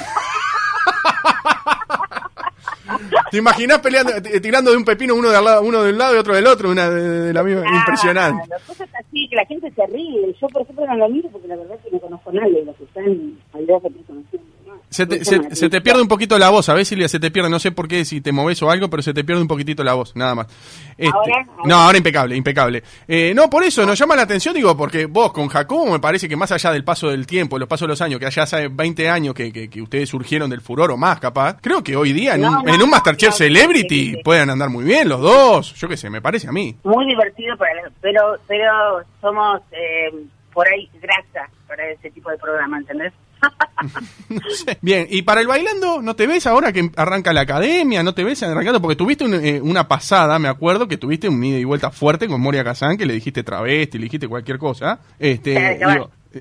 ¿Te 3.31 3.37
imaginas 3.37 3.79
peleando, 3.79 4.13
tirando 4.41 4.71
de 4.71 4.77
un 4.77 4.85
pepino 4.85 5.15
uno 5.15 5.29
de, 5.29 5.41
lado, 5.41 5.61
uno 5.61 5.83
del 5.83 5.97
lado 5.97 6.15
y 6.15 6.19
otro 6.19 6.35
del 6.35 6.47
otro? 6.47 6.69
Una 6.69 6.89
de, 6.89 7.33
la 7.33 7.43
misma, 7.43 7.65
impresionante. 7.65 8.47
Cosas 8.65 8.89
así, 8.99 9.27
que 9.27 9.35
la 9.35 9.45
gente 9.45 9.71
se 9.71 9.85
ríe. 9.87 10.35
Yo, 10.39 10.47
por 10.47 10.61
ejemplo, 10.61 10.85
no 10.85 10.95
lo 10.95 11.09
miro 11.09 11.29
porque 11.29 11.47
la 11.47 11.55
verdad 11.55 11.77
es 11.77 11.83
que 11.83 11.91
no 11.91 11.99
conozco 11.99 12.29
a 12.29 12.33
nadie 12.33 12.59
de 12.59 12.65
los 12.65 12.75
que 12.77 12.83
están 12.83 13.37
al 13.53 13.67
lado 13.67 13.81
que 13.81 14.03
conociendo. 14.05 14.52
Se 14.93 15.07
te, 15.07 15.25
se, 15.25 15.69
te, 15.69 15.81
pierde 15.81 16.03
un 16.03 16.07
poquito 16.07 16.37
la 16.37 16.51
voz, 16.51 16.69
a 16.69 16.75
ver 16.75 16.85
Silvia, 16.85 17.07
se 17.07 17.19
te 17.19 17.31
pierde, 17.31 17.49
no 17.49 17.57
sé 17.57 17.71
por 17.71 17.87
qué, 17.87 18.05
si 18.05 18.21
te 18.21 18.31
moves 18.31 18.61
o 18.61 18.69
algo, 18.69 18.91
pero 18.91 19.01
se 19.01 19.11
te 19.11 19.23
pierde 19.23 19.41
un 19.41 19.47
poquitito 19.47 19.83
la 19.83 19.95
voz, 19.95 20.15
nada 20.15 20.35
más. 20.35 20.47
Este, 20.95 21.11
¿Ahora? 21.11 21.45
No, 21.65 21.75
ahora 21.77 21.97
impecable, 21.97 22.35
impecable. 22.35 22.83
Eh, 23.07 23.33
no, 23.35 23.49
por 23.49 23.63
eso 23.63 23.87
nos 23.87 23.97
llama 23.97 24.15
la 24.15 24.21
atención, 24.21 24.53
digo, 24.53 24.77
porque 24.77 25.07
vos 25.07 25.33
con 25.33 25.47
Jacobo 25.47 25.91
me 25.91 25.99
parece 25.99 26.29
que 26.29 26.35
más 26.35 26.51
allá 26.51 26.71
del 26.71 26.83
paso 26.83 27.09
del 27.09 27.25
tiempo, 27.25 27.57
los 27.57 27.67
pasos 27.67 27.87
de 27.87 27.89
los 27.89 28.01
años, 28.01 28.19
que 28.19 28.27
allá 28.27 28.43
hace 28.43 28.67
20 28.67 29.09
años 29.09 29.33
que, 29.33 29.51
que, 29.51 29.81
ustedes 29.81 30.09
surgieron 30.09 30.47
del 30.47 30.61
furor 30.61 30.91
o 30.91 30.97
más 30.97 31.19
capaz, 31.19 31.57
creo 31.59 31.83
que 31.83 31.95
hoy 31.95 32.13
día 32.13 32.35
en, 32.35 32.45
un, 32.45 32.69
en 32.69 32.79
un 32.79 32.89
Masterchef 32.89 33.33
Celebrity 33.33 34.21
pueden 34.23 34.51
andar 34.51 34.69
muy 34.69 34.83
bien 34.83 35.09
los 35.09 35.21
dos, 35.21 35.73
yo 35.73 35.89
qué 35.89 35.97
sé, 35.97 36.11
me 36.11 36.21
parece 36.21 36.47
a 36.47 36.51
mí. 36.51 36.77
Muy 36.83 37.07
divertido, 37.07 37.57
para, 37.57 37.71
pero, 37.99 38.35
pero 38.47 39.01
somos 39.19 39.59
eh, 39.71 40.13
por 40.53 40.67
ahí 40.67 40.87
grasa 41.01 41.49
para 41.67 41.89
ese 41.89 42.11
tipo 42.11 42.29
de 42.29 42.37
programa, 42.37 42.77
¿entendés? 42.77 43.11
Bien, 44.81 45.07
y 45.09 45.21
para 45.21 45.41
el 45.41 45.47
bailando, 45.47 46.01
¿no 46.01 46.15
te 46.15 46.27
ves 46.27 46.47
ahora 46.47 46.71
que 46.71 46.89
arranca 46.95 47.33
la 47.33 47.41
academia? 47.41 48.03
¿No 48.03 48.13
te 48.13 48.23
ves 48.23 48.43
arrancando? 48.43 48.81
Porque 48.81 48.95
tuviste 48.95 49.25
eh, 49.25 49.61
una 49.61 49.87
pasada, 49.87 50.39
me 50.39 50.47
acuerdo, 50.47 50.87
que 50.87 50.97
tuviste 50.97 51.29
un 51.29 51.43
ida 51.43 51.57
y 51.57 51.63
vuelta 51.63 51.91
fuerte 51.91 52.27
con 52.27 52.41
Moria 52.41 52.63
Kazán, 52.63 52.97
que 52.97 53.05
le 53.05 53.13
dijiste 53.13 53.43
travesti, 53.43 53.97
le 53.97 54.05
dijiste 54.05 54.27
cualquier 54.27 54.57
cosa. 54.57 54.99
Este, 55.19 55.79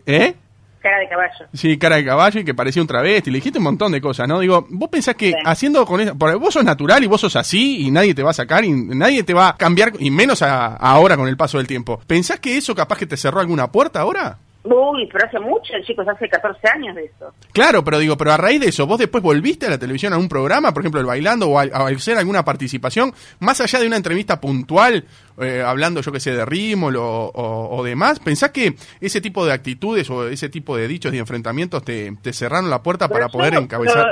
¿Eh? 0.07 0.35
Cara 0.83 0.99
de 0.99 1.09
caballo. 1.09 1.47
Sí, 1.53 1.79
cara 1.79 1.97
de 1.97 2.05
caballo 2.05 2.41
y 2.41 2.45
que 2.45 2.55
parecía 2.55 2.83
un 2.83 2.89
travesti. 2.89 3.31
Le 3.31 3.37
dijiste 3.37 3.59
un 3.59 3.65
montón 3.65 3.93
de 3.93 4.01
cosas, 4.01 4.27
¿no? 4.27 4.41
Digo, 4.41 4.67
vos 4.69 4.89
pensás 4.91 5.15
que 5.15 5.33
haciendo 5.45 5.87
con 5.87 6.01
eso, 6.01 6.17
porque 6.19 6.35
vos 6.35 6.53
sos 6.53 6.65
natural 6.65 7.05
y 7.05 7.07
vos 7.07 7.21
sos 7.21 7.37
así 7.37 7.87
y 7.87 7.91
nadie 7.93 8.15
te 8.15 8.23
va 8.25 8.31
a 8.31 8.35
sacar 8.35 8.65
y 8.65 8.73
nadie 8.73 9.23
te 9.23 9.33
va 9.33 9.51
a 9.51 9.57
cambiar, 9.57 9.93
y 10.01 10.11
menos 10.11 10.43
ahora 10.43 11.17
con 11.17 11.29
el 11.29 11.37
paso 11.37 11.59
del 11.59 11.69
tiempo. 11.69 12.01
¿Pensás 12.07 12.41
que 12.41 12.57
eso 12.57 12.75
capaz 12.75 12.99
que 12.99 13.07
te 13.07 13.17
cerró 13.17 13.39
alguna 13.39 13.71
puerta 13.71 14.01
ahora? 14.01 14.39
Uy, 14.65 15.09
pero 15.13 15.27
hace 15.27 15.41
mucho, 15.41 15.73
chicos, 15.85 16.07
hace 16.07 16.29
14 16.29 16.69
años 16.69 16.95
de 16.95 17.07
eso. 17.07 17.35
Claro, 17.53 17.83
pero 17.83 17.99
digo, 17.99 18.17
pero 18.17 18.33
a 18.33 18.37
raíz 18.37 18.61
de 18.61 18.69
eso, 18.69 18.87
¿vos 18.87 18.99
después 18.99 19.23
volviste 19.23 19.67
a 19.67 19.71
la 19.71 19.79
televisión 19.79 20.13
a 20.13 20.19
un 20.19 20.29
programa, 20.29 20.73
por 20.73 20.83
ejemplo, 20.83 21.01
el 21.01 21.07
Bailando, 21.07 21.49
o 21.49 21.59
a, 21.59 21.63
hacer 21.63 22.17
alguna 22.17 22.45
participación, 22.45 23.13
más 23.41 23.61
allá 23.61 23.81
de 23.81 23.89
una 23.89 23.97
entrevista 23.97 24.41
puntual, 24.41 25.05
eh, 25.41 25.65
hablando, 25.67 26.01
yo 26.01 26.13
que 26.13 26.21
sé, 26.21 26.33
de 26.33 26.45
ritmo 26.45 26.91
o, 26.95 27.83
demás? 27.83 28.21
¿Pensás 28.21 28.53
que 28.53 28.77
ese 29.01 29.21
tipo 29.21 29.45
de 29.45 29.53
actitudes 29.53 30.09
o 30.11 30.29
ese 30.29 30.49
tipo 30.49 30.77
de 30.77 30.87
dichos 30.87 31.13
y 31.13 31.19
enfrentamientos 31.19 31.85
te, 31.85 32.15
cerraron 32.33 32.71
la 32.71 32.85
puerta 32.85 33.09
para 33.09 33.29
poder 33.29 33.55
encabezar? 33.55 34.05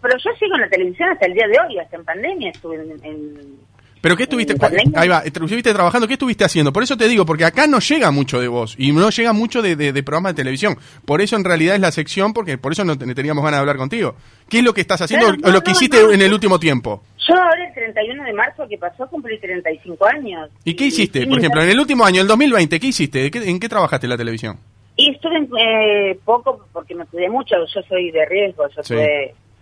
Pero, 0.00 0.18
yo 0.18 0.30
sigo 0.36 0.56
en 0.56 0.62
la 0.62 0.68
televisión 0.68 1.10
hasta 1.10 1.26
el 1.26 1.34
día 1.34 1.46
de 1.46 1.58
hoy, 1.60 1.78
hasta 1.78 1.96
en 1.96 2.04
pandemia 2.04 2.50
estuve 2.50 2.76
en 2.76 3.58
pero 4.02 4.16
¿qué 4.16 4.24
estuviste, 4.24 4.56
ahí 4.96 5.08
va, 5.08 5.20
estuviste 5.20 5.72
trabajando? 5.72 6.08
¿Qué 6.08 6.14
estuviste 6.14 6.44
haciendo? 6.44 6.72
Por 6.72 6.82
eso 6.82 6.96
te 6.96 7.06
digo, 7.06 7.24
porque 7.24 7.44
acá 7.44 7.68
no 7.68 7.78
llega 7.78 8.10
mucho 8.10 8.40
de 8.40 8.48
vos 8.48 8.74
y 8.76 8.90
no 8.90 9.10
llega 9.10 9.32
mucho 9.32 9.62
de, 9.62 9.76
de, 9.76 10.02
programas 10.02 10.32
de 10.32 10.42
televisión. 10.42 10.76
Por 11.06 11.20
eso 11.20 11.36
en 11.36 11.44
realidad 11.44 11.76
es 11.76 11.80
la 11.80 11.92
sección, 11.92 12.32
porque 12.32 12.58
por 12.58 12.72
eso 12.72 12.84
no 12.84 12.98
teníamos 12.98 13.44
ganas 13.44 13.58
de 13.58 13.60
hablar 13.60 13.76
contigo. 13.76 14.16
¿Qué 14.48 14.58
es 14.58 14.64
lo 14.64 14.74
que 14.74 14.80
estás 14.80 15.00
haciendo 15.02 15.28
o 15.28 15.50
lo 15.52 15.62
que 15.62 15.70
hiciste 15.70 16.00
en 16.00 16.20
el 16.20 16.34
último 16.34 16.58
tiempo? 16.58 17.04
Yo 17.28 17.36
ahora 17.36 17.64
el 17.64 17.72
31 17.72 18.24
de 18.24 18.32
marzo 18.32 18.66
que 18.68 18.76
pasó 18.76 19.06
cumplí 19.06 19.38
35 19.38 20.04
años. 20.04 20.50
¿Y 20.64 20.74
qué 20.74 20.86
hiciste? 20.86 21.24
Por 21.28 21.38
ejemplo, 21.38 21.62
en 21.62 21.70
el 21.70 21.78
último 21.78 22.04
año, 22.04 22.20
el 22.22 22.26
2020, 22.26 22.80
¿qué 22.80 22.86
hiciste? 22.88 23.30
¿En 23.32 23.60
qué 23.60 23.68
trabajaste 23.68 24.06
en 24.06 24.10
la 24.10 24.16
televisión? 24.16 24.58
Y 24.96 25.12
estuve 25.12 25.48
eh, 25.58 26.18
poco 26.24 26.66
porque 26.72 26.96
me 26.96 27.06
cuidé 27.06 27.30
mucho, 27.30 27.54
yo 27.72 27.82
soy 27.88 28.10
de 28.10 28.26
riesgo, 28.26 28.64
yo 28.76 28.82
soy 28.82 29.06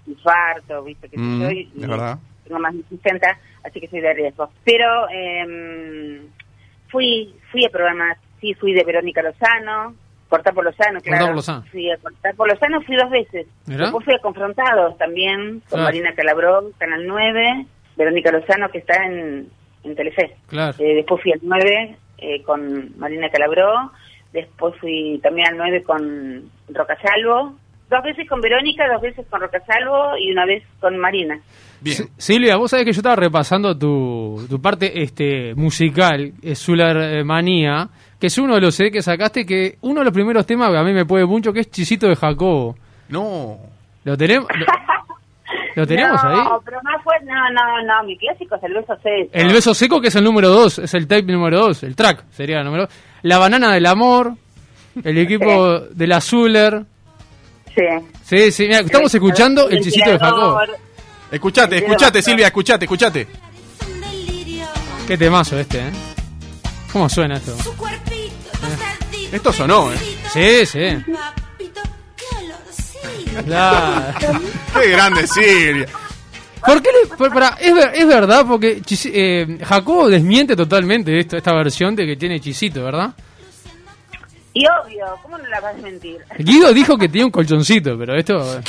infarto, 0.06 0.82
viste 0.82 1.10
que 1.10 1.18
mm, 1.18 1.42
soy. 1.42 1.68
Es 1.78 1.86
verdad. 1.86 2.18
Tengo 2.50 2.60
más 2.60 2.74
de 2.74 2.82
60 2.82 3.38
así 3.62 3.80
que 3.80 3.86
soy 3.86 4.00
de 4.00 4.12
riesgo. 4.12 4.50
Pero 4.64 5.08
eh, 5.08 6.20
fui 6.88 7.32
fui 7.52 7.64
a 7.64 7.70
programas, 7.70 8.18
sí, 8.40 8.54
fui 8.54 8.72
de 8.72 8.82
Verónica 8.82 9.22
Lozano, 9.22 9.94
Cortar 10.28 10.52
por 10.52 10.64
Lozano, 10.64 11.00
claro. 11.00 11.34
Lozano. 11.34 11.62
Fui 11.70 11.90
a 11.90 11.96
Cortar 11.98 12.34
por 12.34 12.48
Lozano, 12.48 12.80
fui 12.82 12.96
dos 12.96 13.10
veces. 13.10 13.46
Después 13.66 14.04
fui 14.04 14.14
a 14.14 14.18
Confrontados 14.18 14.96
también, 14.98 15.62
con 15.68 15.82
Marina 15.82 16.12
Calabró, 16.14 16.70
Canal 16.78 17.06
9, 17.06 17.66
Verónica 17.96 18.32
Lozano, 18.32 18.68
que 18.70 18.78
está 18.78 19.04
en, 19.04 19.48
en 19.84 19.94
Telefe. 19.94 20.36
Claro. 20.48 20.76
Eh, 20.78 20.94
después 20.96 21.22
fui 21.22 21.32
al 21.32 21.40
9 21.42 21.96
eh, 22.18 22.42
con 22.42 22.98
Marina 22.98 23.30
Calabró, 23.30 23.92
después 24.32 24.74
fui 24.80 25.20
también 25.22 25.48
al 25.48 25.56
9 25.56 25.82
con 25.82 26.50
Roca 26.68 26.96
Salvo, 27.00 27.56
dos 27.90 28.02
veces 28.04 28.28
con 28.28 28.40
Verónica, 28.40 28.84
dos 28.90 29.02
veces 29.02 29.26
con 29.28 29.40
Roca 29.40 29.60
Salvo 29.66 30.16
y 30.16 30.30
una 30.30 30.46
vez 30.46 30.62
con 30.78 30.96
Marina. 30.96 31.38
Silvia, 32.16 32.56
vos 32.56 32.70
sabés 32.70 32.84
que 32.84 32.92
yo 32.92 33.00
estaba 33.00 33.16
repasando 33.16 33.76
tu, 33.76 34.46
tu 34.48 34.60
parte 34.60 35.02
este 35.02 35.54
musical, 35.54 36.32
Zular 36.54 36.96
eh, 36.96 37.24
Manía, 37.24 37.88
que 38.18 38.28
es 38.28 38.38
uno 38.38 38.54
de 38.54 38.60
los 38.60 38.74
CD 38.74 38.90
que 38.92 39.02
sacaste, 39.02 39.44
que 39.44 39.76
uno 39.80 40.00
de 40.00 40.04
los 40.04 40.14
primeros 40.14 40.46
temas 40.46 40.70
que 40.70 40.76
a 40.76 40.84
mí 40.84 40.92
me 40.92 41.04
puede 41.06 41.26
mucho, 41.26 41.52
que 41.52 41.60
es 41.60 41.70
Chisito 41.70 42.06
de 42.06 42.16
Jacobo. 42.16 42.76
No. 43.08 43.58
¿Lo 44.04 44.16
tenemos? 44.16 44.46
Lo, 45.74 45.86
tenemos 45.86 46.22
ahí? 46.22 46.36
No, 46.36 46.60
pero 46.64 46.78
no 46.82 47.02
fue, 47.02 47.14
no, 47.24 47.34
no, 47.50 47.82
no, 47.82 48.04
mi 48.06 48.16
clásico 48.16 48.54
es 48.56 48.62
el 48.62 48.74
beso 48.74 48.94
seco. 49.02 49.30
El 49.32 49.52
beso 49.52 49.74
seco 49.74 50.00
que 50.00 50.08
es 50.08 50.16
el 50.16 50.24
número 50.24 50.48
2, 50.48 50.80
es 50.80 50.94
el 50.94 51.08
tape 51.08 51.32
número 51.32 51.58
2, 51.60 51.82
el 51.84 51.96
track 51.96 52.24
sería 52.30 52.58
el 52.58 52.64
número 52.64 52.88
La 53.22 53.38
banana 53.38 53.72
del 53.72 53.86
amor, 53.86 54.34
el 55.02 55.18
equipo 55.18 55.80
de 55.80 56.06
la 56.06 56.20
Zuller. 56.20 56.84
Sí. 57.80 58.06
Sí, 58.24 58.52
sí, 58.52 58.64
estamos 58.70 59.14
escuchando 59.14 59.68
el, 59.68 59.82
Chisito 59.82 60.10
de 60.10 60.18
Jacobo. 60.18 60.60
Escuchate, 61.30 61.78
escuchate, 61.78 62.22
Silvia, 62.22 62.46
escuchate, 62.48 62.84
escuchate. 62.84 63.26
Qué 65.06 65.16
temazo 65.16 65.58
este, 65.58 65.78
¿eh? 65.78 65.90
¿Cómo 66.92 67.08
suena 67.08 67.36
esto? 67.36 67.52
Eh. 67.52 69.28
Esto 69.32 69.52
sonó, 69.52 69.92
¿eh? 69.92 69.96
Sí, 70.32 70.66
sí. 70.66 71.04
Qué 74.74 74.90
grande 74.90 75.26
Silvia. 75.26 75.86
¿Por 76.64 76.82
qué 76.82 76.90
le, 76.92 77.30
para, 77.30 77.56
es, 77.60 77.72
es, 77.94 78.06
verdad, 78.06 78.44
porque 78.46 78.82
eh, 79.06 79.58
Jacobo 79.64 80.08
desmiente 80.10 80.54
totalmente 80.54 81.18
esto, 81.18 81.38
esta 81.38 81.54
versión 81.54 81.96
de 81.96 82.06
que 82.06 82.16
tiene 82.16 82.38
chisito, 82.38 82.84
¿verdad? 82.84 83.14
Y 84.52 84.66
obvio, 84.66 85.06
¿cómo 85.22 85.38
no 85.38 85.46
la 85.46 85.60
vas 85.60 85.74
a 85.74 85.78
mentir? 85.78 86.18
Guido 86.38 86.72
dijo 86.72 86.98
que 86.98 87.08
tiene 87.08 87.26
un 87.26 87.30
colchoncito, 87.30 87.96
pero 87.98 88.14
esto... 88.16 88.60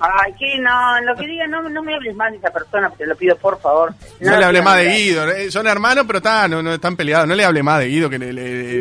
Ay, 0.00 0.32
que 0.38 0.58
no, 0.60 1.00
lo 1.00 1.16
que 1.16 1.26
diga, 1.26 1.46
no, 1.48 1.68
no 1.68 1.82
me 1.82 1.94
hables 1.94 2.14
más 2.14 2.30
de 2.30 2.38
esa 2.38 2.50
persona, 2.50 2.88
te 2.96 3.04
lo 3.04 3.16
pido 3.16 3.36
por 3.36 3.60
favor. 3.60 3.92
No, 4.20 4.36
le 4.36 4.44
hable 4.44 4.62
más 4.62 4.76
de 4.76 4.90
Guido, 4.90 5.28
eh, 5.28 5.50
son 5.50 5.66
hermanos, 5.66 6.04
pero 6.06 6.18
está, 6.18 6.46
no, 6.46 6.62
no 6.62 6.74
están 6.74 6.96
peleados, 6.96 7.26
no 7.26 7.34
le 7.34 7.44
hable 7.44 7.64
más 7.64 7.80
de 7.80 7.88
Guido 7.88 8.08
que 8.08 8.18
le, 8.18 8.32
le, 8.32 8.80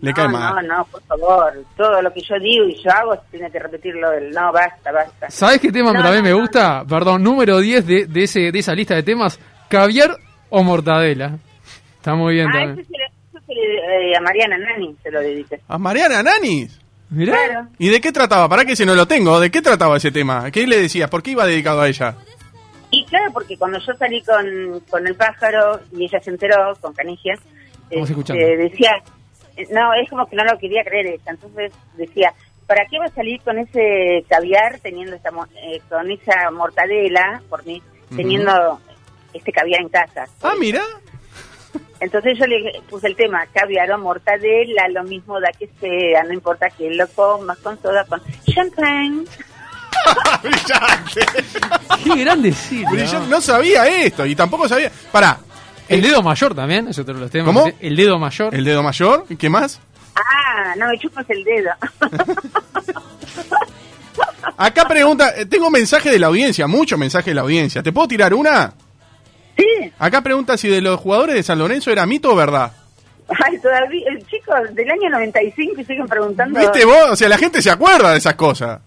le, 0.00 0.12
cae 0.12 0.28
mal. 0.28 0.66
No, 0.66 0.78
no, 0.78 0.84
por 0.86 1.02
favor, 1.04 1.64
todo 1.76 2.02
lo 2.02 2.12
que 2.12 2.22
yo 2.22 2.34
digo 2.40 2.64
y 2.64 2.74
yo 2.82 2.90
hago 2.90 3.16
tiene 3.30 3.50
que 3.52 3.58
repetirlo, 3.60 4.10
del, 4.10 4.30
no, 4.32 4.52
basta, 4.52 4.90
basta. 4.90 5.30
¿Sabes 5.30 5.60
qué 5.60 5.70
tema 5.70 5.92
también 5.92 6.24
me 6.24 6.32
gusta? 6.32 6.84
Perdón, 6.88 7.22
número 7.22 7.60
10 7.60 7.86
de, 7.86 8.06
de, 8.06 8.22
ese, 8.24 8.50
de 8.50 8.58
esa 8.58 8.74
lista 8.74 8.96
de 8.96 9.04
temas, 9.04 9.38
caviar 9.68 10.16
o 10.50 10.64
mortadela. 10.64 11.38
Está 11.96 12.14
muy 12.16 12.34
bien 12.34 12.48
ah, 12.48 12.52
también. 12.52 12.80
Ese 12.80 13.07
eh, 13.48 14.16
a 14.16 14.20
Mariana 14.20 14.58
Nani 14.58 14.94
se 15.02 15.10
lo 15.10 15.20
dediqué. 15.20 15.60
¿A 15.68 15.78
Mariana 15.78 16.22
Nanis? 16.22 16.78
Mirá. 17.10 17.32
Claro. 17.32 17.68
¿Y 17.78 17.88
de 17.88 18.00
qué 18.00 18.12
trataba? 18.12 18.48
¿Para 18.48 18.64
que 18.64 18.76
si 18.76 18.84
no 18.84 18.94
lo 18.94 19.06
tengo? 19.06 19.40
¿De 19.40 19.50
qué 19.50 19.62
trataba 19.62 19.96
ese 19.96 20.10
tema? 20.10 20.50
¿Qué 20.50 20.66
le 20.66 20.80
decías? 20.82 21.08
¿Por 21.08 21.22
qué 21.22 21.30
iba 21.30 21.46
dedicado 21.46 21.80
a 21.80 21.88
ella? 21.88 22.14
Y 22.90 23.04
claro, 23.06 23.32
porque 23.32 23.56
cuando 23.56 23.78
yo 23.78 23.92
salí 23.94 24.22
con, 24.22 24.80
con 24.90 25.06
el 25.06 25.14
pájaro 25.14 25.80
y 25.96 26.04
ella 26.04 26.20
se 26.20 26.30
enteró 26.30 26.74
con 26.80 26.92
Canigia, 26.94 27.34
eh, 27.90 28.00
escuchando. 28.00 28.42
eh, 28.42 28.56
decía, 28.56 29.02
eh, 29.56 29.66
no, 29.70 29.92
es 29.94 30.08
como 30.10 30.26
que 30.26 30.36
no 30.36 30.44
lo 30.44 30.58
quería 30.58 30.84
creer 30.84 31.06
ella. 31.06 31.22
Entonces 31.30 31.72
decía, 31.96 32.32
¿para 32.66 32.84
qué 32.90 32.98
va 32.98 33.06
a 33.06 33.10
salir 33.10 33.40
con 33.42 33.58
ese 33.58 34.24
caviar 34.28 34.78
teniendo 34.80 35.16
esta, 35.16 35.30
mo- 35.30 35.46
eh, 35.62 35.80
con 35.88 36.10
esa 36.10 36.50
mortadela 36.50 37.40
por 37.48 37.64
mí, 37.66 37.82
teniendo 38.14 38.80
este 39.34 39.52
caviar 39.52 39.80
en 39.82 39.88
casa? 39.88 40.26
Ah, 40.42 40.54
mira. 40.58 40.82
Entonces 42.00 42.38
yo 42.38 42.46
le 42.46 42.80
puse 42.88 43.08
el 43.08 43.16
tema, 43.16 43.44
caviar 43.52 43.90
o 43.92 43.98
mortadela, 43.98 44.88
lo 44.88 45.02
mismo 45.04 45.40
da 45.40 45.50
que 45.58 45.68
sea, 45.80 46.22
no 46.24 46.32
importa 46.32 46.68
que 46.70 46.90
lo 46.90 47.08
comas 47.08 47.58
con 47.58 47.80
soda, 47.82 48.04
con 48.04 48.20
champagne. 48.46 49.24
Brillante. 50.42 51.20
Qué 52.04 52.16
grande 52.24 52.52
Silvia. 52.52 52.90
Brillante. 52.90 53.28
No 53.28 53.40
sabía 53.40 53.86
esto 53.86 54.24
y 54.26 54.36
tampoco 54.36 54.68
sabía. 54.68 54.92
Pará, 55.10 55.38
El 55.88 56.02
dedo 56.02 56.22
mayor 56.22 56.54
también, 56.54 56.86
es 56.88 56.98
otro 56.98 57.14
de 57.14 57.20
los 57.20 57.30
temas. 57.30 57.46
¿Cómo? 57.46 57.72
El 57.80 57.96
dedo 57.96 58.18
mayor. 58.18 58.54
el 58.54 58.64
dedo 58.64 58.82
mayor. 58.82 59.24
¿Y 59.28 59.36
¿Qué 59.36 59.48
más? 59.48 59.80
Ah, 60.14 60.74
no 60.76 60.86
me 60.88 60.98
chupas 60.98 61.28
el 61.30 61.42
dedo. 61.44 61.70
Acá 64.56 64.88
pregunta, 64.88 65.34
eh, 65.36 65.46
tengo 65.46 65.70
mensaje 65.70 66.10
de 66.10 66.18
la 66.18 66.26
audiencia, 66.26 66.66
mucho 66.66 66.98
mensaje 66.98 67.30
de 67.30 67.34
la 67.34 67.42
audiencia. 67.42 67.82
¿Te 67.82 67.92
puedo 67.92 68.08
tirar 68.08 68.34
una? 68.34 68.72
Sí, 69.58 69.92
Acá 69.98 70.22
pregunta 70.22 70.56
si 70.56 70.68
de 70.68 70.80
los 70.80 70.98
jugadores 71.00 71.34
de 71.34 71.42
San 71.42 71.58
Lorenzo 71.58 71.90
era 71.90 72.06
mito 72.06 72.32
o 72.32 72.36
verdad. 72.36 72.72
ay, 73.44 73.58
todavía, 73.58 74.10
eh, 74.12 74.22
chicos, 74.30 74.74
del 74.74 74.90
año 74.90 75.10
95 75.10 75.80
y 75.80 75.84
siguen 75.84 76.06
preguntando. 76.06 76.58
¿Viste 76.60 76.84
vos? 76.86 77.10
O 77.10 77.16
sea, 77.16 77.28
la 77.28 77.36
gente 77.38 77.60
se 77.60 77.70
acuerda 77.70 78.12
de 78.12 78.18
esas 78.18 78.34
cosas. 78.36 78.80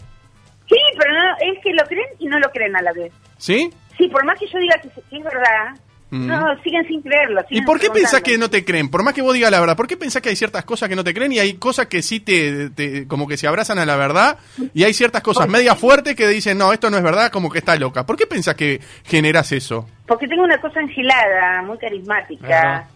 Sí, 0.68 0.78
pero 0.98 1.14
no, 1.14 1.54
es 1.54 1.60
que 1.62 1.74
lo 1.74 1.84
creen 1.86 2.08
y 2.20 2.28
no 2.28 2.40
lo 2.40 2.50
creen 2.50 2.76
a 2.76 2.82
la 2.82 2.94
vez. 2.94 3.12
¿Sí? 3.38 3.70
Sí, 3.98 4.08
por 4.08 4.24
más 4.26 4.40
que 4.40 4.48
yo 4.48 4.58
diga 4.58 4.78
que, 4.82 4.90
que 4.90 5.18
es 5.18 5.24
verdad, 5.24 5.76
Mm. 6.12 6.28
no, 6.28 6.62
siguen 6.62 6.86
sin 6.88 7.02
creerlo. 7.02 7.42
¿Y 7.50 7.62
por 7.62 7.80
qué 7.80 7.90
pensás 7.90 8.22
que 8.22 8.38
no 8.38 8.50
te 8.50 8.66
creen? 8.66 8.90
Por 8.92 9.02
más 9.02 9.14
que 9.14 9.22
vos 9.22 9.34
digas 9.34 9.50
la 9.50 9.62
verdad, 9.62 9.78
¿por 9.78 9.88
qué 9.88 9.96
pensás 9.96 10.22
que 10.22 10.28
hay 10.30 10.36
ciertas 10.36 10.66
cosas 10.66 10.90
que 10.90 10.96
no 10.98 11.04
te 11.06 11.14
creen 11.14 11.32
y 11.32 11.40
hay 11.40 11.54
cosas 11.54 11.88
que 11.88 12.02
sí 12.02 12.20
te, 12.20 12.70
te- 12.70 13.08
como 13.08 13.28
que 13.28 13.38
se 13.38 13.48
abrazan 13.48 13.80
a 13.80 13.86
la 13.86 13.96
verdad 13.96 14.38
y 14.74 14.84
hay 14.84 14.94
ciertas 14.94 15.22
cosas 15.24 15.48
medias 15.48 15.80
fuertes 15.80 16.16
que 16.16 16.28
dicen, 16.28 16.58
no, 16.58 16.74
esto 16.74 16.90
no 16.90 16.98
es 16.98 17.04
verdad, 17.04 17.32
como 17.32 17.50
que 17.50 17.60
está 17.60 17.78
loca? 17.78 18.06
¿Por 18.06 18.18
qué 18.18 18.28
pensás 18.28 18.56
que 18.56 18.82
generas 19.06 19.52
eso? 19.54 19.88
Porque 20.06 20.28
tengo 20.28 20.44
una 20.44 20.60
cosa 20.60 20.82
angilada, 20.82 21.62
muy 21.62 21.78
carismática, 21.78 22.90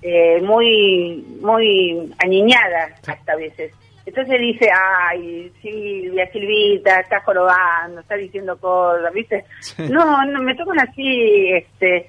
eh, 0.00 0.40
muy 0.42 1.24
muy 1.40 2.14
aniñada 2.22 2.94
hasta 3.04 3.32
a 3.32 3.36
veces. 3.36 3.72
Entonces 4.06 4.40
dice, 4.40 4.68
ay, 5.08 5.52
Silvia, 5.62 6.28
Silvita, 6.32 7.00
está 7.00 7.20
jorobando, 7.20 8.00
está 8.00 8.16
diciendo 8.16 8.56
cosas, 8.58 9.12
¿viste? 9.12 9.44
Sí. 9.60 9.82
No, 9.90 10.24
no, 10.26 10.42
me 10.42 10.54
tocan 10.56 10.80
así, 10.80 11.50
este, 11.52 12.06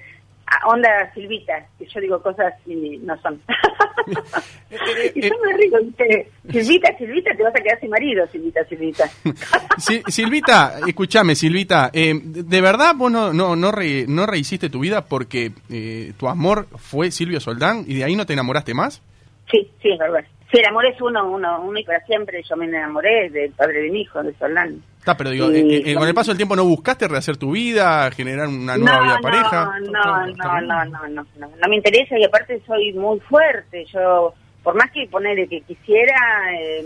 onda 0.65 1.11
Silvita, 1.13 1.65
que 1.77 1.85
yo 1.87 1.99
digo 1.99 2.21
cosas 2.21 2.53
y 2.65 2.97
no 2.97 3.17
son. 3.21 3.41
y 5.15 5.21
yo 5.21 5.33
me 5.45 5.53
río, 5.57 5.79
¿viste? 5.83 6.29
Silvita, 6.51 6.97
Silvita, 6.97 7.31
te 7.35 7.43
vas 7.43 7.55
a 7.55 7.59
quedar 7.61 7.79
sin 7.79 7.89
marido, 7.89 8.25
Silvita, 8.27 8.63
Silvita. 8.65 9.05
Si- 9.77 10.03
Silvita, 10.07 10.79
escúchame, 10.87 11.35
Silvita, 11.35 11.89
eh, 11.93 12.13
¿de 12.23 12.61
verdad 12.61 12.93
vos 12.95 13.11
no, 13.11 13.33
no, 13.33 13.55
no, 13.55 13.71
re- 13.71 14.05
no 14.07 14.25
rehiciste 14.25 14.69
tu 14.69 14.79
vida 14.81 15.05
porque 15.05 15.51
eh, 15.69 16.13
tu 16.17 16.27
amor 16.27 16.67
fue 16.77 17.09
Silvio 17.11 17.39
Soldán 17.39 17.83
y 17.87 17.95
de 17.95 18.03
ahí 18.03 18.15
no 18.15 18.25
te 18.25 18.33
enamoraste 18.33 18.73
más? 18.73 19.01
Sí, 19.51 19.69
sí, 19.81 19.89
es 19.91 19.99
verdad. 19.99 20.23
Sí, 20.51 20.59
el 20.59 20.65
amor 20.67 20.85
es 20.85 21.01
uno, 21.01 21.27
uno, 21.31 21.61
uno 21.63 21.79
y 21.79 21.83
para 21.83 22.05
siempre. 22.05 22.43
Yo 22.47 22.55
me 22.55 22.65
enamoré 22.65 23.29
del 23.31 23.51
padre 23.53 23.81
de 23.81 23.89
mi 23.89 24.01
hijo, 24.01 24.21
de 24.21 24.33
Solán. 24.35 24.83
Está, 25.03 25.17
pero 25.17 25.31
digo, 25.31 25.49
Sí, 25.51 25.57
eh, 25.57 25.81
eh, 25.85 25.95
con 25.95 26.07
el 26.07 26.13
paso 26.13 26.31
del 26.31 26.37
tiempo 26.37 26.55
no 26.55 26.63
buscaste 26.63 27.09
rehacer 27.09 27.35
tu 27.35 27.51
vida, 27.51 28.09
generar 28.11 28.47
una 28.47 28.77
nueva 28.77 29.01
vida 29.03 29.19
pareja. 29.21 29.65
No, 29.81 29.91
no, 29.91 30.27
no, 30.27 30.61
no, 30.61 30.85
no, 30.85 31.07
no, 31.09 31.25
no, 31.37 31.47
no 31.61 31.67
me 31.69 31.75
interesa 31.75 32.17
y 32.17 32.23
aparte 32.23 32.61
soy 32.65 32.93
muy 32.93 33.19
fuerte. 33.19 33.83
Yo, 33.93 34.33
por 34.63 34.75
más 34.75 34.89
que 34.91 35.05
ponerle 35.11 35.45
que 35.49 35.59
quisiera, 35.59 36.15
eh, 36.57 36.85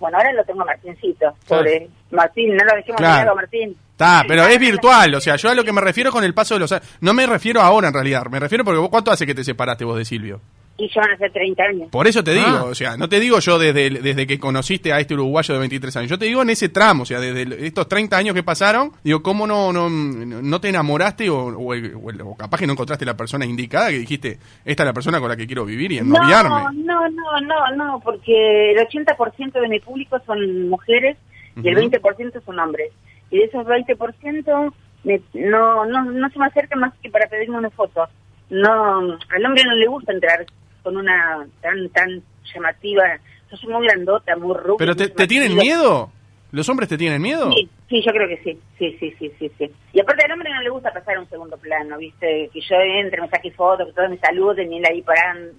bueno, 0.00 0.16
ahora 0.18 0.32
lo 0.32 0.42
tengo 0.44 0.62
a 0.62 0.64
Martincito, 0.64 1.36
pobre 1.46 1.88
Martín, 2.10 2.56
no 2.56 2.64
lo 2.64 2.74
dejemos 2.74 2.98
Claro. 2.98 3.12
mirarlo, 3.14 3.36
Martín. 3.36 3.76
Está, 3.92 4.24
pero 4.26 4.44
es 4.46 4.58
virtual, 4.58 5.14
o 5.14 5.20
sea, 5.20 5.36
yo 5.36 5.50
a 5.50 5.54
lo 5.54 5.62
que 5.62 5.72
me 5.72 5.80
refiero 5.82 6.10
con 6.10 6.24
el 6.24 6.34
paso 6.34 6.54
de 6.54 6.60
los 6.60 6.72
años, 6.72 6.96
no 7.00 7.14
me 7.14 7.26
refiero 7.26 7.60
ahora 7.60 7.88
en 7.88 7.94
realidad, 7.94 8.24
me 8.28 8.40
refiero 8.40 8.64
porque 8.64 8.80
vos 8.80 8.88
cuánto 8.88 9.12
hace 9.12 9.24
que 9.24 9.34
te 9.36 9.44
separaste 9.44 9.84
vos 9.84 9.96
de 9.98 10.04
Silvio. 10.04 10.40
Y 10.82 10.88
ya 10.94 11.02
van 11.02 11.10
a 11.10 11.16
ser 11.18 11.30
30 11.30 11.62
años. 11.62 11.88
Por 11.90 12.06
eso 12.06 12.24
te 12.24 12.32
digo, 12.32 12.46
Ah. 12.48 12.64
o 12.64 12.74
sea, 12.74 12.96
no 12.96 13.06
te 13.08 13.20
digo 13.20 13.38
yo 13.40 13.58
desde, 13.58 13.90
desde 13.90 14.26
que 14.26 14.38
conociste 14.38 14.92
a 14.94 14.98
este 15.00 15.12
uruguayo 15.12 15.52
de 15.52 15.60
23 15.60 15.94
años, 15.98 16.10
yo 16.10 16.18
te 16.18 16.24
digo 16.24 16.40
en 16.40 16.48
ese 16.48 16.70
tramo, 16.70 17.02
o 17.02 17.06
sea, 17.06 17.20
desde 17.20 17.66
estos 17.66 17.86
30 17.86 18.16
años 18.16 18.34
que 18.34 18.42
pasaron, 18.42 18.92
digo, 19.04 19.22
¿cómo 19.22 19.46
no 19.46 19.72
no, 19.74 19.90
no 19.90 20.60
te 20.60 20.70
enamoraste 20.70 21.28
o, 21.28 21.48
o 21.48 22.36
capaz 22.36 22.58
que 22.58 22.66
no 22.66 22.72
encontraste 22.72 23.04
la 23.04 23.14
persona 23.16 23.44
indicada 23.44 23.90
que 23.90 23.98
dijiste, 23.98 24.38
esta 24.64 24.82
es 24.84 24.86
la 24.86 24.92
persona 24.94 25.20
con 25.20 25.28
la 25.28 25.36
que 25.36 25.46
quiero 25.46 25.66
vivir 25.66 25.92
y 25.92 25.98
ennoviarme? 25.98 26.48
No, 26.48 26.72
no, 26.72 27.08
no, 27.10 27.40
no, 27.42 27.76
no, 27.76 28.00
porque 28.00 28.72
el 28.72 28.78
80% 28.78 29.60
de 29.60 29.68
mi 29.68 29.80
público 29.80 30.18
son 30.24 30.68
mujeres 30.70 31.18
y 31.62 31.68
el 31.68 31.76
Ujú. 31.76 31.90
20% 31.90 32.42
son 32.44 32.58
hombres. 32.58 32.90
Y 33.30 33.36
de 33.38 33.44
esos 33.44 33.66
20% 33.66 34.72
me- 35.04 35.20
no, 35.34 35.84
no, 35.84 36.04
no 36.04 36.30
se 36.30 36.38
me 36.38 36.46
acercan 36.46 36.80
más 36.80 36.94
que 37.02 37.10
para 37.10 37.28
pedirme 37.28 37.58
una 37.58 37.70
foto. 37.70 38.08
No, 38.48 38.98
al 39.28 39.46
hombre 39.46 39.62
no 39.64 39.74
le 39.76 39.86
gusta 39.86 40.12
entrar 40.12 40.44
con 40.90 40.96
una 40.96 41.46
tan, 41.60 41.88
tan 41.90 42.22
llamativa. 42.52 43.04
Yo 43.50 43.56
soy 43.56 43.72
muy 43.72 43.86
grandota, 43.86 44.36
muy 44.36 44.56
rubia. 44.56 44.76
¿Pero 44.78 44.96
te, 44.96 45.26
tienen 45.28 45.54
miedo? 45.54 46.10
¿Los 46.50 46.68
hombres 46.68 46.88
te 46.88 46.98
tienen 46.98 47.22
miedo? 47.22 47.52
Sí, 47.52 47.68
sí, 47.88 48.02
yo 48.04 48.12
creo 48.12 48.28
que 48.28 48.42
sí. 48.42 48.58
Sí, 48.76 48.96
sí, 48.98 49.14
sí, 49.18 49.32
sí, 49.38 49.52
sí. 49.56 49.70
Y 49.92 50.00
aparte 50.00 50.24
al 50.24 50.32
hombre 50.32 50.50
no 50.52 50.60
le 50.62 50.70
gusta 50.70 50.92
pasar 50.92 51.16
a 51.16 51.20
un 51.20 51.28
segundo 51.28 51.56
plano, 51.58 51.96
¿viste? 51.96 52.50
Que 52.52 52.60
yo 52.60 52.76
entre, 52.76 53.20
me 53.20 53.28
saque 53.28 53.52
fotos, 53.52 53.86
que 53.86 53.92
todos 53.92 54.10
me 54.10 54.18
saluden 54.18 54.72
y 54.72 54.78
él 54.78 54.84
ahí 54.90 55.02
paran. 55.02 55.50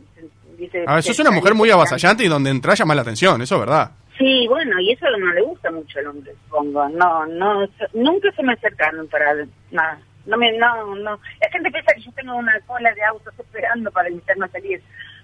Dice, 0.58 0.84
A 0.86 0.96
ver, 0.96 1.04
sos 1.04 1.20
una 1.20 1.32
mujer 1.32 1.56
muy 1.56 1.72
avasallante 1.72 2.26
y 2.26 2.28
donde 2.28 2.50
entras 2.50 2.78
llama 2.78 2.94
la 2.94 3.04
atención, 3.04 3.41
eso 3.41 3.56
es 3.56 3.62
verdad. 3.62 3.91
Sí, 4.17 4.46
bueno, 4.50 4.80
y 4.82 4.91
eso 4.91 5.06
no 5.17 5.34
le 5.34 5.41
gusta 5.41 5.72
mucho 5.72 5.98
al 6.00 6.08
hombre, 6.08 6.34
supongo. 6.44 6.89
No, 6.89 7.26
no, 7.26 7.67
nunca 7.94 8.32
se 8.34 8.44
me 8.44 8.54
acercaron 8.54 9.08
para 9.08 9.34
nada. 9.72 9.98
No, 10.26 10.38
me, 10.38 10.52
no, 10.58 10.96
no. 10.96 11.20
La 11.41 11.50
gente 11.52 11.72
piensa 11.72 11.94
que 11.96 12.02
yo 12.02 12.12
tengo 12.12 12.36
una 12.36 12.60
cola 12.67 12.94
de 12.94 13.04
autos 13.04 13.34
esperando 13.39 13.89
para 13.91 14.10
invitarme 14.10 14.46
a 14.46 14.50
salir. 14.50 14.82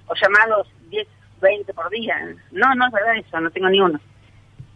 O 0.08 0.14
llamados 0.16 0.68
10, 0.90 1.08
20 1.42 1.74
por 1.74 1.90
día. 1.90 2.16
No, 2.52 2.74
no 2.76 2.88
es 2.88 2.94
verdad 2.94 3.18
eso, 3.18 3.40
no 3.40 3.50
tengo 3.52 3.70
ni 3.70 3.80
uno. 3.80 4.00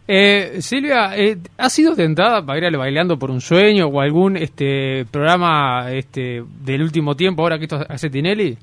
Eh, 0.06 0.60
Silvia, 0.60 1.16
eh, 1.16 1.38
¿has 1.56 1.72
sido 1.72 1.94
tentada 1.94 2.44
para 2.44 2.58
ir 2.58 2.64
al 2.64 2.76
bailando 2.76 3.18
por 3.18 3.30
un 3.30 3.40
sueño 3.40 3.86
o 3.86 4.00
algún 4.00 4.36
este 4.36 5.06
programa 5.10 5.92
este 5.92 6.42
del 6.60 6.82
último 6.82 7.14
tiempo 7.14 7.42
ahora 7.42 7.56
que 7.56 7.64
esto 7.64 7.80
hace 7.88 8.10
Tinelli? 8.10 8.58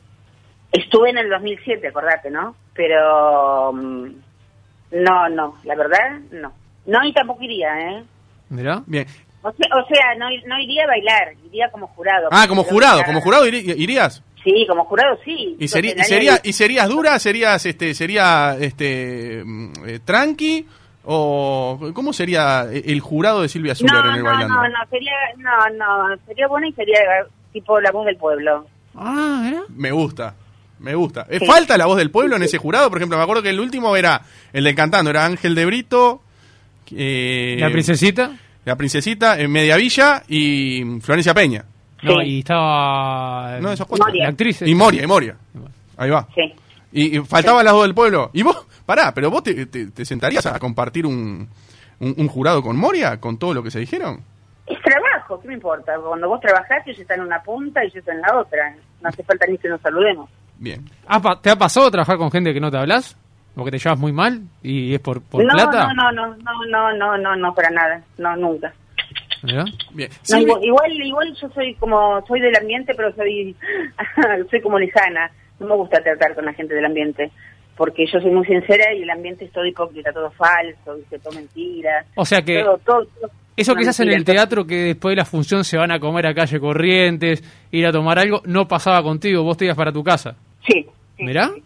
Estuve 0.72 1.10
en 1.10 1.18
el 1.18 1.30
2007, 1.30 1.88
acordate, 1.88 2.30
¿no? 2.30 2.56
Pero 2.74 3.72
mm, 3.74 4.06
no, 4.92 5.30
no, 5.30 5.56
la 5.64 5.76
verdad, 5.76 6.20
no. 6.32 6.52
No, 6.86 7.06
y 7.06 7.14
tampoco 7.14 7.42
iría, 7.44 7.70
¿eh? 7.80 8.04
Mirá. 8.50 8.84
Bien. 8.86 9.08
O 9.42 9.52
sea, 9.54 9.68
o 9.78 9.88
sea 9.88 10.16
no, 10.18 10.26
no 10.46 10.60
iría 10.60 10.84
a 10.84 10.88
bailar, 10.88 11.34
iría 11.46 11.70
como 11.72 11.88
jurado. 11.88 12.28
Ah, 12.32 12.46
como 12.48 12.64
jurado, 12.64 13.04
como 13.06 13.22
jurado 13.22 13.48
irías. 13.48 14.22
Sí, 14.44 14.66
como 14.68 14.86
jurado 14.86 15.18
sí. 15.26 15.56
¿Y, 15.60 15.68
sería, 15.68 15.94
y, 15.98 16.04
sería, 16.04 16.40
¿Y 16.44 16.54
serías 16.54 16.88
dura? 16.88 17.20
¿Serías 17.20 17.66
este 17.66 17.94
sería 17.94 18.56
este 18.60 19.44
mm, 19.46 19.72
eh, 19.86 20.00
tranqui? 20.04 20.66
¿O 21.12 21.92
cómo 21.94 22.14
sería 22.14 22.68
el 22.72 23.00
jurado 23.00 23.42
de 23.42 23.50
Silvia 23.50 23.74
Zuller 23.76 23.96
no, 23.96 24.10
en 24.12 24.16
el 24.18 24.24
no, 24.24 24.30
bailando? 24.30 24.56
no, 24.56 24.64
no, 24.64 24.78
sería, 24.90 25.12
no, 25.38 25.70
no, 26.10 26.18
sería 26.28 26.48
bueno 26.48 26.68
y 26.68 26.74
sería 26.74 27.00
tipo 27.52 27.80
la 27.80 27.92
voz 27.92 28.06
del 28.06 28.18
pueblo. 28.18 28.68
Ah. 28.96 29.62
Me 29.76 29.92
gusta, 29.92 30.36
me 30.80 30.94
gusta. 30.96 31.26
Eh, 31.30 31.40
Sí. 31.40 31.46
¿Falta 31.46 31.78
la 31.78 31.86
voz 31.88 31.98
del 31.98 32.12
pueblo 32.12 32.36
en 32.36 32.44
ese 32.44 32.58
jurado? 32.58 32.90
Por 32.90 33.00
ejemplo, 33.00 33.18
me 33.18 33.24
acuerdo 33.24 33.42
que 33.42 33.50
el 33.50 33.60
último 33.60 33.96
era 33.96 34.22
el 34.54 34.64
del 34.64 34.76
cantando, 34.76 35.10
era 35.10 35.26
Ángel 35.26 35.56
de 35.56 35.66
Brito, 35.66 36.22
eh, 36.96 37.58
La 37.60 37.70
princesita. 37.72 38.32
la 38.66 38.76
princesita, 38.76 39.40
en 39.40 39.52
Mediavilla 39.52 40.24
y 40.28 41.00
Florencia 41.02 41.34
Peña. 41.34 41.66
Y 42.02 42.40
estaba. 42.40 43.60
No, 43.60 43.72
esos 43.72 43.88
cuatro. 43.88 44.08
Moria. 44.08 44.24
La 44.24 44.30
actriz. 44.30 44.62
Y 44.62 44.76
Moria, 44.76 45.04
y 45.04 45.08
Moria. 45.08 45.36
Ahí 45.98 46.10
va. 46.10 46.28
Sí. 46.34 46.54
Y, 46.92 47.18
y 47.18 47.20
faltaban 47.22 47.62
sí. 47.62 47.66
las 47.66 47.74
dos 47.74 47.84
del 47.84 47.94
pueblo. 47.94 48.32
Y 48.34 48.44
vos, 48.44 48.66
pará, 48.86 49.14
pero 49.14 49.30
vos 49.30 49.44
te, 49.44 50.06
sentarías 50.06 50.46
a 50.46 50.58
compartir 50.60 51.06
un, 51.06 51.48
un, 52.00 52.28
jurado 52.28 52.62
con 52.62 52.78
Moria, 52.78 53.20
con 53.20 53.38
todo 53.38 53.54
lo 53.54 53.62
que 53.62 53.72
se 53.72 53.80
dijeron. 53.80 54.22
Es 54.66 54.78
trabajo, 54.82 55.40
¿qué 55.42 55.48
me 55.48 55.56
importa? 55.56 55.94
Cuando 56.00 56.30
vos 56.30 56.40
trabajás, 56.40 56.86
ellos 56.86 57.00
están 57.00 57.20
en 57.20 57.26
una 57.26 57.42
punta 57.42 57.84
y 57.84 57.90
yo 57.92 58.00
estoy 58.00 58.16
en 58.16 58.22
la 58.22 58.38
otra. 58.38 58.76
No 59.02 59.10
hace 59.10 59.24
falta 59.24 59.46
ni 59.48 59.58
que 59.58 59.68
nos 59.68 59.82
saludemos. 59.82 60.30
Bien. 60.58 60.86
¿Te 61.42 61.50
ha 61.50 61.56
pasado 61.56 61.90
trabajar 61.90 62.18
con 62.18 62.32
gente 62.32 62.54
que 62.54 62.60
no 62.60 62.70
te 62.70 62.78
hablas? 62.78 63.18
¿O 63.56 63.66
que 63.66 63.72
te 63.72 63.80
llevas 63.80 64.00
muy 64.00 64.12
mal? 64.12 64.42
¿Y 64.62 64.94
es 64.94 65.00
por, 65.02 65.22
por 65.22 65.44
no, 65.44 65.54
plata? 65.54 65.92
No, 65.94 66.12
no, 66.12 66.28
no, 66.28 66.36
no, 66.38 66.66
no, 66.66 66.94
no, 66.94 67.18
no, 67.18 67.36
no, 67.36 67.54
para 67.54 67.70
nada. 67.70 68.02
No, 68.18 68.36
nunca. 68.36 68.74
Bien. 69.44 70.10
No, 70.30 70.38
Silvi- 70.38 70.42
igual, 70.44 70.64
igual, 70.64 70.92
igual 70.92 71.36
yo 71.42 71.50
soy 71.50 71.76
como, 71.76 72.26
soy 72.28 72.40
del 72.42 72.56
ambiente, 72.56 72.94
pero 72.96 73.14
soy, 73.16 73.56
soy 74.50 74.62
como 74.62 74.80
lejana. 74.80 75.32
no 75.60 75.68
me 75.68 75.76
gusta 75.76 76.02
tratar 76.02 76.36
con 76.36 76.46
la 76.46 76.54
gente 76.54 76.74
del 76.74 76.86
ambiente, 76.86 77.32
porque 77.78 78.06
yo 78.12 78.20
soy 78.20 78.32
muy 78.32 78.46
sincera 78.46 78.94
y 78.94 79.04
el 79.04 79.10
ambiente 79.10 79.46
es 79.46 79.52
todo 79.52 79.66
hipócrita, 79.66 80.12
todo 80.12 80.32
falso, 80.32 80.96
dice 80.96 81.20
todo 81.20 81.34
mentira. 81.34 82.06
O 82.16 82.26
sea 82.26 82.42
que 82.42 82.62
todo, 82.64 82.78
todo, 82.80 83.06
todo 83.06 83.32
eso 83.56 83.74
se 83.82 83.90
hace 83.90 84.04
en 84.04 84.10
el 84.10 84.16
mentira. 84.18 84.36
teatro, 84.42 84.66
que 84.66 84.76
después 84.76 85.12
de 85.14 85.18
la 85.18 85.26
función 85.26 85.64
se 85.66 85.78
van 85.78 85.92
a 85.92 86.00
comer 86.00 86.28
a 86.28 86.34
calle 86.34 86.60
Corrientes, 86.60 87.44
ir 87.72 87.86
a 87.86 87.92
tomar 87.92 88.18
algo, 88.20 88.42
no 88.46 88.68
pasaba 88.68 89.02
contigo, 89.04 89.44
vos 89.44 89.58
te 89.58 89.66
ibas 89.66 89.78
para 89.78 89.92
tu 89.92 90.04
casa. 90.04 90.36
Sí. 90.66 90.86
sí, 91.18 91.24
¿Mirá? 91.24 91.48
sí, 91.48 91.54
sí, 91.56 91.60
sí. 91.62 91.66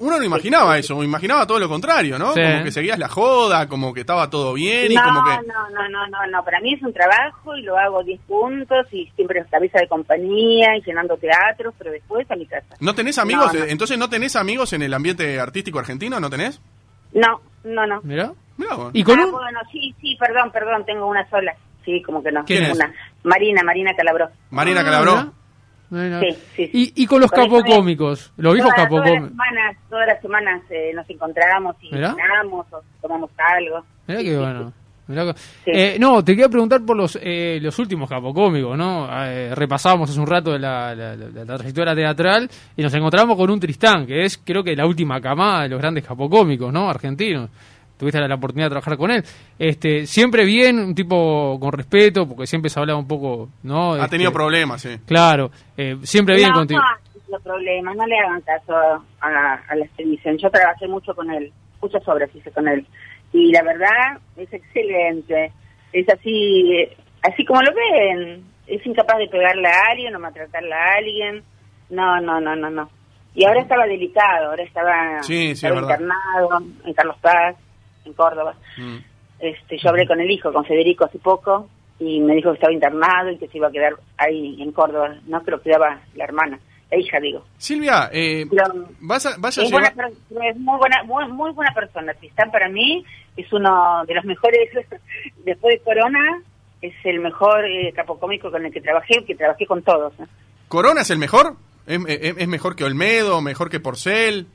Uno 0.00 0.16
no 0.18 0.24
imaginaba 0.24 0.78
eso, 0.78 1.02
imaginaba 1.04 1.46
todo 1.46 1.58
lo 1.58 1.68
contrario, 1.68 2.18
¿no? 2.18 2.32
Sí. 2.32 2.40
Como 2.42 2.64
que 2.64 2.72
seguías 2.72 2.98
la 2.98 3.08
joda, 3.08 3.68
como 3.68 3.92
que 3.92 4.00
estaba 4.00 4.30
todo 4.30 4.54
bien 4.54 4.90
y 4.90 4.94
no, 4.94 5.02
como 5.04 5.24
que... 5.24 5.30
no, 5.46 5.68
no, 5.70 5.88
no, 5.90 6.06
no, 6.08 6.26
no, 6.26 6.44
para 6.44 6.58
mí 6.60 6.72
es 6.74 6.82
un 6.82 6.92
trabajo 6.92 7.54
y 7.56 7.62
lo 7.62 7.76
hago 7.76 8.02
10 8.02 8.20
puntos 8.22 8.86
y 8.92 9.06
siempre 9.14 9.44
cabeza 9.50 9.78
de 9.78 9.86
compañía 9.88 10.76
y 10.76 10.82
llenando 10.82 11.16
teatros, 11.18 11.74
pero 11.76 11.90
después 11.92 12.28
a 12.30 12.36
mi 12.36 12.46
casa. 12.46 12.76
¿No 12.80 12.94
tenés 12.94 13.18
amigos? 13.18 13.52
No, 13.52 13.60
no. 13.60 13.64
Entonces, 13.66 13.98
¿no 13.98 14.08
tenés 14.08 14.36
amigos 14.36 14.72
en 14.72 14.82
el 14.82 14.94
ambiente 14.94 15.38
artístico 15.38 15.78
argentino? 15.78 16.18
¿No 16.18 16.30
tenés? 16.30 16.60
No, 17.12 17.40
no, 17.64 17.86
no. 17.86 18.00
¿Mirá? 18.02 18.32
Mirá 18.56 18.74
vos. 18.74 18.90
Y 18.94 19.04
con 19.04 19.20
Ah, 19.20 19.26
un... 19.26 19.32
bueno, 19.32 19.60
sí, 19.70 19.94
sí, 20.00 20.16
perdón, 20.18 20.50
perdón, 20.50 20.84
tengo 20.86 21.06
una 21.06 21.28
sola. 21.28 21.54
Sí, 21.84 22.02
como 22.02 22.22
que 22.22 22.32
no. 22.32 22.44
¿Quién 22.44 22.64
tengo 22.64 22.72
es? 22.72 22.78
Una. 22.78 22.94
Marina, 23.24 23.62
Marina 23.62 23.92
Calabró. 23.96 24.28
Marina 24.50 24.80
Ah, 24.80 24.84
Calabró. 24.84 25.32
Mirá. 25.90 26.20
Sí, 26.20 26.26
sí, 26.56 26.66
sí. 26.66 26.92
Y, 26.96 27.02
y 27.02 27.06
con 27.06 27.20
los 27.20 27.30
Con 27.30 27.44
capocómicos, 27.44 28.32
los 28.36 28.54
viejos 28.54 28.72
Todas- 28.74 28.88
todas 28.88 29.04
las 29.04 29.10
capocómicos. 29.14 29.28
semanas, 29.30 29.76
todas 29.88 30.06
las 30.06 30.20
semanas 30.20 30.62
eh, 30.70 30.92
nos 30.94 31.08
encontramos 31.10 31.76
y 31.82 31.88
cenamos 31.90 32.66
o 32.72 32.82
tomamos 33.00 33.30
algo. 33.56 33.84
Mirá 34.06 34.20
sí, 34.20 34.34
bueno. 34.36 34.72
Mirá. 35.06 35.34
Eh, 35.64 35.96
no, 35.98 36.22
te 36.22 36.32
quería 36.32 36.50
preguntar 36.50 36.82
por 36.84 36.94
los 36.94 37.18
eh, 37.22 37.58
los 37.62 37.78
últimos 37.78 38.10
capocómicos, 38.10 38.76
¿no? 38.76 39.08
Eh, 39.24 39.54
repasábamos 39.54 40.10
hace 40.10 40.20
un 40.20 40.26
rato 40.26 40.52
de 40.52 40.58
la, 40.58 40.94
la, 40.94 41.16
la- 41.16 41.44
la 41.46 41.56
trayectoria 41.56 41.94
teatral 41.94 42.50
y 42.76 42.82
nos 42.82 42.92
encontramos 42.92 43.34
con 43.38 43.48
un 43.50 43.58
Tristán, 43.58 44.06
que 44.06 44.24
es 44.24 44.36
creo 44.36 44.62
que 44.62 44.76
la 44.76 44.84
última 44.86 45.18
camada 45.22 45.62
de 45.62 45.70
los 45.70 45.78
grandes 45.80 46.04
capocómicos, 46.04 46.70
¿no? 46.70 46.90
Argentinos. 46.90 47.48
Tuviste 47.98 48.20
la, 48.20 48.28
la 48.28 48.36
oportunidad 48.36 48.66
de 48.66 48.70
trabajar 48.70 48.96
con 48.96 49.10
él. 49.10 49.24
Este, 49.58 50.06
siempre 50.06 50.44
bien, 50.44 50.78
un 50.78 50.94
tipo 50.94 51.58
con 51.60 51.72
respeto, 51.72 52.26
porque 52.28 52.46
siempre 52.46 52.70
se 52.70 52.78
hablaba 52.78 52.98
un 52.98 53.08
poco, 53.08 53.48
¿no? 53.64 53.94
Ha 53.94 53.98
Este, 54.04 54.10
tenido 54.10 54.32
problemas, 54.32 54.80
sí. 54.82 54.96
Claro, 55.06 55.50
eh, 55.76 55.96
siempre 56.02 56.36
bien 56.36 56.50
no, 56.50 56.54
contigo. 56.56 56.80
No, 56.80 57.36
no 57.36 57.42
problemas, 57.42 57.96
no 57.96 58.06
le 58.06 58.16
hagan 58.18 58.40
caso 58.42 58.74
a, 59.20 59.30
la- 59.30 59.62
a 59.68 59.74
la 59.74 59.86
televisión. 59.96 60.38
Yo 60.38 60.48
trabajé 60.50 60.86
mucho 60.88 61.14
con 61.14 61.30
él, 61.30 61.52
muchas 61.82 62.06
obras 62.08 62.30
hice 62.34 62.50
con 62.52 62.68
él. 62.68 62.86
Y 63.32 63.50
la 63.52 63.62
verdad 63.62 64.18
es 64.36 64.50
excelente. 64.52 65.52
Es 65.92 66.08
así, 66.08 66.72
eh, 66.72 66.96
así 67.22 67.44
como 67.44 67.60
lo 67.62 67.72
ven. 67.74 68.44
Es 68.66 68.84
incapaz 68.86 69.18
de 69.18 69.28
pegarle 69.28 69.66
a 69.68 69.90
alguien 69.90 70.14
o 70.14 70.18
maltratarle 70.18 70.72
a 70.74 70.94
alguien. 70.98 71.42
No, 71.90 72.20
no, 72.20 72.40
no, 72.40 72.54
no, 72.54 72.70
no. 72.70 72.88
Y 73.34 73.44
ahora 73.44 73.60
estaba 73.60 73.86
delicado, 73.86 74.50
ahora 74.50 74.62
estaba, 74.62 75.22
Sí, 75.22 75.54
sí, 75.54 75.66
estaba 75.66 75.80
internado 75.80 76.48
en 76.84 76.92
Carlos 76.94 77.16
Paz, 77.20 77.56
en 78.04 78.12
Córdoba. 78.12 78.54
Mm. 78.76 78.96
Este, 79.40 79.78
yo 79.78 79.90
hablé 79.90 80.06
con 80.06 80.20
el 80.20 80.30
hijo, 80.30 80.52
con 80.52 80.64
Federico 80.64 81.04
hace 81.04 81.18
poco, 81.18 81.68
y 82.00 82.20
me 82.20 82.34
dijo 82.34 82.50
que 82.50 82.54
estaba 82.56 82.72
internado 82.72 83.30
y 83.30 83.38
que 83.38 83.48
se 83.48 83.58
iba 83.58 83.68
a 83.68 83.72
quedar 83.72 83.94
ahí 84.16 84.60
en 84.62 84.72
Córdoba. 84.72 85.16
No, 85.26 85.42
que 85.44 85.50
lo 85.52 85.60
cuidaba 85.62 86.00
la 86.14 86.24
hermana, 86.24 86.58
la 86.90 86.98
hija, 86.98 87.18
digo. 87.20 87.44
Silvia, 87.56 88.08
eh, 88.12 88.46
Pero- 88.50 88.86
vas 89.00 89.26
a, 89.26 89.36
vas 89.38 89.58
a 89.58 89.62
Es, 89.62 89.70
llevar... 89.70 89.94
muy 90.30 90.78
buena, 90.78 91.02
muy, 91.04 91.26
muy 91.28 91.50
buena 91.52 91.72
persona. 91.74 92.14
Tristán 92.14 92.50
para 92.50 92.68
mí 92.68 93.04
es 93.36 93.52
uno 93.52 94.04
de 94.06 94.14
los 94.14 94.24
mejores, 94.24 94.70
después 95.44 95.74
de 95.78 95.84
Corona, 95.84 96.42
es 96.82 96.94
el 97.04 97.20
mejor 97.20 97.64
eh, 97.64 97.92
capocómico 97.94 98.50
con 98.50 98.64
el 98.64 98.72
que 98.72 98.80
trabajé, 98.80 99.24
que 99.24 99.34
trabajé 99.34 99.66
con 99.66 99.82
todos. 99.82 100.12
¿eh? 100.20 100.24
¿Corona 100.68 101.00
es 101.02 101.10
el 101.10 101.18
mejor? 101.18 101.54
¿Es, 101.86 102.00
es- 102.06 102.36
es 102.38 102.48
mejor 102.48 102.76
que 102.76 102.84
Olmedo? 102.84 103.40
¿Mejor 103.40 103.70
que 103.70 103.80
Porcel? 103.80 104.46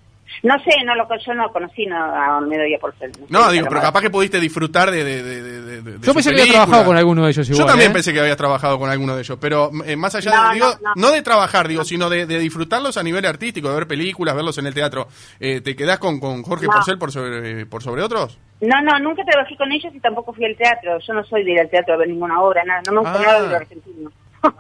No 0.41 0.55
sé, 0.59 0.71
no 0.85 0.95
lo, 0.95 1.07
yo 1.25 1.33
no 1.33 1.51
conocí 1.53 1.85
no, 1.85 1.95
a 1.97 2.37
Olmedo 2.39 2.65
y 2.65 2.73
a 2.73 2.79
Porcel. 2.79 3.11
No, 3.29 3.45
sé, 3.45 3.53
digo, 3.53 3.67
pero 3.69 3.81
capaz 3.81 4.01
que 4.01 4.09
pudiste 4.09 4.39
disfrutar 4.39 4.89
de, 4.91 5.03
de, 5.03 5.23
de, 5.23 5.41
de- 5.41 5.61
de- 5.61 5.81
de 5.81 5.91
Yo 5.99 6.05
su 6.07 6.13
pensé 6.15 6.33
que 6.33 6.41
había 6.41 6.53
trabajado 6.53 6.85
con 6.85 6.97
alguno 6.97 7.23
de 7.23 7.29
ellos 7.31 7.47
igual. 7.49 7.59
Yo 7.61 7.65
también 7.67 7.91
¿eh? 7.91 7.93
pensé 7.93 8.11
que 8.13 8.19
habías 8.19 8.37
trabajado 8.37 8.79
con 8.79 8.89
alguno 8.89 9.15
de 9.15 9.21
ellos, 9.21 9.37
pero 9.39 9.69
eh, 9.85 9.95
más 9.95 10.15
allá 10.15 10.31
No, 10.35 10.47
de, 10.49 10.53
digo, 10.55 10.67
no, 10.67 10.89
no, 10.95 11.07
no. 11.07 11.11
de 11.11 11.21
trabajar, 11.21 11.67
digo, 11.67 11.83
sino 11.85 12.09
de, 12.09 12.25
de 12.25 12.39
disfrutarlos 12.39 12.97
a 12.97 13.03
nivel 13.03 13.25
artístico, 13.25 13.69
de 13.69 13.75
ver 13.75 13.87
películas, 13.87 14.35
verlos 14.35 14.57
en 14.57 14.67
el 14.67 14.73
teatro. 14.73 15.07
Eh, 15.39 15.61
¿Te 15.61 15.75
quedás 15.75 15.99
con, 15.99 16.19
con 16.19 16.41
Jorge 16.43 16.65
No. 16.65 16.73
Porcel 16.73 16.97
por 16.97 17.11
sobre, 17.11 17.65
por 17.65 17.83
sobre 17.83 18.01
otros? 18.01 18.37
No, 18.61 18.81
no, 18.81 18.97
nunca 18.99 19.23
trabajé 19.29 19.55
con 19.57 19.71
ellos 19.71 19.93
y 19.93 19.99
tampoco 19.99 20.33
fui 20.33 20.45
al 20.45 20.55
teatro. 20.55 20.97
Yo 21.05 21.13
no 21.13 21.23
soy 21.25 21.43
de 21.43 21.51
ir 21.51 21.59
al 21.59 21.69
teatro 21.69 21.93
a 21.93 21.97
ver 21.97 22.07
ninguna 22.07 22.41
obra, 22.41 22.63
nada. 22.65 22.81
No 22.87 22.93
me 22.93 22.99
gusta 23.01 23.19
Ah. 23.19 23.23
nada 23.25 23.41
de 23.43 23.49
lo 23.49 23.55
argentino. 23.55 24.11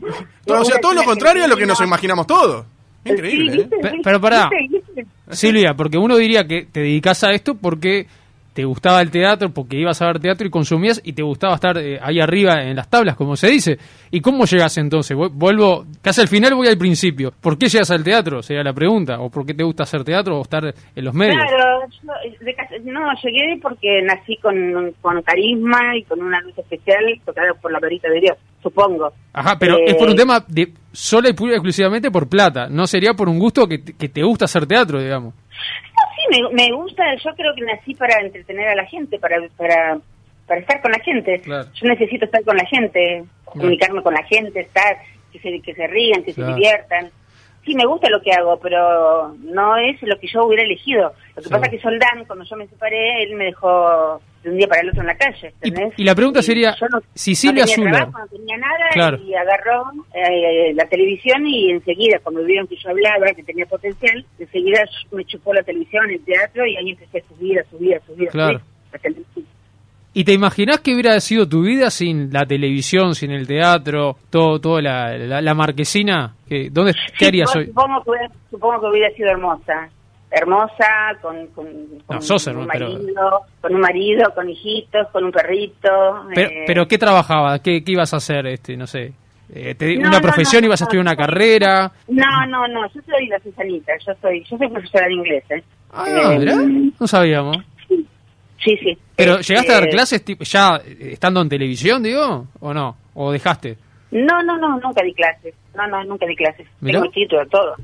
O 0.48 0.64
sea, 0.64 0.78
todo 0.80 0.92
lo 0.94 1.02
contrario 1.04 1.44
a 1.44 1.48
lo 1.48 1.56
que 1.56 1.66
nos 1.66 1.80
imaginamos 1.80 2.26
todos. 2.26 2.64
Increíble, 3.06 3.52
Sí, 3.52 3.60
¿eh? 3.60 3.92
pero 4.02 4.20
pará. 4.20 4.50
Silvia, 5.30 5.74
porque 5.74 5.98
uno 5.98 6.16
diría 6.16 6.46
que 6.46 6.66
te 6.70 6.80
dedicas 6.80 7.22
a 7.24 7.32
esto 7.32 7.54
porque 7.56 8.06
te 8.56 8.64
gustaba 8.64 9.02
el 9.02 9.10
teatro, 9.10 9.50
porque 9.50 9.76
ibas 9.76 10.00
a 10.00 10.06
ver 10.06 10.18
teatro 10.18 10.46
y 10.46 10.50
consumías 10.50 10.98
y 11.04 11.12
te 11.12 11.22
gustaba 11.22 11.54
estar 11.56 11.76
eh, 11.76 11.98
ahí 12.02 12.18
arriba 12.20 12.62
en 12.62 12.74
las 12.74 12.88
tablas, 12.88 13.14
como 13.14 13.36
se 13.36 13.48
dice. 13.48 13.76
¿Y 14.10 14.22
cómo 14.22 14.46
llegas 14.46 14.78
entonces? 14.78 15.14
Vu- 15.14 15.30
Vuelvo, 15.30 15.84
casi 16.00 16.22
al 16.22 16.28
final 16.28 16.54
voy 16.54 16.66
al 16.68 16.78
principio. 16.78 17.34
¿Por 17.38 17.58
qué 17.58 17.68
llegas 17.68 17.90
al 17.90 18.02
teatro? 18.02 18.42
Sería 18.42 18.62
la 18.64 18.72
pregunta. 18.72 19.20
¿O 19.20 19.28
por 19.30 19.44
qué 19.44 19.52
te 19.52 19.62
gusta 19.62 19.82
hacer 19.82 20.04
teatro 20.04 20.38
o 20.38 20.42
estar 20.42 20.64
en 20.64 21.04
los 21.04 21.12
medios? 21.12 21.36
Claro, 21.36 21.86
yo, 22.02 22.44
de 22.46 22.54
casa- 22.54 22.74
no, 22.82 23.00
llegué 23.22 23.58
porque 23.60 24.00
nací 24.02 24.36
con, 24.38 24.92
con 25.02 25.20
carisma 25.20 25.94
y 25.98 26.04
con 26.04 26.22
una 26.22 26.40
luz 26.40 26.56
especial 26.56 27.04
tocada 27.26 27.52
por 27.60 27.70
la 27.70 27.78
perita 27.78 28.08
de 28.08 28.20
Dios, 28.20 28.38
supongo. 28.62 29.12
Ajá, 29.34 29.58
pero 29.58 29.76
Eh, 29.76 29.84
es 29.88 29.94
por 29.96 30.08
un 30.08 30.16
tema 30.16 30.42
de 30.48 30.72
sola 30.92 31.28
y 31.28 31.34
pura 31.34 31.52
exclusivamente 31.52 32.10
por 32.10 32.26
plata. 32.26 32.68
No 32.70 32.86
sería 32.86 33.12
por 33.12 33.28
un 33.28 33.38
gusto 33.38 33.68
que 33.68 33.78
te 34.08 34.22
gusta 34.22 34.46
hacer 34.46 34.64
teatro, 34.66 34.98
digamos. 34.98 35.34
Me, 36.30 36.48
me 36.50 36.72
gusta, 36.72 37.14
yo 37.16 37.34
creo 37.34 37.54
que 37.54 37.62
nací 37.62 37.94
para 37.94 38.20
entretener 38.20 38.68
a 38.68 38.74
la 38.74 38.84
gente, 38.86 39.18
para, 39.18 39.36
para, 39.56 39.98
para 40.46 40.60
estar 40.60 40.80
con 40.82 40.92
la 40.92 40.98
gente. 41.00 41.40
Claro. 41.40 41.68
Yo 41.74 41.88
necesito 41.88 42.24
estar 42.24 42.42
con 42.44 42.56
la 42.56 42.64
gente, 42.66 43.24
comunicarme 43.44 44.02
con 44.02 44.14
la 44.14 44.22
gente, 44.24 44.60
estar, 44.60 44.98
que 45.32 45.38
se, 45.40 45.60
que 45.60 45.74
se 45.74 45.86
rían, 45.86 46.22
que 46.24 46.32
Claro. 46.34 46.50
se 46.52 46.54
diviertan. 46.56 47.10
Sí, 47.64 47.74
me 47.74 47.84
gusta 47.86 48.08
lo 48.08 48.20
que 48.22 48.30
hago, 48.32 48.58
pero 48.60 49.34
no 49.40 49.76
es 49.76 50.00
lo 50.02 50.16
que 50.20 50.28
yo 50.28 50.44
hubiera 50.44 50.62
elegido. 50.62 51.12
Lo 51.34 51.42
que 51.42 51.48
Sí. 51.48 51.50
pasa 51.50 51.64
es 51.66 51.70
que 51.72 51.80
Soldán, 51.80 52.24
cuando 52.26 52.44
yo 52.44 52.56
me 52.56 52.68
separé, 52.68 53.24
él 53.24 53.34
me 53.34 53.46
dejó 53.46 54.20
de 54.46 54.52
un 54.52 54.58
día 54.58 54.66
para 54.68 54.80
el 54.82 54.88
otro 54.90 55.00
en 55.02 55.06
la 55.08 55.16
calle. 55.16 55.52
Y- 55.62 55.68
¿entendés? 55.68 55.94
y 55.98 56.04
la 56.04 56.14
pregunta 56.14 56.40
sería, 56.42 56.70
no, 56.90 57.00
si 57.14 57.34
Silvia 57.34 57.64
no 57.64 57.70
tenía 57.72 57.90
Zuller- 57.90 57.96
trabajo, 57.96 58.18
no 58.18 58.26
tenía 58.38 58.56
nada, 58.56 58.86
Claro. 58.92 59.18
y 59.22 59.34
agarró 59.34 59.84
eh, 60.14 60.72
la 60.74 60.86
televisión 60.88 61.46
y 61.46 61.70
enseguida, 61.72 62.18
cuando 62.22 62.42
vieron 62.44 62.66
que 62.66 62.76
yo 62.76 62.90
hablaba, 62.90 63.26
que 63.34 63.42
tenía 63.42 63.66
potencial, 63.66 64.24
enseguida 64.38 64.80
me 65.12 65.24
chupó 65.24 65.52
la 65.52 65.62
televisión, 65.62 66.08
el 66.10 66.20
teatro, 66.24 66.64
y 66.66 66.76
ahí 66.76 66.90
empecé 66.90 67.18
a 67.18 67.28
subir, 67.34 67.58
a 67.60 67.64
subir, 67.64 67.96
a 67.96 68.00
subir. 68.06 68.28
a 68.28 68.32
Claro. 68.32 68.58
subir, 68.60 68.70
hasta 68.94 69.08
el- 69.08 69.24
¿Y 70.14 70.24
te 70.24 70.32
imaginás 70.32 70.80
que 70.80 70.94
hubiera 70.94 71.20
sido 71.20 71.46
tu 71.46 71.60
vida 71.60 71.90
sin 71.90 72.32
la 72.32 72.46
televisión, 72.46 73.14
sin 73.14 73.32
el 73.32 73.46
teatro, 73.46 74.16
todo, 74.30 74.58
todo 74.60 74.80
la, 74.80 75.14
la, 75.18 75.42
la 75.42 75.54
marquesina? 75.54 76.34
¿Qué, 76.48 76.70
dónde, 76.70 76.94
¿Qué 77.18 77.26
harías 77.26 77.54
hoy? 77.54 77.66
Supongo 77.66 78.02
que, 78.02 78.34
supongo 78.50 78.80
que 78.80 78.86
hubiera 78.86 79.10
sido 79.14 79.28
hermosa. 79.28 79.90
Hermosa, 80.38 81.16
con, 81.22 81.46
con, 81.48 81.66
con 82.06 82.16
No, 82.16 82.22
sos 82.22 82.46
un 82.48 82.66
pero- 82.66 82.88
marido, 82.90 83.40
con 83.60 83.74
un 83.74 83.80
marido, 83.80 84.32
con 84.34 84.48
hijitos, 84.50 85.08
con 85.12 85.24
un 85.24 85.32
perrito. 85.32 85.88
Pero, 86.34 86.50
eh, 86.50 86.64
pero 86.66 86.86
¿qué 86.88 86.98
trabajabas? 86.98 87.60
¿Qué, 87.60 87.82
qué 87.82 87.92
ibas 87.92 88.12
a 88.14 88.18
hacer? 88.18 88.46
Este, 88.46 88.76
no 88.76 88.86
sé. 88.86 89.12
Eh, 89.54 89.74
te- 89.76 89.94
No, 89.96 90.08
¿Una 90.08 90.18
no, 90.18 90.20
profesión? 90.22 90.64
¿Ibas 90.64 90.80
a 90.82 90.84
estudiar 90.84 91.02
una 91.02 91.16
carrera? 91.16 91.90
No, 92.08 92.46
no, 92.48 92.66
no, 92.68 92.86
yo 92.92 93.00
soy 93.08 93.26
la 93.28 93.38
Susanita, 93.40 93.92
yo 94.06 94.12
soy, 94.20 94.44
yo 94.44 94.58
soy 94.58 94.68
profesora 94.68 95.06
de 95.06 95.12
inglés, 95.14 95.44
¿eh? 95.50 95.62
Ah, 95.92 96.04
Eh, 96.32 96.38
mirá, 96.38 96.56
no 97.00 97.06
sabíamos. 97.06 97.56
Sí, 97.88 98.76
sí. 98.82 98.98
¿Pero 99.14 99.34
Este, 99.36 99.52
llegaste 99.52 99.72
a 99.72 99.80
dar 99.80 99.88
clases 99.88 100.24
tipo, 100.24 100.42
ya 100.44 100.80
eh, 100.84 101.12
estando 101.12 101.40
en 101.40 101.48
televisión, 101.48 102.02
digo? 102.02 102.46
¿O 102.60 102.74
no? 102.74 102.96
¿O 103.14 103.30
dejaste? 103.30 103.78
No, 104.10 104.42
no, 104.42 104.56
no, 104.58 104.78
nunca 104.80 105.02
di 105.04 105.12
clases. 105.14 105.54
No, 105.76 105.86
no, 105.86 106.02
nunca 106.04 106.26
di 106.26 106.34
clases. 106.34 106.66
Mirá. 106.80 107.00
Tengo 107.00 107.12
título, 107.12 107.46
todo. 107.46 107.76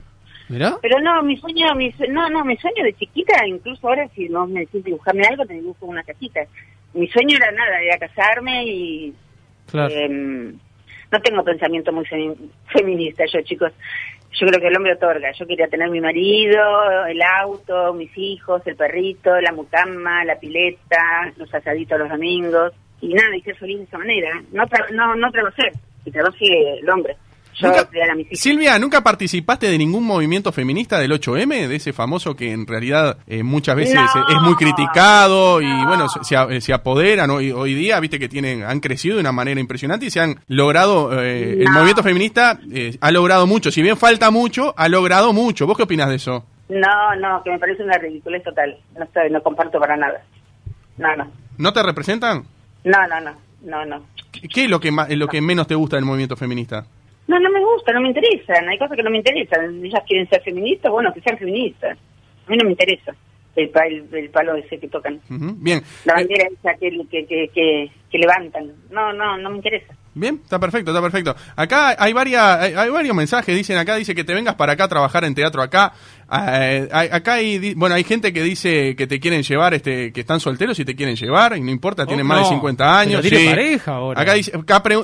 ¿Mirá? 0.52 0.76
Pero 0.82 1.00
no, 1.00 1.22
mi 1.22 1.36
sueño, 1.38 1.74
mi 1.74 1.90
sue- 1.92 2.08
no, 2.08 2.28
no, 2.28 2.44
mi 2.44 2.56
sueño 2.58 2.84
de 2.84 2.92
chiquita, 2.92 3.46
incluso 3.46 3.88
ahora 3.88 4.06
si 4.14 4.28
no 4.28 4.46
me 4.46 4.60
decís 4.60 4.84
dibujarme 4.84 5.24
algo, 5.26 5.46
te 5.46 5.54
dibujo 5.54 5.86
una 5.86 6.02
casita. 6.02 6.40
Mi 6.92 7.08
sueño 7.08 7.36
era 7.38 7.50
nada, 7.52 7.80
era 7.80 7.96
casarme 7.98 8.64
y 8.66 9.14
Claro. 9.70 9.94
em, 9.94 10.52
no 11.10 11.20
tengo 11.22 11.42
pensamiento 11.42 11.90
muy 11.92 12.04
femi- 12.04 12.36
feminista 12.66 13.24
yo, 13.32 13.40
chicos. 13.42 13.72
Yo 14.34 14.46
creo 14.46 14.60
que 14.60 14.66
el 14.68 14.76
hombre 14.76 14.92
otorga. 14.94 15.30
Yo 15.32 15.46
quería 15.46 15.68
tener 15.68 15.88
mi 15.90 16.00
marido, 16.00 16.60
el 17.06 17.20
auto, 17.22 17.94
mis 17.94 18.10
hijos, 18.16 18.60
el 18.66 18.76
perrito, 18.76 19.40
la 19.40 19.52
mucama, 19.52 20.24
la 20.24 20.38
pileta, 20.38 21.32
los 21.36 21.52
asaditos 21.54 21.98
los 21.98 22.08
domingos 22.10 22.72
y 23.00 23.14
nada, 23.14 23.34
y 23.36 23.40
ser 23.42 23.56
feliz 23.56 23.78
de 23.78 23.84
esa 23.84 23.98
manera. 23.98 24.42
No, 24.52 24.64
tra- 24.66 24.90
no, 24.90 25.14
no 25.16 25.30
trabajé, 25.30 25.72
y 26.04 26.10
trabajé 26.10 26.78
el 26.80 26.88
hombre. 26.90 27.16
Silvia, 28.32 28.78
¿nunca 28.78 29.02
participaste 29.02 29.68
de 29.68 29.78
ningún 29.78 30.04
movimiento 30.04 30.52
feminista 30.52 30.98
del 30.98 31.12
8M? 31.12 31.68
De 31.68 31.76
ese 31.76 31.92
famoso 31.92 32.34
que 32.34 32.52
en 32.52 32.66
realidad 32.66 33.18
eh, 33.26 33.42
muchas 33.42 33.76
veces 33.76 33.98
es 34.28 34.42
muy 34.42 34.54
criticado 34.54 35.60
y 35.60 35.84
bueno, 35.84 36.08
se, 36.08 36.60
se 36.60 36.72
apoderan 36.72 37.30
hoy, 37.30 37.52
hoy, 37.52 37.74
día, 37.74 38.00
viste 38.00 38.18
que 38.18 38.28
tienen 38.28 38.62
han 38.62 38.80
crecido 38.80 39.16
de 39.16 39.20
una 39.20 39.32
manera 39.32 39.60
impresionante 39.60 40.06
y 40.06 40.10
se 40.10 40.20
han 40.20 40.36
logrado, 40.48 41.22
eh, 41.22 41.62
el 41.62 41.70
movimiento 41.70 42.02
feminista 42.02 42.58
eh, 42.72 42.96
ha 43.00 43.10
logrado 43.10 43.46
mucho, 43.46 43.70
si 43.70 43.82
bien 43.82 43.96
falta 43.96 44.30
mucho, 44.30 44.74
ha 44.76 44.88
logrado 44.88 45.32
mucho. 45.32 45.66
¿Vos 45.66 45.76
qué 45.76 45.84
opinas 45.84 46.08
de 46.08 46.16
eso? 46.16 46.44
No, 46.68 47.14
no, 47.16 47.42
que 47.42 47.50
me 47.50 47.58
parece 47.58 47.82
una 47.82 47.98
ridiculez 47.98 48.42
total. 48.42 48.76
No, 48.98 49.06
no 49.30 49.42
comparto 49.42 49.78
para 49.78 49.96
nada. 49.96 50.22
No, 50.96 51.16
no. 51.16 51.30
¿No 51.58 51.72
te 51.72 51.82
representan? 51.82 52.44
No, 52.84 53.06
no, 53.06 53.20
no, 53.20 53.36
no, 53.62 53.84
no. 53.84 54.06
¿Qué 54.32 54.64
es 54.64 54.70
lo 54.70 54.80
que, 54.80 54.90
lo 54.90 55.28
que 55.28 55.40
menos 55.40 55.66
te 55.66 55.74
gusta 55.74 55.96
del 55.96 56.04
movimiento 56.04 56.36
feminista? 56.36 56.86
No, 57.32 57.40
no 57.40 57.50
me 57.50 57.64
gusta, 57.64 57.92
no 57.94 58.02
me 58.02 58.08
interesan. 58.08 58.68
Hay 58.68 58.78
cosas 58.78 58.94
que 58.94 59.02
no 59.02 59.10
me 59.10 59.16
interesan. 59.16 59.82
Ellas 59.82 60.02
quieren 60.06 60.28
ser 60.28 60.42
feministas, 60.42 60.92
bueno, 60.92 61.14
que 61.14 61.22
sean 61.22 61.38
feministas. 61.38 61.96
A 62.46 62.50
mí 62.50 62.58
no 62.58 62.64
me 62.64 62.72
interesa 62.72 63.14
el, 63.56 64.08
el, 64.12 64.30
palo 64.30 64.54
ese 64.54 64.78
que 64.78 64.88
tocan. 64.88 65.18
Bien. 65.28 65.82
La 66.04 66.14
bandera 66.14 66.44
esa 66.52 66.74
que, 66.74 66.90
que, 67.10 67.26
que, 67.26 67.90
que, 68.10 68.18
levantan. 68.18 68.72
No, 68.90 69.14
no, 69.14 69.38
no 69.38 69.50
me 69.50 69.56
interesa. 69.56 69.94
Bien, 70.14 70.40
está 70.42 70.58
perfecto, 70.58 70.90
está 70.90 71.00
perfecto. 71.00 71.34
Acá 71.56 71.96
hay 71.98 72.12
varias, 72.12 72.60
hay, 72.60 72.90
varios 72.90 73.16
mensajes, 73.16 73.56
dicen 73.56 73.78
acá, 73.78 73.96
dice 73.96 74.14
que 74.14 74.24
te 74.24 74.34
vengas 74.34 74.56
para 74.56 74.74
acá 74.74 74.84
a 74.84 74.88
trabajar 74.88 75.24
en 75.24 75.34
teatro 75.34 75.62
acá. 75.62 75.94
Eh, 76.34 76.88
acá 76.90 77.34
hay, 77.34 77.74
bueno, 77.74 77.94
hay 77.94 78.04
gente 78.04 78.32
que 78.32 78.42
dice 78.42 78.96
que 78.96 79.06
te 79.06 79.20
quieren 79.20 79.42
llevar, 79.42 79.74
este, 79.74 80.12
que 80.12 80.20
están 80.20 80.40
solteros 80.40 80.78
y 80.78 80.84
te 80.84 80.96
quieren 80.96 81.14
llevar, 81.14 81.56
y 81.56 81.60
no 81.60 81.70
importa, 81.70 82.06
tienen 82.06 82.24
oh, 82.24 82.28
más 82.28 82.48
de 82.48 82.54
50 82.54 82.98
años. 82.98 83.22
Tiene 83.22 83.50
pareja 83.50 83.92
ahora. 83.92 84.20
Acá, 84.20 84.34
dice, 84.34 84.52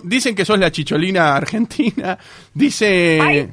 dicen 0.05 0.35
que 0.35 0.45
sos 0.45 0.59
la 0.59 0.71
chicholina 0.71 1.37
argentina. 1.37 2.19
Dice... 2.55 3.21
Ay, 3.21 3.49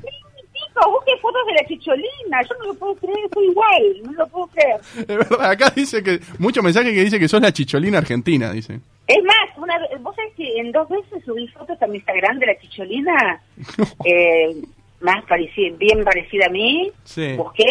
busque 0.90 1.12
fotos 1.22 1.42
de 1.48 1.54
la 1.54 1.68
chicholina, 1.68 2.42
yo 2.42 2.56
no 2.60 2.66
lo 2.66 2.74
puedo 2.76 2.96
creer, 2.96 3.30
soy 3.34 3.46
igual, 3.46 4.02
no 4.04 4.12
lo 4.14 4.28
puedo 4.28 4.48
creer. 4.48 4.80
Es 4.96 5.08
verdad, 5.08 5.50
acá 5.50 5.72
dice 5.76 6.04
que, 6.04 6.20
mucho 6.40 6.62
mensaje 6.62 6.94
que 6.94 7.04
dice 7.04 7.20
que 7.20 7.28
sos 7.28 7.42
la 7.42 7.52
chicholina 7.52 8.00
argentina, 8.00 8.52
dice. 8.52 8.80
Es 9.08 9.24
más, 9.24 9.58
una, 9.58 9.76
vos 10.00 10.16
sabés 10.16 10.34
que 10.36 10.60
en 10.60 10.72
dos 10.72 10.88
veces 10.90 11.24
subí 11.26 11.48
fotos 11.50 11.82
a 11.82 11.88
mi 11.88 11.98
Instagram 11.98 12.40
de 12.40 12.46
la 12.46 12.60
chicholina, 12.60 13.42
eh, 14.06 14.56
más 15.06 15.24
parecida, 15.26 15.78
bien 15.78 16.04
parecida 16.04 16.48
a 16.48 16.50
mí, 16.50 16.92
busqué, 17.38 17.70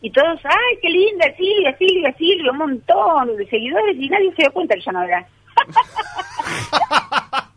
y 0.00 0.10
todos, 0.10 0.40
ay, 0.44 0.78
qué 0.82 0.88
linda, 0.88 1.26
Silvia, 1.36 1.76
Silvia, 1.78 2.12
Silvia, 2.18 2.50
un 2.50 2.58
montón 2.58 3.36
de 3.36 3.46
seguidores, 3.46 3.96
y 3.96 4.08
nadie 4.08 4.30
se 4.30 4.42
dio 4.42 4.52
cuenta 4.52 4.74
que 4.74 4.80
ya 4.80 4.92
no 4.92 5.02
era. 5.04 5.26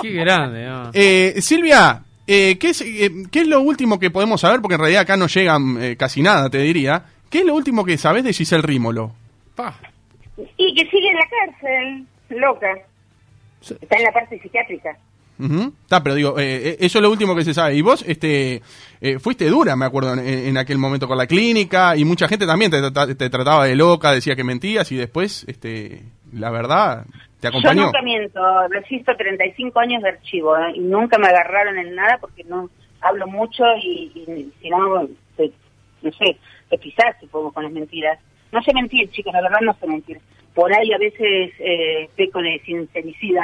Qué 0.00 0.10
grande. 0.12 0.66
Eh, 0.94 1.34
Silvia, 1.42 2.02
eh, 2.26 2.58
¿qué, 2.58 2.70
es, 2.70 2.80
eh, 2.80 3.10
¿Qué 3.30 3.40
es 3.40 3.46
lo 3.46 3.60
último 3.60 3.98
que 3.98 4.10
podemos 4.10 4.40
saber? 4.40 4.60
Porque 4.60 4.74
en 4.74 4.80
realidad 4.80 5.02
acá 5.02 5.16
no 5.16 5.26
llegan 5.26 5.82
eh, 5.82 5.96
casi 5.96 6.22
nada, 6.22 6.50
te 6.50 6.58
diría. 6.58 7.04
¿Qué 7.30 7.40
es 7.40 7.44
lo 7.44 7.54
último 7.54 7.84
que 7.84 7.98
sabes 7.98 8.24
de 8.24 8.32
Giselle 8.32 8.62
Rímolo? 8.62 9.12
Y 10.56 10.74
que 10.74 10.90
sigue 10.90 11.08
en 11.08 11.16
la 11.16 11.28
cárcel, 11.28 12.06
loca. 12.30 12.74
Está 13.60 13.96
en 13.96 14.02
la 14.02 14.12
parte 14.12 14.38
psiquiátrica. 14.40 14.96
Está, 15.38 16.02
pero 16.02 16.14
digo, 16.14 16.38
eso 16.38 16.98
es 16.98 17.02
lo 17.02 17.10
último 17.10 17.34
que 17.36 17.44
se 17.44 17.52
sabe. 17.52 17.74
Y 17.74 17.82
vos, 17.82 18.04
este, 18.06 18.62
fuiste 19.20 19.48
dura, 19.48 19.76
me 19.76 19.84
acuerdo, 19.84 20.14
en, 20.14 20.56
aquel 20.56 20.78
momento 20.78 21.06
con 21.06 21.18
la 21.18 21.26
clínica 21.26 21.96
y 21.96 22.04
mucha 22.04 22.28
gente 22.28 22.46
también 22.46 22.70
te, 22.70 22.80
te, 23.14 23.30
trataba 23.30 23.66
de 23.66 23.76
loca, 23.76 24.12
decía 24.12 24.34
que 24.34 24.44
mentías 24.44 24.90
y 24.92 24.96
después, 24.96 25.44
este, 25.48 26.02
la 26.32 26.50
verdad, 26.50 27.04
¿Te 27.40 27.48
acompañó? 27.48 27.80
Yo 27.80 27.86
nunca 27.86 28.02
miento, 28.02 28.68
resisto 28.68 29.14
35 29.14 29.78
años 29.78 30.02
de 30.02 30.08
archivo 30.08 30.56
¿eh? 30.56 30.72
y 30.74 30.80
nunca 30.80 31.18
me 31.18 31.28
agarraron 31.28 31.78
en 31.78 31.94
nada 31.94 32.18
porque 32.18 32.44
no 32.44 32.70
hablo 33.00 33.26
mucho 33.26 33.64
y, 33.82 34.50
si 34.60 34.70
no, 34.70 35.02
no 35.02 36.12
sé, 36.12 36.36
te 36.70 36.78
pisás 36.78 37.16
supongo 37.20 37.52
con 37.52 37.64
las 37.64 37.72
mentiras. 37.72 38.18
No 38.52 38.62
sé 38.62 38.72
mentir, 38.72 39.10
chicos, 39.10 39.32
la 39.34 39.42
verdad 39.42 39.60
no 39.62 39.74
sé 39.74 39.86
mentir. 39.86 40.20
Por 40.56 40.72
ahí 40.74 40.90
a 40.92 40.98
veces 40.98 41.52
eh, 41.58 42.08
peco 42.16 42.40
de 42.40 42.58
sincericida, 42.64 43.42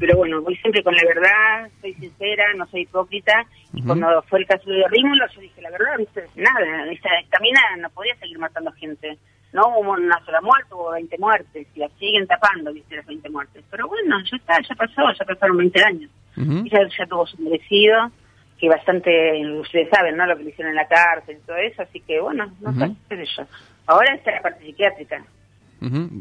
pero 0.00 0.16
bueno, 0.16 0.42
voy 0.42 0.56
siempre 0.56 0.82
con 0.82 0.94
la 0.94 1.04
verdad, 1.04 1.70
soy 1.80 1.92
sincera, 1.94 2.54
no 2.54 2.66
soy 2.68 2.80
hipócrita. 2.80 3.46
Y 3.74 3.82
cuando 3.82 4.22
fue 4.22 4.40
el 4.40 4.46
caso 4.46 4.68
de 4.68 4.82
Rímulo, 4.88 5.26
yo 5.34 5.40
dije 5.42 5.60
la 5.60 5.70
verdad, 5.70 5.98
viste, 5.98 6.24
nada, 6.36 6.90
esta, 6.90 7.10
esta 7.20 7.38
mina 7.40 7.60
no 7.78 7.90
podía 7.90 8.16
seguir 8.16 8.38
matando 8.38 8.72
gente 8.72 9.18
no 9.52 9.68
hubo 9.68 9.92
una 9.92 10.22
sola 10.24 10.40
muerte, 10.40 10.74
hubo 10.74 10.90
20 10.90 11.18
muertes, 11.18 11.66
y 11.74 11.78
las 11.78 11.92
siguen 11.98 12.26
tapando, 12.26 12.72
viste, 12.72 12.96
las 12.96 13.06
20 13.06 13.30
muertes. 13.30 13.64
Pero 13.70 13.88
bueno, 13.88 14.18
ya 14.30 14.36
está, 14.36 14.58
ya 14.60 14.74
pasó, 14.74 15.12
ya 15.18 15.24
pasaron 15.24 15.56
20 15.56 15.84
años. 15.84 16.10
Y 16.36 16.70
ya, 16.70 17.06
tuvo 17.06 17.26
su 17.26 17.36
merecido, 17.42 18.12
que 18.58 18.68
bastante, 18.68 19.44
ustedes 19.58 19.88
saben, 19.90 20.16
¿no? 20.16 20.26
Lo 20.26 20.36
que 20.36 20.44
le 20.44 20.50
hicieron 20.50 20.70
en 20.70 20.76
la 20.76 20.86
cárcel 20.86 21.36
y 21.36 21.46
todo 21.46 21.56
eso, 21.56 21.82
así 21.82 22.00
que 22.00 22.20
bueno, 22.20 22.52
no 22.60 22.72
sé, 22.74 22.94
qué 23.08 23.24
yo. 23.36 23.44
Ahora 23.86 24.14
está 24.14 24.30
la 24.32 24.42
parte 24.42 24.64
psiquiátrica. 24.64 25.24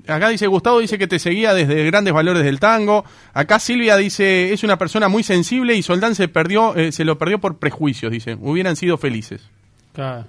Acá 0.08 0.30
dice 0.30 0.48
Gustavo, 0.48 0.80
dice 0.80 0.98
que 0.98 1.08
te 1.08 1.20
seguía 1.20 1.54
desde 1.54 1.84
grandes 1.86 2.14
valores 2.14 2.44
del 2.44 2.60
tango. 2.60 3.04
Acá 3.34 3.60
Silvia 3.60 3.98
dice, 3.98 4.54
es 4.54 4.64
una 4.64 4.78
persona 4.78 5.08
muy 5.08 5.24
sensible 5.24 5.74
y 5.76 5.82
Soldán 5.82 6.16
se 6.16 6.28
perdió, 6.28 6.76
eh, 6.76 6.92
se 6.92 7.06
lo 7.06 7.18
perdió 7.18 7.40
por 7.40 7.58
prejuicios, 7.58 8.12
dice. 8.12 8.38
Hubieran 8.40 8.76
sido 8.76 8.98
felices. 8.98 9.50
Claro. 9.94 10.26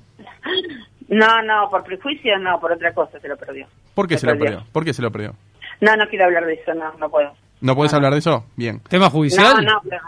No, 1.09 1.43
no, 1.43 1.71
por 1.71 1.85
prejuicio 1.85 2.39
no, 2.39 2.61
por 2.61 2.73
otra 2.73 2.93
cosa 2.93 3.19
se 3.19 3.29
lo 3.29 3.37
perdió. 3.37 3.67
¿Por 3.95 4.07
qué 4.07 4.19
se, 4.19 4.27
lo 4.27 4.39
perdió? 4.39 4.65
¿Por 4.73 4.85
qué 4.85 4.93
se 4.93 5.03
lo 5.03 5.11
perdió? 5.11 5.35
No, 5.81 5.97
no 5.97 6.07
quiero 6.09 6.27
hablar 6.27 6.45
de 6.45 6.55
eso, 6.55 6.75
no, 6.75 6.93
no 6.99 7.09
puedo. 7.09 7.33
¿No 7.61 7.75
puedes 7.75 7.93
hablar 7.95 8.13
de 8.13 8.19
eso? 8.19 8.45
Bien. 8.57 8.81
¿Tema 8.89 9.11
judicial? 9.11 9.65
No, 9.65 9.81
no, 9.85 9.99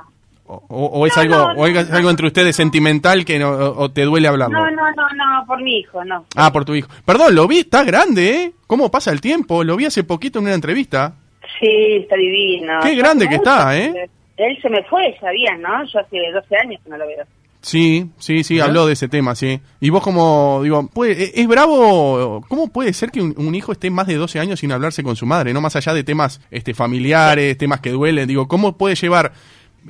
O, 0.69 1.07
es 1.07 1.17
algo 1.17 1.37
o 1.57 1.67
es 1.67 1.93
algo 1.93 2.11
entre 2.11 2.27
ustedes 2.27 2.57
sentimental 2.57 3.25
que 3.25 3.39
no, 3.39 3.51
o 3.51 3.91
te 3.91 4.03
duele 4.03 4.27
hablarlo? 4.27 4.59
No, 4.59 4.71
no, 4.71 4.91
no, 4.91 5.09
no, 5.15 5.47
por 5.47 5.63
mi 5.63 5.79
hijo, 5.79 6.05
no. 6.05 6.25
Ah, 6.35 6.53
por 6.53 6.65
tu 6.65 6.75
hijo. 6.75 6.89
Perdón, 7.05 7.35
lo 7.37 7.47
vi, 7.47 7.59
está 7.59 7.85
grande, 7.85 8.31
¿eh? 8.31 8.53
¿Cómo 8.67 8.91
pasa 8.91 9.13
el 9.13 9.21
tiempo? 9.21 9.63
Lo 9.63 9.77
vi 9.77 9.85
hace 9.85 10.03
poquito 10.03 10.41
en 10.41 10.47
una 10.47 10.55
entrevista. 10.55 11.15
Sí, 11.61 11.99
está 12.03 12.17
divino. 12.17 12.81
Qué 12.83 12.97
grande 12.97 13.29
que 13.29 13.37
está, 13.37 13.79
¿eh? 13.79 14.09
Él 14.37 14.59
se 14.61 14.71
me 14.71 14.83
fue, 14.85 15.17
sabías, 15.21 15.59
¿no? 15.61 15.85
Yo 15.85 16.01
hace 16.01 16.17
12 16.33 16.57
años 16.57 16.81
que 16.83 16.91
no 16.91 16.97
lo 16.97 17.07
veo. 17.07 17.25
Sí, 17.63 18.11
sí, 18.17 18.43
sí, 18.43 18.59
habló 18.59 18.87
de 18.87 18.95
ese 18.95 19.09
tema, 19.09 19.35
sí. 19.35 19.61
Y 19.81 19.91
vos 19.91 20.03
como, 20.03 20.61
digo, 20.63 20.89
¿puede, 20.89 21.39
¿es 21.39 21.47
bravo? 21.47 22.43
¿Cómo 22.49 22.69
puede 22.69 22.95
ser 22.95 23.11
que 23.11 23.21
un, 23.21 23.55
hijo 23.55 23.73
esté 23.73 23.91
más 23.91 24.07
de 24.07 24.15
12 24.15 24.41
años 24.41 24.61
sin 24.61 24.73
hablarse 24.73 25.03
con 25.03 25.15
su 25.15 25.27
madre, 25.27 25.53
no 25.53 25.61
más 25.61 25.77
allá 25.77 25.93
de 25.93 26.03
temas 26.03 26.41
este, 26.51 26.73
familiares, 26.73 27.59
temas 27.59 27.81
que 27.81 27.91
duelen? 27.91 28.27
Digo, 28.27 28.49
¿cómo 28.49 28.77
puede 28.77 28.95
llevar... 28.95 29.33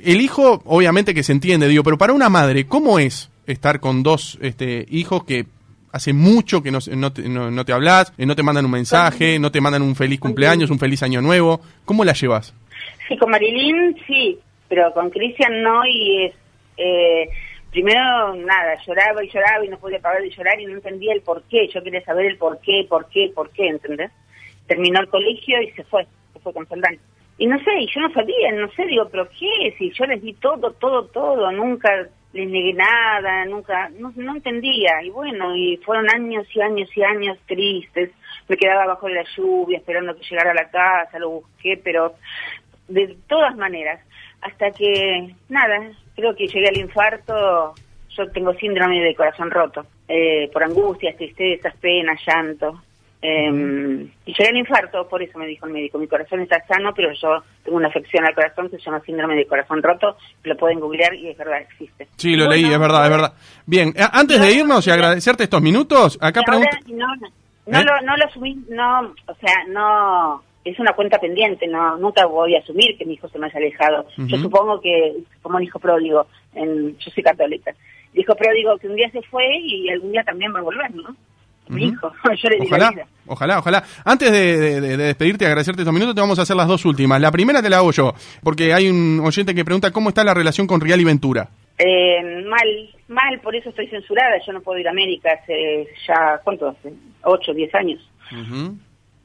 El 0.03 0.21
hijo, 0.21 0.61
obviamente 0.65 1.13
que 1.13 1.23
se 1.23 1.31
entiende, 1.31 1.67
digo, 1.67 1.83
pero 1.83 1.97
para 1.97 2.13
una 2.13 2.29
madre, 2.29 2.65
¿cómo 2.65 2.99
es 2.99 3.29
estar 3.45 3.79
con 3.79 4.03
dos 4.03 4.37
este, 4.41 4.85
hijos 4.89 5.23
que 5.25 5.45
hace 5.91 6.13
mucho 6.13 6.63
que 6.63 6.71
no, 6.71 6.79
no, 6.95 7.11
te, 7.11 7.27
no, 7.27 7.65
te 7.65 7.73
hablas, 7.73 8.13
eh, 8.17 8.25
no 8.25 8.35
te 8.35 8.43
mandan 8.43 8.65
un 8.65 8.71
mensaje, 8.71 9.39
no 9.39 9.51
te 9.51 9.61
mandan 9.61 9.81
un 9.81 9.95
feliz 9.95 10.19
cumpleaños, 10.19 10.69
un 10.69 10.79
feliz 10.79 11.03
año 11.03 11.21
nuevo? 11.21 11.61
¿Cómo 11.85 12.05
la 12.05 12.13
llevas? 12.13 12.53
Sí, 13.07 13.17
con 13.17 13.29
Marilyn 13.29 13.97
sí, 14.07 14.39
pero 14.67 14.93
con 14.93 15.09
Cristian 15.09 15.61
no 15.61 15.85
y 15.85 16.25
es... 16.25 16.33
Eh, 16.77 17.29
primero, 17.71 18.35
nada, 18.35 18.75
lloraba 18.85 19.23
y 19.23 19.29
lloraba 19.29 19.65
y 19.65 19.69
no 19.69 19.77
podía 19.77 19.99
parar 19.99 20.21
de 20.21 20.29
llorar 20.29 20.59
y 20.59 20.65
no 20.65 20.73
entendía 20.73 21.13
el 21.13 21.21
por 21.21 21.43
qué. 21.43 21.67
Yo 21.73 21.81
quería 21.83 22.03
saber 22.03 22.25
el 22.25 22.37
por 22.37 22.59
qué, 22.59 22.85
por 22.87 23.07
qué, 23.09 23.31
por 23.33 23.49
qué, 23.51 23.67
¿entendés? 23.67 24.11
Terminó 24.67 24.99
el 24.99 25.09
colegio 25.09 25.61
y 25.61 25.71
se 25.71 25.83
fue, 25.83 26.05
se 26.33 26.39
fue 26.39 26.53
con 26.53 26.67
Soldán. 26.67 26.97
Y 27.37 27.47
no 27.47 27.57
sé, 27.59 27.71
y 27.79 27.87
yo 27.87 28.01
no 28.01 28.13
sabía, 28.13 28.51
no 28.51 28.69
sé, 28.71 28.85
digo, 28.85 29.07
pero 29.09 29.27
¿qué? 29.29 29.73
Si 29.77 29.91
yo 29.91 30.05
les 30.05 30.21
di 30.21 30.33
todo, 30.33 30.71
todo, 30.73 31.05
todo, 31.05 31.51
nunca 31.51 32.07
les 32.33 32.49
negué 32.49 32.73
nada, 32.73 33.45
nunca, 33.45 33.89
no, 33.97 34.11
entendía. 34.15 35.01
Y 35.03 35.09
bueno, 35.09 35.55
y 35.55 35.77
fueron 35.77 36.09
años 36.09 36.47
y 36.53 36.61
años 36.61 36.89
y 36.95 37.03
años 37.03 37.37
tristes. 37.47 38.11
Me 38.47 38.57
quedaba 38.57 38.85
bajo 38.85 39.09
la 39.09 39.23
lluvia 39.35 39.77
esperando 39.77 40.15
que 40.15 40.23
llegara 40.29 40.51
a 40.51 40.55
la 40.55 40.69
casa, 40.69 41.19
lo 41.19 41.29
busqué, 41.29 41.79
pero 41.83 42.15
de 42.87 43.17
todas 43.27 43.55
maneras, 43.55 43.99
hasta 44.41 44.71
que, 44.71 45.33
nada, 45.49 45.91
creo 46.15 46.35
que 46.35 46.47
llegué 46.47 46.67
al 46.67 46.77
infarto, 46.77 47.73
yo 48.09 48.31
tengo 48.31 48.53
síndrome 48.53 49.01
de 49.01 49.15
corazón 49.15 49.51
roto, 49.51 49.85
eh, 50.07 50.49
por 50.51 50.63
angustias, 50.63 51.15
tristezas, 51.15 51.75
penas, 51.77 52.19
llanto. 52.25 52.81
Em, 53.23 54.09
y 54.25 54.33
llegué 54.33 54.49
al 54.49 54.57
infarto, 54.57 55.07
por 55.07 55.21
eso 55.21 55.37
me 55.37 55.45
dijo 55.45 55.67
el 55.67 55.73
médico, 55.73 55.99
mi 55.99 56.07
corazón 56.07 56.41
está 56.41 56.59
sano, 56.65 56.91
pero 56.95 57.13
yo 57.13 57.43
tengo 57.63 57.77
una 57.77 57.87
afección 57.87 58.25
al 58.25 58.33
corazón 58.33 58.67
que 58.67 58.77
se 58.77 58.83
llama 58.83 58.99
síndrome 59.01 59.35
de 59.35 59.45
corazón 59.45 59.83
roto, 59.83 60.17
lo 60.43 60.57
pueden 60.57 60.79
googlear 60.79 61.13
y 61.13 61.29
es 61.29 61.37
verdad, 61.37 61.61
existe. 61.61 62.07
Sí, 62.17 62.35
lo 62.35 62.49
leí, 62.49 62.65
es 62.65 62.79
verdad, 62.79 63.05
es 63.05 63.11
verdad. 63.11 63.33
Bien, 63.67 63.89
eh, 63.89 64.03
antes 64.11 64.41
de 64.41 64.51
irnos 64.51 64.87
y 64.87 64.91
agradecerte 64.91 65.43
estos 65.43 65.61
minutos, 65.61 66.17
acá 66.19 66.41
pregunta... 66.41 66.79
No, 66.87 67.05
no, 67.67 67.79
¿Eh? 67.79 67.83
lo, 67.83 68.01
no 68.01 68.17
lo 68.17 68.25
asumí, 68.25 68.57
no, 68.69 69.13
o 69.27 69.35
sea, 69.35 69.65
no 69.67 70.41
es 70.65 70.79
una 70.79 70.93
cuenta 70.93 71.19
pendiente, 71.19 71.67
no 71.67 71.97
nunca 71.97 72.25
voy 72.25 72.55
a 72.55 72.59
asumir 72.59 72.97
que 72.97 73.05
mi 73.05 73.13
hijo 73.13 73.29
se 73.29 73.37
me 73.37 73.45
haya 73.45 73.57
alejado. 73.57 74.07
Yo 74.17 74.37
supongo 74.37 74.81
que, 74.81 75.17
como 75.43 75.59
dijo 75.59 75.77
Pródigo, 75.77 76.25
en, 76.55 76.97
yo 76.97 77.11
soy 77.11 77.21
católica, 77.21 77.71
dijo 78.13 78.33
Pródigo 78.35 78.79
que 78.79 78.87
un 78.87 78.95
día 78.95 79.11
se 79.11 79.21
fue 79.21 79.45
y 79.59 79.89
algún 79.89 80.11
día 80.11 80.23
también 80.23 80.53
va 80.55 80.59
a 80.59 80.63
volver, 80.63 80.89
¿no? 80.95 81.15
Mi 81.71 81.85
hijo. 81.85 82.11
Yo 82.43 82.49
le 82.49 82.55
di 82.57 82.61
la 82.69 82.77
Ojalá, 82.77 82.89
vida. 82.91 83.05
ojalá, 83.27 83.59
ojalá. 83.59 83.83
Antes 84.05 84.31
de, 84.31 84.57
de- 84.57 84.81
de- 84.81 84.97
de 84.97 85.03
despedirte 85.05 85.45
y 85.45 85.47
agradecerte 85.47 85.81
estos 85.81 85.93
minutos, 85.93 86.13
te 86.15 86.21
vamos 86.21 86.37
a 86.39 86.43
hacer 86.43 86.55
las 86.55 86.67
dos 86.67 86.85
últimas. 86.85 87.19
La 87.21 87.31
primera 87.31 87.61
te 87.61 87.69
la 87.69 87.77
hago 87.77 87.91
yo, 87.91 88.13
porque 88.43 88.73
hay 88.73 88.89
un 88.89 89.19
oyente 89.23 89.55
que 89.55 89.65
pregunta 89.65 89.91
cómo 89.91 90.09
está 90.09 90.23
la 90.23 90.33
relación 90.33 90.67
con 90.67 90.81
Real 90.81 90.99
y 91.01 91.05
Ventura. 91.05 91.49
Eh, 91.77 92.43
mal, 92.47 92.89
mal, 93.07 93.39
por 93.41 93.55
eso 93.55 93.69
estoy 93.69 93.87
censurada. 93.87 94.35
Yo 94.45 94.53
no 94.53 94.61
puedo 94.61 94.77
ir 94.79 94.87
a 94.87 94.91
América 94.91 95.29
hace 95.41 95.87
ya, 96.07 96.39
¿cuánto 96.43 96.67
hace? 96.69 96.93
Ocho, 97.23 97.53
diez 97.53 97.73
años. 97.73 97.99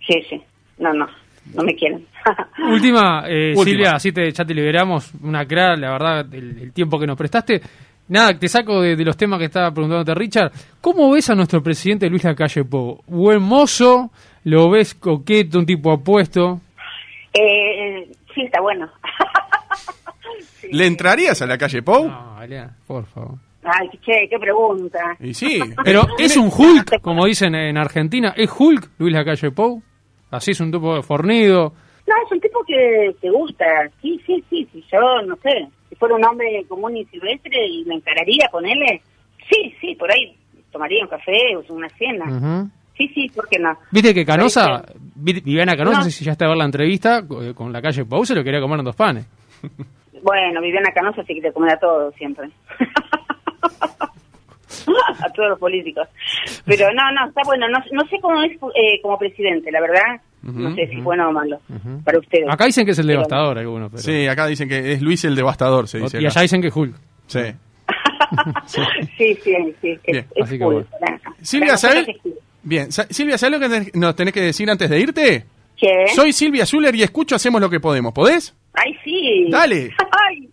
Sí, 0.06 0.22
sí. 0.28 0.40
No, 0.78 0.92
no, 0.92 1.06
no 1.54 1.62
me 1.62 1.74
quieren. 1.74 2.06
Última, 2.70 3.24
eh, 3.28 3.50
Última. 3.56 3.64
Silvia, 3.64 3.90
así 3.96 4.12
te, 4.12 4.30
ya 4.30 4.44
te 4.44 4.54
liberamos. 4.54 5.12
Una 5.22 5.44
clara, 5.46 5.76
la 5.76 5.90
verdad, 5.92 6.34
el, 6.34 6.58
el 6.60 6.72
tiempo 6.72 6.98
que 6.98 7.06
nos 7.06 7.16
prestaste. 7.16 7.60
Nada, 8.08 8.38
te 8.38 8.46
saco 8.48 8.80
de, 8.80 8.94
de 8.96 9.04
los 9.04 9.16
temas 9.16 9.38
que 9.38 9.46
estaba 9.46 9.72
preguntándote 9.72 10.14
Richard. 10.14 10.52
¿Cómo 10.80 11.10
ves 11.10 11.28
a 11.30 11.34
nuestro 11.34 11.62
presidente 11.62 12.08
Luis 12.08 12.22
Lacalle 12.24 12.64
Pou? 12.64 13.02
¿Buen 13.06 13.42
mozo? 13.42 14.10
¿Lo 14.44 14.70
ves 14.70 14.94
coqueto, 14.94 15.58
un 15.58 15.66
tipo 15.66 15.90
apuesto? 15.92 16.60
eh, 17.34 18.08
sí, 18.34 18.42
está 18.42 18.60
bueno. 18.60 18.90
Sí. 20.60 20.68
¿Le 20.72 20.86
entrarías 20.86 21.40
a 21.42 21.46
la 21.46 21.56
calle 21.58 21.82
Pou? 21.82 22.08
No, 22.08 22.34
Valea, 22.34 22.70
por 22.86 23.04
favor. 23.06 23.36
Ay, 23.62 23.88
che, 24.04 24.26
qué 24.28 24.38
pregunta. 24.38 24.98
Y 25.20 25.32
sí. 25.34 25.60
Pero 25.84 26.06
es 26.18 26.36
un 26.36 26.50
Hulk, 26.56 27.00
como 27.02 27.26
dicen 27.26 27.54
en 27.54 27.76
Argentina. 27.76 28.32
¿Es 28.36 28.50
Hulk 28.56 28.90
Luis 28.98 29.12
Lacalle 29.14 29.50
Pou? 29.52 29.82
Así 30.30 30.50
es 30.52 30.60
un 30.60 30.72
tipo 30.72 31.00
fornido. 31.02 31.72
No, 32.06 32.14
es 32.24 32.32
un 32.32 32.40
tipo 32.40 32.60
que 32.66 33.14
te 33.20 33.30
gusta. 33.30 33.64
Sí, 34.02 34.20
sí, 34.26 34.42
sí, 34.50 34.66
sí. 34.72 34.84
Yo, 34.92 35.22
no 35.26 35.36
sé, 35.36 35.68
fuera 35.98 36.14
un 36.14 36.24
hombre 36.24 36.64
común 36.68 36.96
y 36.96 37.04
silvestre 37.06 37.66
y 37.66 37.84
me 37.84 37.94
encararía 37.96 38.48
con 38.50 38.64
él, 38.66 38.78
sí, 39.50 39.74
sí, 39.80 39.94
por 39.94 40.10
ahí 40.12 40.36
tomaría 40.70 41.02
un 41.04 41.08
café 41.10 41.56
o 41.56 41.72
una 41.72 41.88
cena. 41.90 42.68
Sí, 42.96 43.08
sí, 43.14 43.28
¿por 43.34 43.46
qué 43.48 43.58
no? 43.58 43.76
Viste 43.90 44.14
que 44.14 44.24
Canosa, 44.24 44.82
Viviana 45.14 45.76
Canosa, 45.76 45.98
No. 45.98 46.04
si 46.10 46.24
ya 46.24 46.32
está 46.32 46.46
a 46.46 46.48
ver 46.48 46.56
la 46.56 46.64
entrevista 46.64 47.26
co- 47.26 47.54
con 47.54 47.70
la 47.72 47.82
calle 47.82 48.04
Pou, 48.06 48.24
se 48.24 48.34
lo 48.34 48.42
quería 48.42 48.60
comer 48.60 48.78
en 48.78 48.84
dos 48.86 48.96
panes. 48.96 49.26
Bueno, 50.22 50.60
Viviana 50.62 50.90
Canosa 50.94 51.22
sí 51.24 51.34
que 51.34 51.42
te 51.42 51.52
come 51.52 51.70
a 51.72 51.78
todo 51.78 52.10
siempre. 52.12 52.48
a 55.18 55.28
todos 55.34 55.50
los 55.50 55.58
políticos. 55.58 56.08
Pero 56.64 56.86
no, 56.92 57.02
no, 57.12 57.28
está 57.28 57.42
bueno. 57.44 57.68
No, 57.68 57.78
no 57.92 58.06
sé 58.08 58.18
cómo 58.20 58.42
es 58.42 58.52
eh, 58.74 59.00
como 59.02 59.18
presidente, 59.18 59.70
la 59.70 59.80
verdad. 59.80 60.20
No 60.52 60.74
sé 60.74 60.86
si 60.88 60.96
bueno 61.00 61.28
o 61.28 61.32
malo 61.32 61.60
Ujú. 61.68 62.02
para 62.04 62.18
ustedes. 62.18 62.46
Acá 62.48 62.66
dicen 62.66 62.84
que 62.84 62.92
es 62.92 62.98
el 62.98 63.06
Pero- 63.06 63.18
devastador 63.20 63.58
algunos, 63.58 63.90
pero... 63.90 64.02
Sí, 64.02 64.26
acá 64.26 64.46
dicen 64.46 64.68
que 64.68 64.92
es 64.92 65.02
Luis 65.02 65.24
el 65.24 65.34
Devastador, 65.36 65.88
se 65.88 65.98
dice. 65.98 66.16
y 66.18 66.26
acá. 66.26 66.28
allá 66.34 66.42
dicen 66.42 66.60
que 66.62 66.68
es 66.68 66.76
Hulk. 66.76 66.94
Sí. 67.26 67.40
sí, 68.66 69.38
sí, 69.42 69.54
sí. 69.80 69.90
Es, 70.04 70.12
Bien, 70.12 70.26
es 70.34 70.42
así 70.44 70.58
que 70.58 70.64
cool. 70.64 70.74
bueno. 70.74 70.88
Para- 71.00 71.20
Silvia, 71.42 71.76
¿sabes? 71.76 72.06
Bien, 72.62 72.90
Silvia, 72.90 73.38
¿sabes 73.38 73.60
lo 73.60 73.68
que 73.68 73.90
nos 73.98 74.16
tenés 74.16 74.34
que 74.34 74.40
decir 74.40 74.68
antes 74.70 74.90
de 74.90 74.98
irte? 75.00 75.44
¿Qué? 75.76 76.06
Soy 76.14 76.32
Silvia 76.32 76.64
Zuller 76.66 76.94
y 76.94 77.02
escucho 77.02 77.36
Hacemos 77.36 77.60
lo 77.60 77.68
que 77.70 77.80
podemos. 77.80 78.12
¿Podés? 78.12 78.54
Ay, 78.72 78.96
sí. 79.04 79.46
Dale. 79.50 79.90
Ay, 80.28 80.48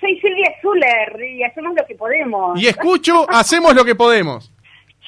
soy 0.00 0.18
Silvia 0.20 0.50
Zuller 0.60 1.24
y 1.30 1.42
hacemos 1.44 1.74
lo 1.76 1.86
que 1.86 1.94
podemos. 1.94 2.60
Y 2.60 2.66
escucho 2.66 3.24
Hacemos 3.30 3.74
lo 3.74 3.84
que 3.84 3.94
podemos. 3.94 4.51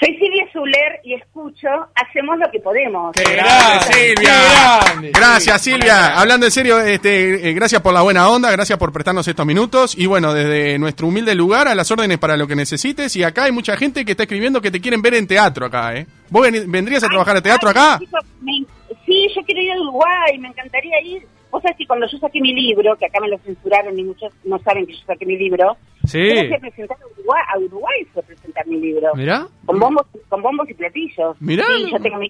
Soy 0.04 0.18
Silvia 0.18 0.46
Zuller 0.52 1.00
y 1.02 1.14
escucho 1.14 1.66
Hacemos 1.94 2.36
lo 2.38 2.50
que 2.50 2.60
podemos. 2.60 3.14
grande, 3.14 3.84
Silvia! 3.90 5.10
Gracias, 5.14 5.62
Silvia. 5.62 6.18
Hablando 6.20 6.44
en 6.44 6.52
serio, 6.52 6.78
este, 6.80 7.48
eh, 7.48 7.52
gracias 7.54 7.80
por 7.80 7.94
la 7.94 8.02
buena 8.02 8.28
onda, 8.28 8.50
gracias 8.50 8.78
por 8.78 8.92
prestarnos 8.92 9.26
estos 9.26 9.46
minutos. 9.46 9.96
Y 9.96 10.04
bueno, 10.06 10.34
desde 10.34 10.78
nuestro 10.78 11.06
humilde 11.06 11.34
lugar, 11.34 11.68
a 11.68 11.74
las 11.74 11.90
órdenes 11.90 12.18
para 12.18 12.36
lo 12.36 12.46
que 12.46 12.54
necesites. 12.54 13.16
Y 13.16 13.22
acá 13.24 13.44
hay 13.44 13.52
mucha 13.52 13.76
gente 13.78 14.04
que 14.04 14.10
está 14.10 14.24
escribiendo 14.24 14.60
que 14.60 14.70
te 14.70 14.80
quieren 14.80 15.00
ver 15.00 15.14
en 15.14 15.26
teatro 15.26 15.64
acá, 15.66 15.94
¿eh? 15.96 16.06
¿Vos 16.28 16.46
vendrías 16.66 17.02
a 17.04 17.08
trabajar 17.08 17.36
en 17.38 17.42
teatro 17.42 17.70
acá? 17.70 17.98
chico, 17.98 18.18
me- 18.42 18.64
sí, 19.06 19.28
yo 19.34 19.42
quiero 19.44 19.60
ir 19.62 19.72
a 19.72 19.80
Uruguay, 19.80 20.38
me 20.38 20.48
encantaría 20.48 21.00
ir. 21.02 21.26
Vos 21.54 21.62
sabés 21.62 21.76
que 21.78 21.86
cuando 21.86 22.04
yo 22.08 22.18
saqué 22.18 22.40
mi 22.40 22.52
libro, 22.52 22.96
que 22.96 23.06
acá 23.06 23.20
me 23.20 23.28
lo 23.28 23.38
censuraron 23.38 23.96
y 23.96 24.02
muchos 24.02 24.32
no 24.42 24.58
saben 24.58 24.84
que 24.86 24.92
yo 24.94 25.04
saqué 25.06 25.24
mi 25.24 25.36
libro, 25.38 25.76
Sí. 26.04 26.18
yo 26.34 26.34
fui 26.46 26.54
a 26.54 26.58
presentar 26.58 26.96
a 27.00 27.06
Uruguay, 27.06 27.42
a 27.54 27.58
Uruguay 27.60 28.04
fui 28.12 28.22
a 28.22 28.26
presentar 28.26 28.66
mi 28.66 28.80
libro. 28.80 29.14
Mirá. 29.14 29.46
Con 29.64 29.78
bombos, 29.78 30.04
con 30.28 30.42
bombos 30.42 30.68
y 30.68 30.74
platillos. 30.74 31.36
Mirá. 31.40 31.64
Sí, 31.76 31.90
yo 31.92 31.98
tengo 32.00 32.16
mi, 32.18 32.28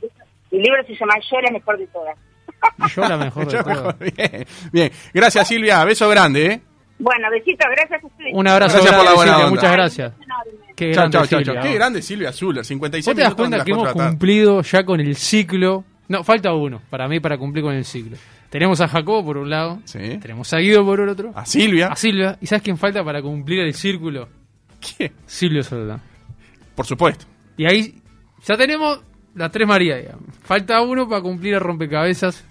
mi 0.51 0.59
libro 0.59 0.85
se 0.87 0.95
llama 0.95 1.15
Yo 1.31 1.41
la 1.41 1.51
mejor 1.53 1.79
de 1.79 1.87
todas. 1.87 2.17
Yo 2.95 3.09
la 3.09 3.17
mejor 3.17 3.47
de 3.51 3.59
todas. 3.63 3.77
mejor. 3.77 3.97
Bien, 3.99 4.47
bien. 4.71 4.91
Gracias, 5.15 5.49
Silvia. 5.49 5.83
Beso 5.87 6.07
grande, 6.11 6.47
¿eh? 6.47 6.61
Bueno, 6.99 7.29
besitos, 7.31 7.67
gracias 7.75 8.05
a 8.05 8.07
ustedes. 8.07 8.31
Un 8.35 8.47
abrazo 8.47 8.77
Gracias 8.77 8.95
por 8.95 9.05
la 9.07 9.15
buena 9.15 9.33
Silvia, 9.33 9.47
onda. 9.47 9.57
muchas 9.57 9.73
gracias. 9.73 10.13
Qué 10.77 10.93
Chao, 10.93 11.03
grande, 11.11 11.17
chao, 11.17 11.27
chao, 11.27 11.39
Silvia. 11.45 11.61
Qué 11.63 11.75
grande 11.75 12.03
Silvia 12.03 12.33
Zuller, 12.33 12.65
56 12.65 13.07
¿Vos 13.07 13.17
te 13.17 13.23
das 13.23 13.35
cuenta 13.35 13.65
que 13.65 13.73
hemos 13.73 13.91
cumplido 13.93 14.61
ya 14.61 14.85
con 14.85 15.01
el 15.01 15.17
ciclo? 15.17 15.85
No, 16.09 16.23
falta 16.23 16.53
uno, 16.53 16.83
para 16.91 17.09
mí, 17.09 17.19
para 17.19 17.39
cumplir 17.39 17.65
con 17.65 17.75
el 17.75 17.85
ciclo. 17.87 18.17
Tenemos 18.55 18.81
a 18.81 18.87
Jacobo 18.87 19.25
por 19.25 19.37
un 19.37 19.51
lado, 19.51 19.81
Sí. 19.85 19.99
tenemos 20.23 20.53
a 20.55 20.59
Guido 20.59 20.85
por 20.85 21.01
el 21.01 21.09
otro, 21.09 21.33
A 21.35 21.45
Silvia. 21.45 21.89
a 21.89 21.97
Silvia, 21.97 22.39
¿y 22.41 22.47
sabes 22.47 22.63
quién 22.63 22.79
falta 22.79 23.03
para 23.03 23.21
cumplir 23.21 23.59
el 23.59 23.75
círculo? 23.75 24.29
¿Qué? 24.97 25.11
Silvio 25.27 25.65
Soldán. 25.65 26.01
Por 26.77 26.87
supuesto. 26.87 27.25
Y 27.57 27.67
ahí 27.67 28.01
ya 28.47 28.57
tenemos 28.57 29.01
las 29.35 29.51
tres 29.51 29.67
digamos. 29.67 30.23
Falta 30.45 30.81
uno 30.83 31.09
para 31.09 31.21
cumplir 31.21 31.55
el 31.55 31.61
rompecabezas 31.63 32.45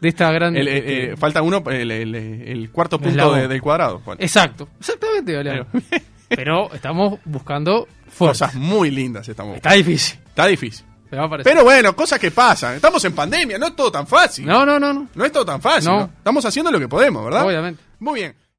de 0.00 0.08
esta 0.08 0.30
gran... 0.30 0.56
El, 0.56 0.68
eh, 0.68 0.76
este, 0.78 1.12
eh, 1.12 1.16
falta 1.16 1.42
uno, 1.42 1.60
el, 1.66 2.70
cuarto 2.70 3.00
punto 3.00 3.34
de- 3.34 3.48
del 3.48 3.60
cuadrado. 3.60 3.98
Juan. 4.04 4.18
Exacto, 4.20 4.68
exactamente, 4.78 5.32
Galeano. 5.32 5.66
Pero 6.28 6.72
estamos 6.72 7.18
buscando 7.24 7.88
fuerzas. 8.06 8.50
Cosas 8.52 8.62
muy 8.62 8.92
lindas 8.92 9.28
estamos. 9.28 9.56
Está 9.56 9.72
difícil, 9.72 10.20
Está 10.28 10.46
difícil. 10.46 10.86
Te 11.12 11.18
va 11.18 11.24
a 11.24 11.28
parecer. 11.28 11.52
Pero 11.52 11.62
bueno, 11.62 11.94
cosas 11.94 12.18
que 12.18 12.30
pasan. 12.30 12.76
Estamos 12.76 13.04
en 13.04 13.14
pandemia, 13.14 13.58
no 13.58 13.66
es 13.66 13.76
todo 13.76 13.92
tan 13.92 14.06
fácil. 14.06 14.46
No, 14.46 14.64
no, 14.64 14.80
no, 14.80 14.94
no. 14.94 15.08
No 15.14 15.24
es 15.26 15.30
todo 15.30 15.44
tan 15.44 15.60
fácil. 15.60 15.90
No. 15.90 15.98
¿no? 15.98 16.04
Estamos 16.16 16.42
haciendo 16.46 16.70
lo 16.70 16.80
que 16.80 16.88
podemos, 16.88 17.22
¿verdad? 17.22 17.44
Obviamente. 17.44 17.82
Muy 17.98 18.20
bien. 18.20 18.34